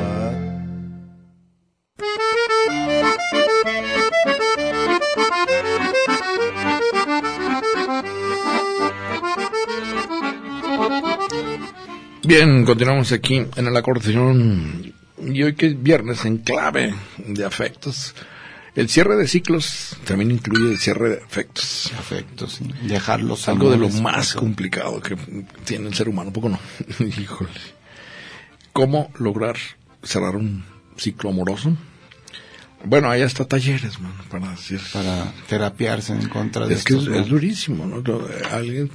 Bien, 12.23 12.65
continuamos 12.65 13.11
aquí 13.11 13.37
en 13.55 13.67
el 13.67 13.75
acordeón. 13.75 14.93
Y 15.23 15.43
hoy 15.43 15.55
que 15.55 15.67
es 15.67 15.81
viernes 15.81 16.23
en 16.25 16.37
clave 16.37 16.93
de 17.17 17.45
afectos. 17.45 18.13
El 18.75 18.89
cierre 18.89 19.15
de 19.17 19.27
ciclos 19.27 19.97
también 20.05 20.31
incluye 20.31 20.71
el 20.71 20.77
cierre 20.77 21.09
de 21.09 21.17
afectos. 21.17 21.91
Afecto, 21.97 22.47
sí. 22.47 22.71
Dejar 22.83 23.21
los 23.21 23.47
Algo 23.49 23.71
de 23.71 23.77
lo 23.77 23.89
más 23.89 24.27
pasar. 24.27 24.39
complicado 24.39 25.01
que 25.01 25.17
tiene 25.65 25.87
el 25.87 25.93
ser 25.95 26.07
humano, 26.07 26.27
¿un 26.27 26.33
poco 26.33 26.49
no? 26.49 26.59
Híjole. 26.99 27.49
¿Cómo 28.71 29.11
lograr 29.17 29.57
cerrar 30.03 30.35
un 30.35 30.63
ciclo 30.97 31.31
amoroso? 31.31 31.75
Bueno, 32.85 33.09
hay 33.09 33.23
hasta 33.23 33.45
talleres, 33.45 33.99
mano, 33.99 34.23
para 34.29 34.51
decir. 34.51 34.79
Para 34.93 35.33
terapiarse 35.47 36.13
en 36.13 36.29
contra 36.29 36.67
de 36.67 36.75
Es 36.75 36.83
que 36.83 36.95
es, 36.95 37.27
durísimo, 37.27 37.85
¿no? 37.85 38.03
Alguien 38.51 38.89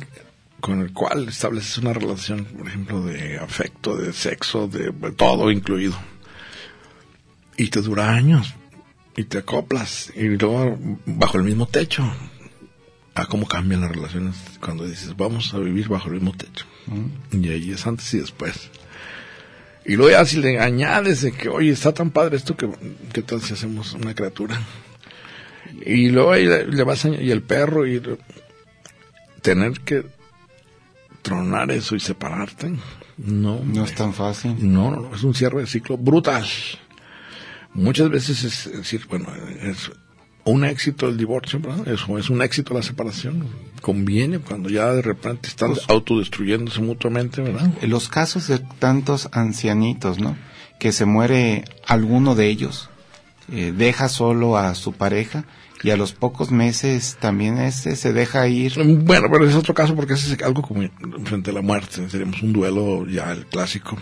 con 0.60 0.80
el 0.80 0.92
cual 0.92 1.28
estableces 1.28 1.78
una 1.78 1.92
relación, 1.92 2.44
por 2.44 2.66
ejemplo, 2.66 3.02
de 3.02 3.38
afecto, 3.38 3.96
de 3.96 4.12
sexo, 4.12 4.68
de 4.68 4.92
todo 5.12 5.50
incluido. 5.50 5.96
Y 7.56 7.68
te 7.68 7.80
dura 7.80 8.12
años. 8.12 8.54
Y 9.16 9.24
te 9.24 9.38
acoplas. 9.38 10.12
Y 10.14 10.28
luego, 10.28 10.78
bajo 11.06 11.38
el 11.38 11.44
mismo 11.44 11.66
techo. 11.66 12.10
A 13.14 13.26
cómo 13.26 13.46
cambian 13.46 13.80
las 13.80 13.92
relaciones 13.92 14.36
cuando 14.60 14.84
dices, 14.84 15.16
vamos 15.16 15.54
a 15.54 15.58
vivir 15.58 15.88
bajo 15.88 16.08
el 16.08 16.14
mismo 16.14 16.32
techo. 16.32 16.66
Y 17.32 17.48
ahí 17.48 17.70
es 17.70 17.86
antes 17.86 18.12
y 18.12 18.18
después. 18.18 18.70
Y 19.86 19.96
luego 19.96 20.10
ya 20.10 20.24
si 20.26 20.38
le 20.38 20.60
añades 20.60 21.22
de 21.22 21.32
que, 21.32 21.48
oye, 21.48 21.70
está 21.70 21.94
tan 21.94 22.10
padre 22.10 22.36
esto 22.36 22.56
que, 22.56 22.68
¿qué 23.14 23.22
tal 23.22 23.40
si 23.40 23.54
hacemos 23.54 23.94
una 23.94 24.14
criatura? 24.14 24.60
Y 25.84 26.10
luego 26.10 26.32
ahí 26.32 26.44
le, 26.44 26.66
le 26.66 26.82
vas 26.82 27.04
a, 27.06 27.08
y 27.08 27.30
el 27.30 27.42
perro 27.42 27.86
y 27.86 28.02
tener 29.40 29.80
que 29.80 30.04
tronar 31.26 31.70
eso 31.72 31.96
y 31.96 32.00
separarte. 32.00 32.72
No, 33.18 33.60
No 33.64 33.84
es 33.84 33.94
tan 33.94 34.12
fácil. 34.14 34.54
no, 34.60 34.90
no, 34.90 35.00
no, 35.00 35.14
es 35.14 35.22
un 35.24 35.34
cierre 35.34 35.60
de 35.60 35.66
ciclo 35.66 35.96
brutal. 35.96 36.44
Muchas 37.74 38.08
veces 38.10 38.44
es 38.44 38.72
decir, 38.72 39.06
bueno, 39.08 39.26
es 39.62 39.90
un 40.44 40.64
éxito 40.64 41.08
el 41.08 41.16
divorcio, 41.16 41.58
¿verdad? 41.60 41.88
Eso 41.88 42.16
es 42.18 42.30
un 42.30 42.40
éxito 42.40 42.72
la 42.74 42.82
separación. 42.82 43.46
Conviene 43.82 44.38
cuando 44.38 44.68
ya 44.70 44.92
de 44.92 45.02
repente 45.02 45.48
están 45.48 45.70
Pues- 45.74 45.84
autodestruyéndose 45.88 46.80
mutuamente, 46.80 47.42
¿verdad? 47.42 47.70
En 47.82 47.90
Los 47.90 48.08
casos 48.08 48.46
de 48.48 48.58
tantos 48.60 49.28
ancianitos, 49.32 50.18
¿no? 50.18 50.36
Que 50.78 50.92
se 50.92 51.04
muere 51.04 51.64
alguno 51.86 52.34
de 52.34 52.46
ellos, 52.48 52.88
eh, 53.52 53.72
deja 53.76 54.08
solo 54.08 54.56
a 54.56 54.74
su 54.74 54.92
pareja 54.92 55.44
y 55.82 55.90
a 55.90 55.96
los 55.96 56.12
pocos 56.12 56.50
meses 56.50 57.16
también 57.20 57.58
ese 57.58 57.96
se 57.96 58.12
deja 58.12 58.48
ir. 58.48 58.74
Bueno, 59.04 59.28
pero 59.30 59.46
es 59.48 59.54
otro 59.54 59.74
caso 59.74 59.94
porque 59.94 60.14
es 60.14 60.36
algo 60.42 60.62
como 60.62 60.88
frente 61.24 61.50
a 61.50 61.54
la 61.54 61.62
muerte. 61.62 62.08
Seríamos 62.08 62.42
un 62.42 62.52
duelo 62.52 63.06
ya 63.06 63.30
el 63.32 63.46
clásico. 63.46 63.96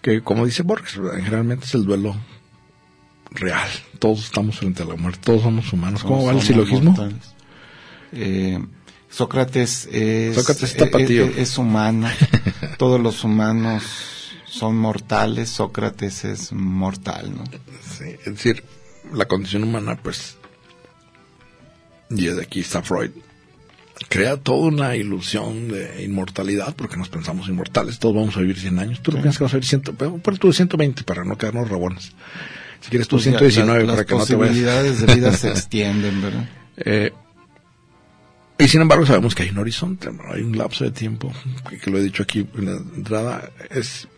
Que 0.00 0.20
como 0.22 0.44
dice 0.46 0.62
Borges, 0.62 0.94
generalmente 0.94 1.64
es 1.66 1.74
el 1.74 1.84
duelo 1.84 2.16
real. 3.30 3.68
Todos 3.98 4.24
estamos 4.24 4.58
frente 4.58 4.82
a 4.82 4.86
la 4.86 4.96
muerte. 4.96 5.20
Todos 5.24 5.42
somos 5.42 5.72
humanos. 5.72 6.02
¿Cómo 6.02 6.24
va 6.24 6.32
el 6.32 6.42
silogismo? 6.42 6.94
Eh, 8.12 8.58
Sócrates 9.08 9.88
es, 9.92 10.34
Sócrates 10.34 10.74
patío. 10.74 11.24
es- 11.26 11.38
es 11.38 11.58
humano. 11.58 12.08
Todos 12.78 13.00
los 13.00 13.24
humanos 13.24 13.82
son 14.46 14.76
mortales. 14.76 15.50
Sócrates 15.50 16.24
es 16.24 16.52
mortal, 16.52 17.32
¿no? 17.36 17.44
Sí, 17.44 18.04
es 18.20 18.24
decir, 18.24 18.64
la 19.12 19.26
condición 19.26 19.64
humana, 19.64 19.98
pues, 20.02 20.36
y 22.16 22.26
desde 22.26 22.42
aquí 22.42 22.60
está 22.60 22.82
Freud, 22.82 23.10
crea 24.08 24.36
toda 24.36 24.66
una 24.68 24.96
ilusión 24.96 25.68
de 25.68 26.02
inmortalidad, 26.04 26.74
porque 26.74 26.96
nos 26.96 27.08
pensamos 27.08 27.48
inmortales, 27.48 27.98
todos 27.98 28.14
vamos 28.14 28.36
a 28.36 28.40
vivir 28.40 28.58
100 28.58 28.78
años, 28.78 29.00
tú 29.02 29.12
no 29.12 29.18
piensas 29.20 29.38
que 29.38 29.44
vas 29.44 29.52
a 29.54 29.56
vivir 29.56 29.68
100, 29.68 29.82
pero, 29.96 30.20
tú 30.38 30.52
120 30.52 31.04
para 31.04 31.24
no 31.24 31.36
quedarnos 31.38 31.68
rabones. 31.68 32.12
Si 32.80 32.90
quieres 32.90 33.06
tú 33.06 33.16
Pues 33.16 33.24
ya, 33.26 33.30
119 33.38 33.84
las- 33.86 33.94
para 33.94 34.06
que 34.06 34.12
no 34.14 34.18
las 34.20 34.28
te 34.28 34.34
vayas. 34.34 34.48
posibilidades 34.50 35.06
de 35.06 35.14
vida 35.14 35.32
se 35.32 35.50
extienden, 35.52 36.20
¿verdad? 36.22 36.48
Eh, 36.78 37.12
y 38.58 38.68
sin 38.68 38.80
embargo 38.82 39.06
sabemos 39.06 39.34
que 39.34 39.42
hay 39.44 39.50
un 39.50 39.58
horizonte, 39.58 40.12
¿no? 40.12 40.22
hay 40.32 40.42
un 40.42 40.56
lapso 40.56 40.84
de 40.84 40.90
tiempo, 40.90 41.32
que, 41.68 41.78
que 41.78 41.90
lo 41.90 41.98
he 41.98 42.02
dicho 42.02 42.22
aquí 42.22 42.46
en 42.56 42.64
la 42.66 42.72
entrada, 42.96 43.50
es 43.70 44.08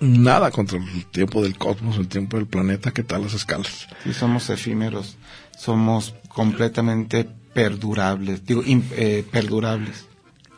nada 0.00 0.50
contra 0.50 0.78
el 0.78 1.06
tiempo 1.06 1.42
del 1.42 1.56
cosmos, 1.56 1.96
el 1.98 2.08
tiempo 2.08 2.36
del 2.36 2.46
planeta, 2.46 2.90
que 2.92 3.02
tal 3.02 3.22
las 3.22 3.34
escalas. 3.34 3.86
Sí, 4.04 4.12
somos 4.12 4.48
efímeros, 4.50 5.16
somos 5.58 6.14
completamente 6.36 7.24
perdurables, 7.54 8.44
digo, 8.44 8.62
eh, 8.66 9.24
perdurables. 9.32 10.04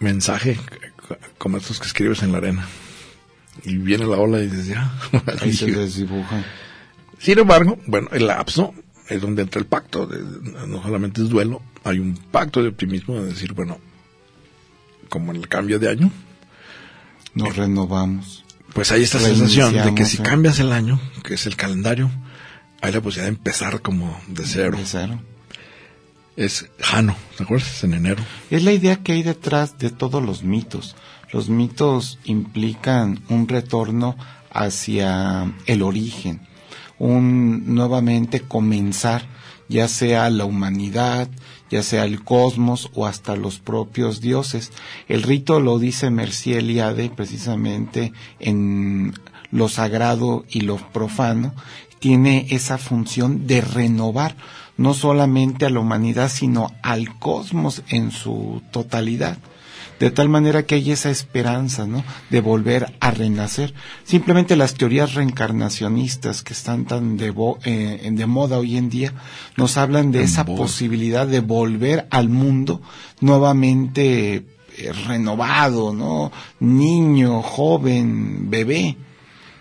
mensaje 0.01 0.59
como 1.39 1.57
estos 1.57 1.79
que 1.79 1.87
escribes 1.87 2.21
en 2.25 2.33
la 2.33 2.39
arena. 2.39 2.67
Y 3.65 3.77
viene 3.77 4.05
la 4.05 4.17
ola 4.17 4.41
y 4.41 4.49
dices, 4.49 4.67
ya. 4.67 4.93
Ahí 5.41 5.53
se 5.53 5.67
desdibujan. 5.71 6.45
Sin 7.21 7.39
embargo, 7.39 7.79
bueno, 7.87 8.09
el 8.11 8.27
lapso 8.27 8.75
es 9.09 9.21
donde 9.21 9.43
entra 9.43 9.61
el 9.61 9.67
pacto. 9.67 10.05
de- 10.09 10.67
no 10.67 10.83
solamente 10.83 11.23
es 11.23 11.29
duelo, 11.29 11.63
hay 11.85 12.01
un 12.01 12.15
pacto 12.17 12.61
de 12.61 12.71
optimismo 12.71 13.15
de 13.15 13.27
decir, 13.27 13.53
bueno, 13.53 13.79
como 15.09 15.31
en 15.31 15.37
el 15.37 15.47
cambio 15.49 15.79
de 15.79 15.91
año, 15.91 16.11
Nos 17.35 17.55
renovamos. 17.57 18.45
pues 18.75 18.91
hay 18.91 19.05
esta 19.05 19.21
sensación 19.21 19.73
de 19.75 19.95
que 19.95 20.05
si 20.07 20.17
¿eh? 20.19 20.23
cambias 20.25 20.59
el 20.59 20.73
año, 20.73 21.01
que 21.23 21.35
es 21.35 21.47
el 21.47 21.55
calendario, 21.55 22.11
hay 22.83 22.93
la 22.93 23.01
posibilidad 23.01 23.31
de 23.31 23.37
empezar 23.39 23.81
como 23.81 24.21
de 24.27 24.45
cero. 24.45 24.77
De 24.77 24.85
cero. 24.85 25.21
Es 26.39 26.71
Jano, 26.79 27.17
¿te 27.37 27.43
acuerdas? 27.43 27.83
En 27.83 27.95
enero. 27.95 28.23
Es 28.49 28.63
la 28.63 28.71
idea 28.71 29.03
que 29.03 29.11
hay 29.11 29.25
detrás 29.25 29.77
de 29.77 29.91
todos 29.91 30.23
los 30.23 30.45
mitos. 30.45 30.95
Los 31.33 31.49
mitos 31.49 32.21
implican 32.23 33.25
un 33.29 33.49
retorno 33.49 34.17
hacia 34.53 35.53
el 35.67 35.83
origen, 35.83 36.47
un 36.97 37.75
nuevamente 37.75 38.43
comenzar, 38.43 39.27
ya 39.69 39.89
sea 39.89 40.31
la 40.31 40.45
humanidad, 40.45 41.29
ya 41.73 41.83
sea 41.83 42.05
el 42.05 42.23
cosmos 42.23 42.89
o 42.95 43.07
hasta 43.09 43.35
los 43.35 43.59
propios 43.59 44.21
dioses. 44.21 44.71
El 45.09 45.25
rito 45.25 45.59
lo 45.59 45.81
dice 45.81 46.09
Mercier 46.11 46.59
Eliade 46.59 47.11
precisamente 47.11 48.13
en 48.39 49.13
lo 49.51 49.69
sagrado 49.69 50.45
y 50.49 50.61
lo 50.61 50.77
profano, 50.77 51.53
tiene 51.99 52.47
esa 52.51 52.79
función 52.79 53.49
de 53.49 53.61
renovar 53.61 54.37
no 54.79 54.95
solamente 54.95 55.67
a 55.67 55.71
la 55.71 55.81
humanidad, 55.81 56.31
sino 56.31 56.73
al 56.83 57.19
cosmos 57.19 57.83
en 57.89 58.11
su 58.11 58.63
totalidad. 58.71 59.37
De 60.01 60.13
tal 60.13 60.29
manera 60.29 60.63
que 60.63 60.77
hay 60.77 60.93
esa 60.93 61.11
esperanza, 61.11 61.85
¿no? 61.85 62.05
De 62.31 62.41
volver 62.41 62.95
a 63.01 63.11
renacer. 63.11 63.75
Simplemente 64.05 64.55
las 64.55 64.75
teorías 64.75 65.15
reencarnacionistas 65.15 66.45
que 66.45 66.53
están 66.53 66.85
tan 66.85 67.17
de, 67.17 67.35
eh, 67.65 68.09
de 68.13 68.27
moda 68.27 68.59
hoy 68.59 68.77
en 68.77 68.91
día 68.91 69.13
nos 69.57 69.77
hablan 69.77 70.13
de 70.13 70.21
En 70.21 70.25
esa 70.27 70.45
posibilidad 70.45 71.27
de 71.27 71.41
volver 71.41 72.07
al 72.11 72.29
mundo 72.29 72.81
nuevamente 73.21 74.35
eh, 74.35 74.45
renovado, 75.09 75.93
¿no? 75.93 76.31
Niño, 76.61 77.43
joven, 77.43 78.49
bebé 78.49 78.97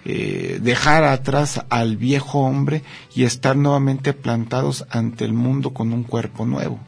eh, 0.09 0.59
dejar 0.61 1.03
atrás 1.03 1.65
al 1.69 1.97
viejo 1.97 2.39
hombre 2.39 2.81
y 3.13 3.25
estar 3.25 3.57
nuevamente 3.57 4.13
plantados 4.13 4.85
ante 4.89 5.25
el 5.25 5.33
mundo 5.33 5.73
con 5.73 5.91
un 5.91 6.03
cuerpo 6.03 6.45
nuevo. 6.45 6.79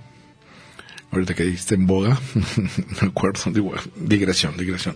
Ahorita 1.11 1.33
que 1.33 1.43
dijiste 1.43 1.75
en 1.75 1.85
boga, 1.85 2.17
me 3.01 3.07
acuerdo, 3.09 3.51
digresión, 3.97 4.55
digresión. 4.55 4.95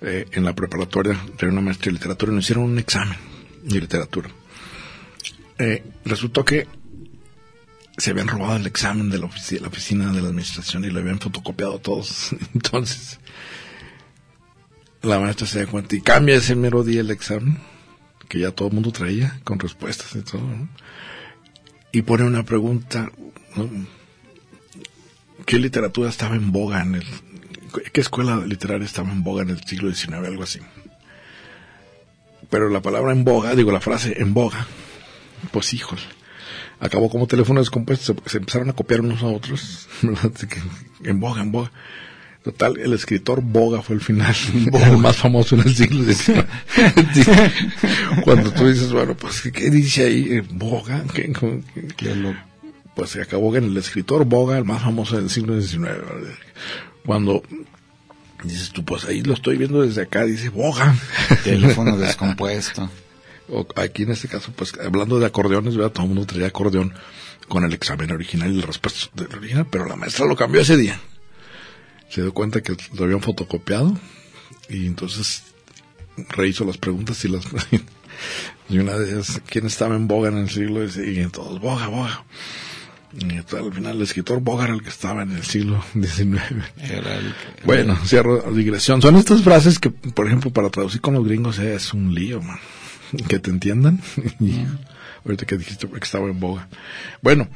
Eh, 0.00 0.26
en 0.32 0.44
la 0.44 0.54
preparatoria 0.54 1.16
de 1.38 1.46
una 1.46 1.60
maestra 1.60 1.86
de 1.86 1.92
literatura 1.92 2.32
nos 2.32 2.42
hicieron 2.42 2.64
un 2.64 2.80
examen 2.80 3.16
de 3.62 3.80
literatura. 3.80 4.28
Eh, 5.58 5.84
resultó 6.04 6.44
que 6.44 6.66
se 7.96 8.10
habían 8.10 8.26
robado 8.26 8.56
el 8.56 8.66
examen 8.66 9.08
de 9.08 9.18
la, 9.18 9.30
la 9.60 9.68
oficina 9.68 10.12
de 10.12 10.20
la 10.20 10.28
administración 10.30 10.84
y 10.84 10.90
lo 10.90 10.98
habían 10.98 11.20
fotocopiado 11.20 11.78
todos. 11.78 12.34
Entonces, 12.54 13.20
la 15.06 15.18
maestra 15.18 15.46
se 15.46 15.60
da 15.60 15.70
cuenta 15.70 15.96
y 15.96 16.00
cambia 16.00 16.36
ese 16.36 16.54
mero 16.54 16.84
día 16.84 17.00
el 17.00 17.10
examen, 17.10 17.58
que 18.28 18.40
ya 18.40 18.50
todo 18.50 18.68
el 18.68 18.74
mundo 18.74 18.92
traía, 18.92 19.40
con 19.44 19.58
respuestas 19.58 20.14
y 20.14 20.22
todo. 20.22 20.42
Y 21.92 22.02
pone 22.02 22.24
una 22.24 22.42
pregunta. 22.44 23.10
¿Qué 25.46 25.58
literatura 25.58 26.10
estaba 26.10 26.34
en 26.34 26.52
boga 26.52 26.82
en 26.82 26.96
el... 26.96 27.04
¿Qué 27.92 28.00
escuela 28.00 28.36
literaria 28.38 28.84
estaba 28.84 29.10
en 29.10 29.22
boga 29.22 29.42
en 29.42 29.50
el 29.50 29.62
siglo 29.64 29.92
XIX? 29.92 30.14
Algo 30.14 30.42
así. 30.42 30.60
Pero 32.50 32.68
la 32.68 32.82
palabra 32.82 33.12
en 33.12 33.24
boga, 33.24 33.54
digo 33.54 33.72
la 33.72 33.80
frase 33.80 34.20
en 34.20 34.34
boga, 34.34 34.66
pues 35.52 35.72
híjole. 35.74 36.02
Acabó 36.78 37.08
como 37.08 37.26
teléfono 37.26 37.60
descompuesto, 37.60 38.14
se, 38.26 38.38
empezaron 38.38 38.68
a 38.70 38.74
copiar 38.74 39.00
unos 39.00 39.22
a 39.22 39.26
otros. 39.26 39.88
en 41.04 41.20
boga, 41.20 41.42
en 41.42 41.52
boga. 41.52 41.72
Total, 42.46 42.78
el 42.78 42.92
escritor 42.92 43.40
Boga 43.42 43.82
fue 43.82 43.96
el 43.96 44.00
final, 44.00 44.32
el 44.72 44.98
más 44.98 45.16
famoso 45.16 45.56
en 45.56 45.62
el 45.62 45.74
siglo 45.74 46.04
XIX. 46.04 46.44
Cuando 48.22 48.52
tú 48.52 48.68
dices, 48.68 48.92
bueno, 48.92 49.16
pues, 49.16 49.42
¿qué, 49.52 49.68
dice 49.68 50.04
ahí? 50.06 50.28
Eh, 50.30 50.42
Boga, 50.52 51.02
¿Qué- 51.12 52.14
lo- 52.14 52.36
pues 52.94 53.10
se 53.10 53.20
acabó 53.20 53.54
en 53.56 53.64
el 53.64 53.76
escritor 53.76 54.24
Boga, 54.26 54.56
el 54.58 54.64
más 54.64 54.80
famoso 54.80 55.16
del 55.16 55.28
siglo 55.28 55.60
XIX. 55.60 55.88
Cuando 57.04 57.42
dices 58.44 58.70
tú, 58.70 58.84
pues 58.84 59.04
ahí 59.06 59.22
lo 59.22 59.34
estoy 59.34 59.56
viendo 59.56 59.82
desde 59.82 60.02
acá, 60.02 60.24
dice 60.24 60.48
Boga. 60.48 60.94
teléfono 61.42 61.98
descompuesto. 61.98 62.88
O 63.48 63.66
aquí 63.74 64.04
en 64.04 64.12
este 64.12 64.28
caso, 64.28 64.52
pues 64.54 64.72
hablando 64.84 65.18
de 65.18 65.26
acordeones, 65.26 65.76
¿verdad? 65.76 65.90
todo 65.90 66.04
el 66.04 66.10
mundo 66.10 66.26
traía 66.26 66.46
acordeón 66.46 66.94
con 67.48 67.64
el 67.64 67.72
examen 67.72 68.12
original 68.12 68.52
y 68.52 68.56
el 68.56 68.62
respuesta 68.62 69.10
del 69.14 69.34
original, 69.36 69.66
pero 69.68 69.84
la 69.86 69.96
maestra 69.96 70.26
lo 70.26 70.36
cambió 70.36 70.60
ese 70.60 70.76
día. 70.76 71.00
Se 72.08 72.22
dio 72.22 72.32
cuenta 72.32 72.62
que 72.62 72.76
lo 72.96 73.04
habían 73.04 73.20
fotocopiado 73.20 73.96
y 74.68 74.86
entonces 74.86 75.42
rehizo 76.30 76.64
las 76.64 76.78
preguntas 76.78 77.24
y 77.24 77.28
las... 77.28 77.44
y 78.68 78.78
una 78.78 78.96
de 78.96 79.12
ellas, 79.12 79.40
¿quién 79.46 79.66
estaba 79.66 79.96
en 79.96 80.08
boga 80.08 80.28
en 80.30 80.38
el 80.38 80.48
siglo? 80.50 80.84
Y 80.84 81.26
todos, 81.26 81.60
boga, 81.60 81.88
boga. 81.88 82.24
Y 83.18 83.24
entonces, 83.24 83.66
al 83.66 83.72
final 83.72 83.96
el 83.96 84.02
escritor 84.02 84.40
Boga 84.40 84.64
era 84.64 84.74
el 84.74 84.82
que 84.82 84.90
estaba 84.90 85.22
en 85.22 85.32
el 85.32 85.42
siglo 85.42 85.82
XIX. 85.94 86.42
Era 86.82 87.14
el 87.16 87.34
que- 87.34 87.64
Bueno, 87.64 87.96
cierro 88.04 88.52
digresión. 88.52 89.00
Son 89.00 89.16
estas 89.16 89.42
frases 89.42 89.78
que, 89.78 89.90
por 89.90 90.26
ejemplo, 90.26 90.50
para 90.50 90.68
traducir 90.68 91.00
con 91.00 91.14
los 91.14 91.24
gringos 91.24 91.58
es 91.58 91.94
un 91.94 92.14
lío, 92.14 92.42
man. 92.42 92.58
Que 93.28 93.38
te 93.38 93.50
entiendan. 93.50 94.02
ahorita 95.26 95.46
que 95.46 95.58
dijiste 95.58 95.88
que 95.88 95.98
estaba 95.98 96.28
en 96.28 96.38
boga. 96.38 96.68
Bueno, 97.20 97.48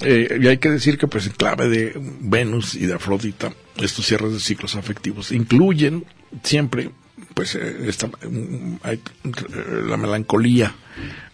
eh, 0.00 0.38
y 0.40 0.46
hay 0.46 0.58
que 0.58 0.70
decir 0.70 0.98
que, 0.98 1.06
pues, 1.06 1.26
en 1.26 1.32
clave 1.32 1.68
de 1.68 1.92
Venus 2.20 2.74
y 2.74 2.86
de 2.86 2.94
Afrodita, 2.94 3.52
estos 3.76 4.06
cierres 4.06 4.32
de 4.32 4.40
ciclos 4.40 4.74
afectivos 4.74 5.30
incluyen 5.30 6.04
siempre, 6.42 6.90
pues, 7.34 7.54
eh, 7.54 7.86
esta, 7.86 8.06
mm, 8.08 8.78
hay, 8.82 8.96
eh, 8.96 9.84
la 9.86 9.96
melancolía. 9.96 10.74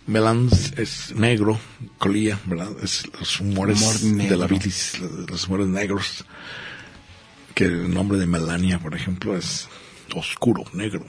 Melans 0.06 0.74
es 0.76 1.14
negro, 1.16 1.58
colía, 1.96 2.38
¿verdad? 2.44 2.72
Es 2.82 3.04
los 3.18 3.40
humores 3.40 3.80
Humor 3.80 4.26
de 4.28 4.36
la 4.36 4.46
bilis, 4.46 5.00
los 5.00 5.48
humores 5.48 5.66
negros 5.66 6.26
que 7.54 7.64
el 7.64 7.94
nombre 7.94 8.18
de 8.18 8.26
Melania, 8.26 8.78
por 8.80 8.94
ejemplo, 8.94 9.34
es 9.34 9.68
oscuro, 10.14 10.64
negro. 10.74 11.06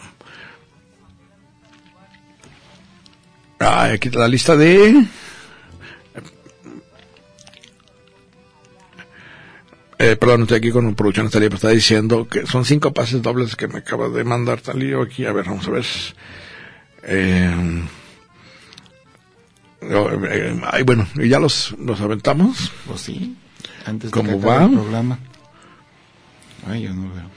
Ah, 3.66 3.86
aquí 3.86 4.09
la 4.11 4.28
lista 4.28 4.55
de... 4.55 5.05
Eh, 9.97 10.16
perdón, 10.18 10.41
estoy 10.43 10.57
aquí 10.57 10.72
con 10.72 10.93
producción 10.93 11.30
Talía, 11.30 11.49
pero 11.49 11.55
está 11.55 11.70
diciendo 11.70 12.28
que 12.28 12.45
son 12.45 12.66
cinco 12.66 12.93
pases 12.93 13.22
dobles 13.22 13.55
que 13.55 13.68
me 13.68 13.80
acaba 13.80 14.09
de 14.09 14.24
mandar 14.24 14.61
Talía 14.61 15.01
aquí. 15.01 15.26
A 15.26 15.32
ver, 15.32 15.45
vamos 15.45 15.68
a 15.68 15.72
ver. 15.72 15.86
Eh, 17.03 17.84
oh, 19.82 20.09
eh, 20.11 20.84
bueno, 20.86 21.07
y 21.16 21.30
ya 21.30 21.39
los, 21.39 21.74
los 21.80 21.99
aventamos. 22.01 22.72
Pues 22.86 23.01
sí, 23.01 23.36
antes 23.86 24.11
de 24.11 24.13
¿Cómo 24.13 24.39
que 24.39 24.45
va? 24.45 24.66
el 24.66 24.72
programa. 24.72 25.20
Ay, 26.68 26.84
yo 26.84 26.93
no 26.93 27.13
veo. 27.13 27.30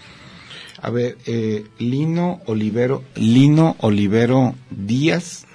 A 0.82 0.90
ver, 0.90 1.16
eh, 1.26 1.64
Lino 1.78 2.40
Olivero, 2.46 3.04
Lino 3.14 3.76
Olivero 3.80 4.54
Díaz, 4.70 5.46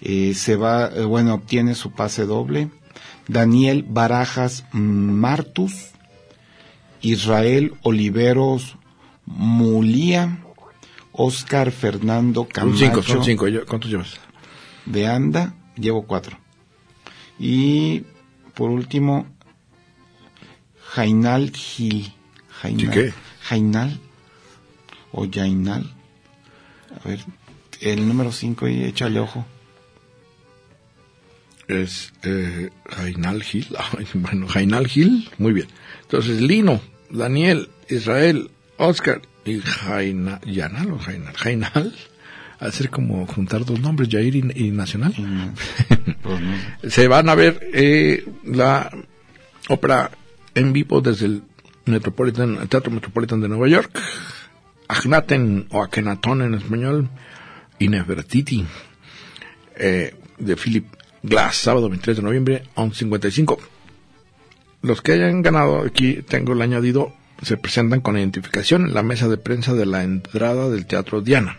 eh, 0.00 0.34
se 0.34 0.56
va, 0.56 0.88
eh, 0.88 1.04
bueno, 1.04 1.34
obtiene 1.34 1.74
su 1.74 1.92
pase 1.92 2.24
doble. 2.26 2.70
Daniel 3.28 3.84
Barajas 3.88 4.64
Martus, 4.72 5.90
Israel 7.00 7.74
Oliveros 7.82 8.76
Mulía, 9.24 10.38
Oscar 11.12 11.72
Fernando 11.72 12.42
Son 12.42 12.52
Camacho 12.52 12.78
cinco, 12.78 13.02
son 13.02 13.24
cinco. 13.24 13.48
Yo- 13.48 13.66
¿Cuántos 13.66 13.90
llevas? 13.90 14.14
de 14.84 15.06
Anda, 15.08 15.54
llevo 15.76 16.06
cuatro. 16.06 16.38
Y 17.38 18.04
por 18.54 18.70
último, 18.70 19.26
Jainal 20.80 21.50
Gil. 21.50 22.12
Jainal, 22.48 22.80
¿Sí 22.86 22.88
qué? 22.92 23.12
Jainal 23.42 24.00
o 25.12 25.26
Jainal. 25.30 25.92
A 27.04 27.08
ver, 27.08 27.24
el 27.80 28.06
número 28.06 28.30
cinco 28.32 28.68
y 28.68 28.84
échale 28.84 29.20
ojo. 29.20 29.44
Es 31.68 32.12
eh, 32.22 32.70
Jainal 32.88 33.42
Gil. 33.42 33.68
Bueno, 34.14 34.46
Jainal 34.48 34.86
Gil, 34.86 35.28
muy 35.38 35.52
bien. 35.52 35.68
Entonces, 36.02 36.40
Lino, 36.40 36.80
Daniel, 37.10 37.68
Israel, 37.88 38.50
Oscar 38.76 39.22
y 39.44 39.60
Jaina, 39.60 40.40
Yanal 40.44 40.92
o 40.92 40.98
Jainal. 40.98 41.34
Jainal, 41.34 41.94
hacer 42.58 42.90
como 42.90 43.26
juntar 43.26 43.64
dos 43.64 43.80
nombres, 43.80 44.08
Jair 44.10 44.34
y, 44.36 44.44
y 44.54 44.70
Nacional. 44.70 45.14
Pues. 46.22 46.92
Se 46.92 47.06
van 47.06 47.28
a 47.28 47.36
ver 47.36 47.70
eh, 47.72 48.24
la 48.44 48.90
ópera 49.68 50.10
en 50.56 50.72
vivo 50.72 51.00
desde 51.00 51.26
el 51.26 51.42
Metropolitan, 51.84 52.58
el 52.62 52.68
Teatro 52.68 52.90
Metropolitan 52.90 53.40
de 53.40 53.48
Nueva 53.48 53.68
York. 53.68 53.96
Agnaten 54.88 55.68
o 55.70 55.84
Akenatón 55.84 56.42
en 56.42 56.54
español 56.54 57.08
y 57.78 57.88
Nefertiti 57.88 58.64
eh, 59.76 60.16
de 60.38 60.56
Philip 60.56 60.86
Glass, 61.26 61.56
sábado 61.56 61.88
23 61.88 62.18
de 62.18 62.22
noviembre, 62.22 62.62
11.55. 62.76 63.58
Los 64.82 65.02
que 65.02 65.12
hayan 65.12 65.42
ganado, 65.42 65.82
aquí 65.82 66.22
tengo 66.22 66.52
el 66.52 66.62
añadido 66.62 67.12
se 67.42 67.56
presentan 67.56 68.00
con 68.00 68.16
identificación 68.16 68.86
en 68.86 68.94
la 68.94 69.02
mesa 69.02 69.28
de 69.28 69.36
prensa 69.36 69.74
de 69.74 69.86
la 69.86 70.02
entrada 70.02 70.70
del 70.70 70.86
Teatro 70.86 71.20
Diana, 71.20 71.58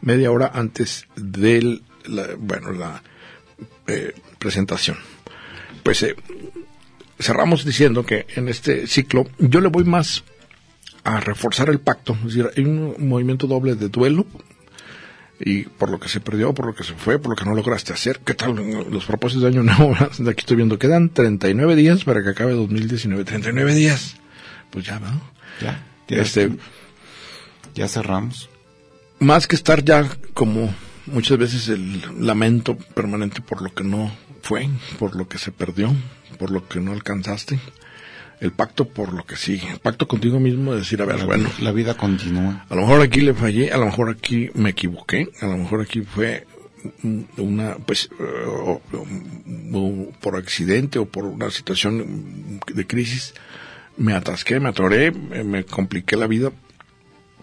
media 0.00 0.30
hora 0.30 0.50
antes 0.54 1.06
del, 1.16 1.82
la, 2.06 2.28
bueno, 2.38 2.72
la 2.72 3.02
eh, 3.88 4.14
presentación. 4.38 4.96
Pues 5.82 6.02
eh, 6.02 6.14
cerramos 7.18 7.64
diciendo 7.64 8.06
que 8.06 8.26
en 8.36 8.48
este 8.48 8.86
ciclo 8.86 9.26
yo 9.38 9.60
le 9.60 9.68
voy 9.68 9.84
más 9.84 10.24
a 11.04 11.20
reforzar 11.20 11.68
el 11.68 11.80
pacto, 11.80 12.14
es 12.14 12.34
decir, 12.34 12.50
hay 12.56 12.64
un 12.64 12.94
movimiento 12.98 13.46
doble 13.46 13.74
de 13.74 13.88
duelo 13.88 14.24
y 15.44 15.64
por 15.64 15.90
lo 15.90 15.98
que 15.98 16.08
se 16.08 16.20
perdió, 16.20 16.54
por 16.54 16.66
lo 16.66 16.74
que 16.74 16.84
se 16.84 16.94
fue, 16.94 17.18
por 17.18 17.30
lo 17.30 17.36
que 17.36 17.44
no 17.44 17.54
lograste 17.54 17.92
hacer. 17.92 18.20
¿Qué 18.20 18.34
tal 18.34 18.54
los 18.54 19.04
propósitos 19.04 19.42
de 19.42 19.48
año 19.48 19.62
nuevo? 19.62 19.94
De 20.18 20.30
aquí 20.30 20.40
estoy 20.40 20.56
viendo, 20.56 20.78
quedan 20.78 21.08
39 21.08 21.74
días 21.76 22.04
para 22.04 22.22
que 22.22 22.30
acabe 22.30 22.52
2019. 22.52 23.24
39 23.24 23.74
días. 23.74 24.16
Pues 24.70 24.86
ya, 24.86 25.00
¿no? 25.00 25.20
Ya. 25.60 25.84
Este, 26.08 26.50
ya 27.74 27.88
cerramos. 27.88 28.48
Más 29.18 29.46
que 29.46 29.56
estar 29.56 29.84
ya 29.84 30.08
como 30.34 30.74
muchas 31.06 31.38
veces 31.38 31.68
el 31.68 32.02
lamento 32.24 32.76
permanente 32.76 33.40
por 33.40 33.62
lo 33.62 33.72
que 33.74 33.84
no 33.84 34.12
fue, 34.42 34.68
por 34.98 35.16
lo 35.16 35.28
que 35.28 35.38
se 35.38 35.52
perdió, 35.52 35.94
por 36.38 36.50
lo 36.50 36.68
que 36.68 36.80
no 36.80 36.92
alcanzaste 36.92 37.58
el 38.42 38.50
pacto 38.50 38.88
por 38.88 39.12
lo 39.12 39.24
que 39.24 39.36
sigue, 39.36 39.70
el 39.70 39.78
pacto 39.78 40.08
contigo 40.08 40.40
mismo 40.40 40.72
de 40.72 40.80
decir, 40.80 41.00
a 41.00 41.04
ver, 41.04 41.20
la, 41.20 41.26
bueno, 41.26 41.48
la 41.60 41.70
vida 41.70 41.96
continúa. 41.96 42.66
A 42.68 42.74
lo 42.74 42.80
mejor 42.80 43.00
aquí 43.00 43.20
le 43.20 43.34
fallé, 43.34 43.70
a 43.70 43.76
lo 43.76 43.86
mejor 43.86 44.10
aquí 44.10 44.50
me 44.54 44.70
equivoqué, 44.70 45.28
a 45.40 45.46
lo 45.46 45.58
mejor 45.58 45.80
aquí 45.80 46.00
fue 46.02 46.44
una, 47.36 47.76
pues, 47.76 48.10
uh, 48.18 50.12
por 50.20 50.34
accidente 50.34 50.98
o 50.98 51.06
por 51.06 51.24
una 51.24 51.52
situación 51.52 52.60
de 52.66 52.84
crisis, 52.84 53.32
me 53.96 54.12
atasqué, 54.12 54.58
me 54.58 54.70
atoré, 54.70 55.12
me, 55.12 55.62
compliqué 55.62 56.16
la 56.16 56.26
vida, 56.26 56.50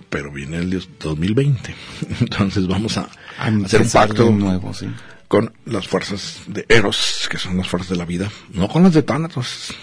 pero 0.09 0.33
viene 0.33 0.57
el 0.57 0.85
2020. 0.99 1.75
Entonces 2.19 2.67
vamos 2.67 2.97
a, 2.97 3.09
a 3.37 3.47
hacer 3.47 3.83
un 3.83 3.89
pacto 3.89 4.31
nuevo, 4.31 4.73
sí. 4.73 4.87
con 5.29 5.53
las 5.63 5.87
fuerzas 5.87 6.41
de 6.47 6.65
Eros, 6.67 7.29
que 7.31 7.37
son 7.37 7.55
las 7.55 7.69
fuerzas 7.69 7.91
de 7.91 7.95
la 7.95 8.05
vida, 8.05 8.29
no 8.51 8.67
con 8.67 8.83
las 8.83 8.93
de 8.93 9.03
Thanatos. 9.03 9.73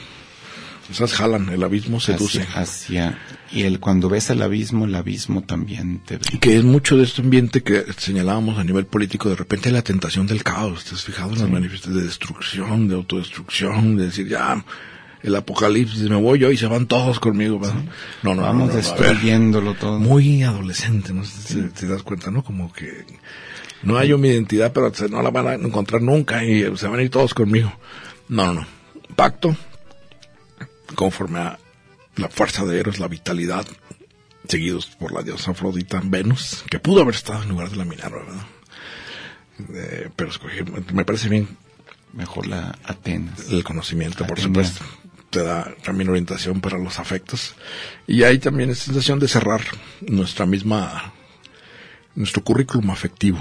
Esas 0.90 1.14
jalan, 1.14 1.48
el 1.48 1.62
abismo 1.62 2.00
seduce. 2.00 2.42
Hacia, 2.42 2.60
hacia, 2.60 3.18
y 3.50 3.62
el 3.62 3.80
cuando 3.80 4.08
ves 4.08 4.30
el 4.30 4.42
abismo, 4.42 4.84
el 4.84 4.94
abismo 4.94 5.42
también 5.42 6.00
te 6.00 6.16
ve. 6.16 6.24
Y 6.32 6.38
que 6.38 6.56
es 6.56 6.64
mucho 6.64 6.96
de 6.96 7.04
este 7.04 7.22
ambiente 7.22 7.62
que 7.62 7.84
señalábamos 7.96 8.58
a 8.58 8.64
nivel 8.64 8.86
político, 8.86 9.28
de 9.28 9.36
repente 9.36 9.70
la 9.70 9.82
tentación 9.82 10.26
del 10.26 10.42
caos, 10.42 10.84
¿te 10.84 10.94
has 10.94 11.02
fijado 11.02 11.30
en 11.30 11.36
sí. 11.36 11.42
las 11.42 11.50
manifestaciones 11.50 12.02
de 12.02 12.08
destrucción, 12.08 12.88
de 12.88 12.94
autodestrucción, 12.94 13.96
de 13.96 14.04
decir 14.06 14.28
ya 14.28 14.64
el 15.22 15.34
apocalipsis, 15.34 16.08
me 16.08 16.16
voy 16.16 16.38
yo 16.38 16.52
y 16.52 16.56
se 16.56 16.66
van 16.66 16.86
todos 16.86 17.18
conmigo, 17.18 17.58
¿verdad? 17.58 17.80
Sí. 17.80 17.88
No, 18.22 18.34
no, 18.34 18.42
Vamos 18.42 18.68
no, 18.68 18.72
no, 18.72 18.76
destruyéndolo 18.76 19.74
todo. 19.74 19.98
Muy 19.98 20.44
adolescente, 20.44 21.12
¿no? 21.12 21.24
Sí. 21.24 21.54
Te, 21.54 21.62
te, 21.68 21.86
das 21.88 22.04
cuenta, 22.04 22.30
¿no? 22.30 22.44
Como 22.44 22.72
que 22.72 23.04
no 23.82 23.98
hay 23.98 24.14
mi 24.14 24.28
identidad, 24.28 24.72
pero 24.72 24.92
no 25.10 25.22
la 25.22 25.30
van 25.30 25.46
a 25.48 25.54
encontrar 25.54 26.00
nunca 26.00 26.44
y 26.44 26.76
se 26.76 26.86
van 26.86 27.00
a 27.00 27.02
ir 27.02 27.10
todos 27.10 27.34
conmigo. 27.34 27.72
No, 28.28 28.46
no, 28.46 28.60
no. 28.60 28.66
Pacto, 29.16 29.56
conforme 30.94 31.40
a 31.40 31.58
la 32.16 32.28
fuerza 32.28 32.64
de 32.64 32.80
Eros, 32.80 32.98
la 32.98 33.08
vitalidad, 33.08 33.66
seguidos 34.48 34.86
por 34.86 35.12
la 35.12 35.22
diosa 35.22 35.50
Afrodita 35.50 36.00
Venus, 36.04 36.64
que 36.70 36.78
pudo 36.78 37.02
haber 37.02 37.14
estado 37.14 37.42
en 37.42 37.48
lugar 37.50 37.70
de 37.70 37.76
la 37.76 37.84
Minerva, 37.84 38.18
¿verdad? 38.24 38.46
Eh, 39.74 40.10
pero 40.14 40.30
escogí, 40.30 40.62
me 40.92 41.04
parece 41.04 41.28
bien. 41.28 41.48
Mejor 42.12 42.46
la 42.46 42.78
Atenas. 42.84 43.50
El 43.50 43.64
conocimiento, 43.64 44.24
Atenas. 44.24 44.28
por 44.28 44.40
supuesto. 44.40 44.84
Te 45.30 45.42
da 45.42 45.74
también 45.82 46.08
orientación 46.08 46.60
para 46.60 46.78
los 46.78 46.98
afectos. 46.98 47.54
Y 48.06 48.22
hay 48.22 48.38
también 48.38 48.70
esta 48.70 48.86
sensación 48.86 49.18
de 49.18 49.28
cerrar 49.28 49.60
nuestra 50.00 50.46
misma, 50.46 51.12
nuestro 52.14 52.42
currículum 52.42 52.90
afectivo. 52.90 53.38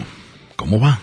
¿Cómo 0.55 0.79
va? 0.79 0.99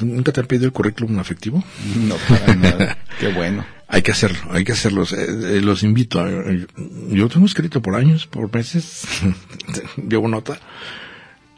¿Nunca 0.00 0.32
te 0.32 0.40
han 0.40 0.46
pedido 0.46 0.66
el 0.66 0.72
currículum 0.72 1.18
afectivo? 1.18 1.62
No, 1.96 2.16
para 2.16 2.54
nada. 2.54 2.98
Qué 3.20 3.28
bueno. 3.28 3.64
Hay 3.92 4.02
que 4.02 4.12
hacerlo, 4.12 4.38
hay 4.52 4.62
que 4.62 4.72
hacerlo. 4.72 5.04
Eh, 5.04 5.60
los 5.60 5.82
invito. 5.82 6.20
A, 6.20 6.30
yo 7.08 7.28
tengo 7.28 7.46
escrito 7.46 7.82
por 7.82 7.96
años, 7.96 8.26
por 8.26 8.54
meses, 8.54 9.02
llevo 10.08 10.28
nota. 10.28 10.60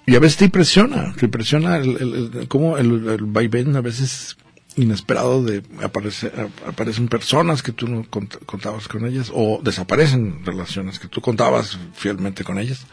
Y 0.06 0.16
a 0.16 0.18
veces 0.18 0.38
te 0.38 0.46
impresiona, 0.46 1.12
te 1.12 1.26
impresiona 1.26 1.76
el, 1.76 1.90
el, 2.00 2.30
el 2.40 2.48
cómo 2.48 2.78
el, 2.78 3.18
vaivén 3.24 3.76
a 3.76 3.82
veces 3.82 4.38
inesperado 4.76 5.44
de 5.44 5.62
aparece, 5.82 6.32
aparecen 6.66 7.08
personas 7.08 7.62
que 7.62 7.72
tú 7.72 7.86
no 7.86 8.06
contabas 8.46 8.88
con 8.88 9.04
ellas 9.04 9.30
o 9.32 9.60
desaparecen 9.62 10.44
relaciones 10.44 10.98
que 10.98 11.08
tú 11.08 11.20
contabas 11.20 11.78
fielmente 11.92 12.44
con 12.44 12.58
ellas. 12.58 12.86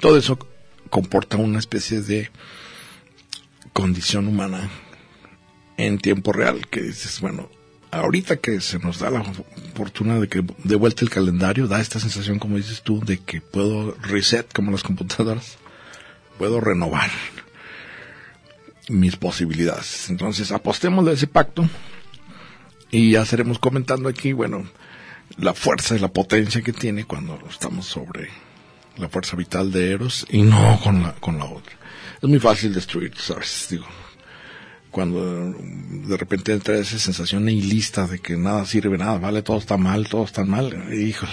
Todo 0.00 0.18
eso 0.18 0.36
comporta 0.90 1.36
una 1.36 1.60
especie 1.60 2.02
de 2.02 2.30
condición 3.72 4.26
humana 4.26 4.68
en 5.76 5.98
tiempo 5.98 6.32
real 6.32 6.66
que 6.66 6.82
dices, 6.82 7.20
bueno, 7.20 7.48
ahorita 7.94 8.36
que 8.36 8.60
se 8.60 8.78
nos 8.78 8.98
da 8.98 9.10
la 9.10 9.24
fortuna 9.74 10.18
de 10.18 10.28
que 10.28 10.44
de 10.62 10.76
vuelta 10.76 11.04
el 11.04 11.10
calendario, 11.10 11.66
da 11.66 11.80
esta 11.80 12.00
sensación, 12.00 12.38
como 12.38 12.56
dices 12.56 12.82
tú, 12.82 13.00
de 13.04 13.18
que 13.18 13.40
puedo 13.40 13.96
reset 14.02 14.52
como 14.52 14.70
las 14.70 14.82
computadoras, 14.82 15.58
puedo 16.38 16.60
renovar 16.60 17.10
mis 18.88 19.16
posibilidades. 19.16 20.10
Entonces, 20.10 20.52
apostemos 20.52 21.06
de 21.06 21.14
ese 21.14 21.26
pacto 21.26 21.68
y 22.90 23.12
ya 23.12 23.22
estaremos 23.22 23.58
comentando 23.58 24.08
aquí, 24.08 24.32
bueno, 24.32 24.64
la 25.38 25.54
fuerza 25.54 25.96
y 25.96 25.98
la 25.98 26.12
potencia 26.12 26.62
que 26.62 26.72
tiene 26.72 27.04
cuando 27.04 27.38
estamos 27.48 27.86
sobre 27.86 28.28
la 28.96 29.08
fuerza 29.08 29.36
vital 29.36 29.72
de 29.72 29.92
Eros 29.92 30.26
y 30.30 30.42
no 30.42 30.78
con 30.82 31.02
la, 31.02 31.14
con 31.14 31.38
la 31.38 31.46
otra. 31.46 31.76
Es 32.22 32.28
muy 32.28 32.38
fácil 32.38 32.72
destruir, 32.72 33.12
¿sabes? 33.16 33.66
Digo, 33.70 33.86
cuando 34.94 35.52
de 36.06 36.16
repente 36.16 36.52
entra 36.52 36.76
esa 36.76 37.00
sensación 37.00 37.44
nihilista 37.44 38.06
de 38.06 38.20
que 38.20 38.36
nada 38.36 38.64
sirve, 38.64 38.96
nada 38.96 39.18
vale, 39.18 39.42
todo 39.42 39.58
está 39.58 39.76
mal, 39.76 40.08
todo 40.08 40.22
está 40.22 40.44
mal, 40.44 40.94
híjole, 40.94 41.32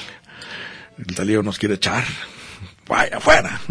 el 0.97 1.15
talío 1.15 1.43
nos 1.43 1.59
quiere 1.59 1.75
echar, 1.75 2.03
vaya 2.87 3.17
afuera. 3.17 3.61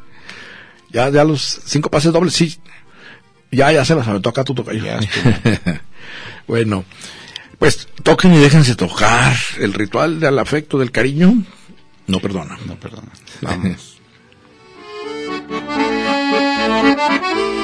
ya, 0.90 1.10
ya 1.10 1.22
los 1.22 1.60
cinco 1.64 1.92
pases 1.92 2.12
dobles, 2.12 2.34
sí, 2.34 2.58
ya, 3.52 3.70
ya 3.70 3.84
se 3.84 3.94
las 3.94 4.08
aventó 4.08 4.30
acá, 4.30 4.42
tú 4.42 4.52
toca 4.52 4.72
yo. 4.72 4.84
bueno, 6.48 6.84
pues 7.60 7.86
toquen 8.02 8.34
y 8.34 8.38
déjense 8.38 8.74
tocar. 8.74 9.36
El 9.60 9.74
ritual 9.74 10.18
del 10.18 10.40
afecto, 10.40 10.76
del 10.76 10.90
cariño, 10.90 11.40
no 12.08 12.18
perdona. 12.18 12.58
No 12.66 12.74
perdona. 12.80 13.12
Vamos. 13.42 14.00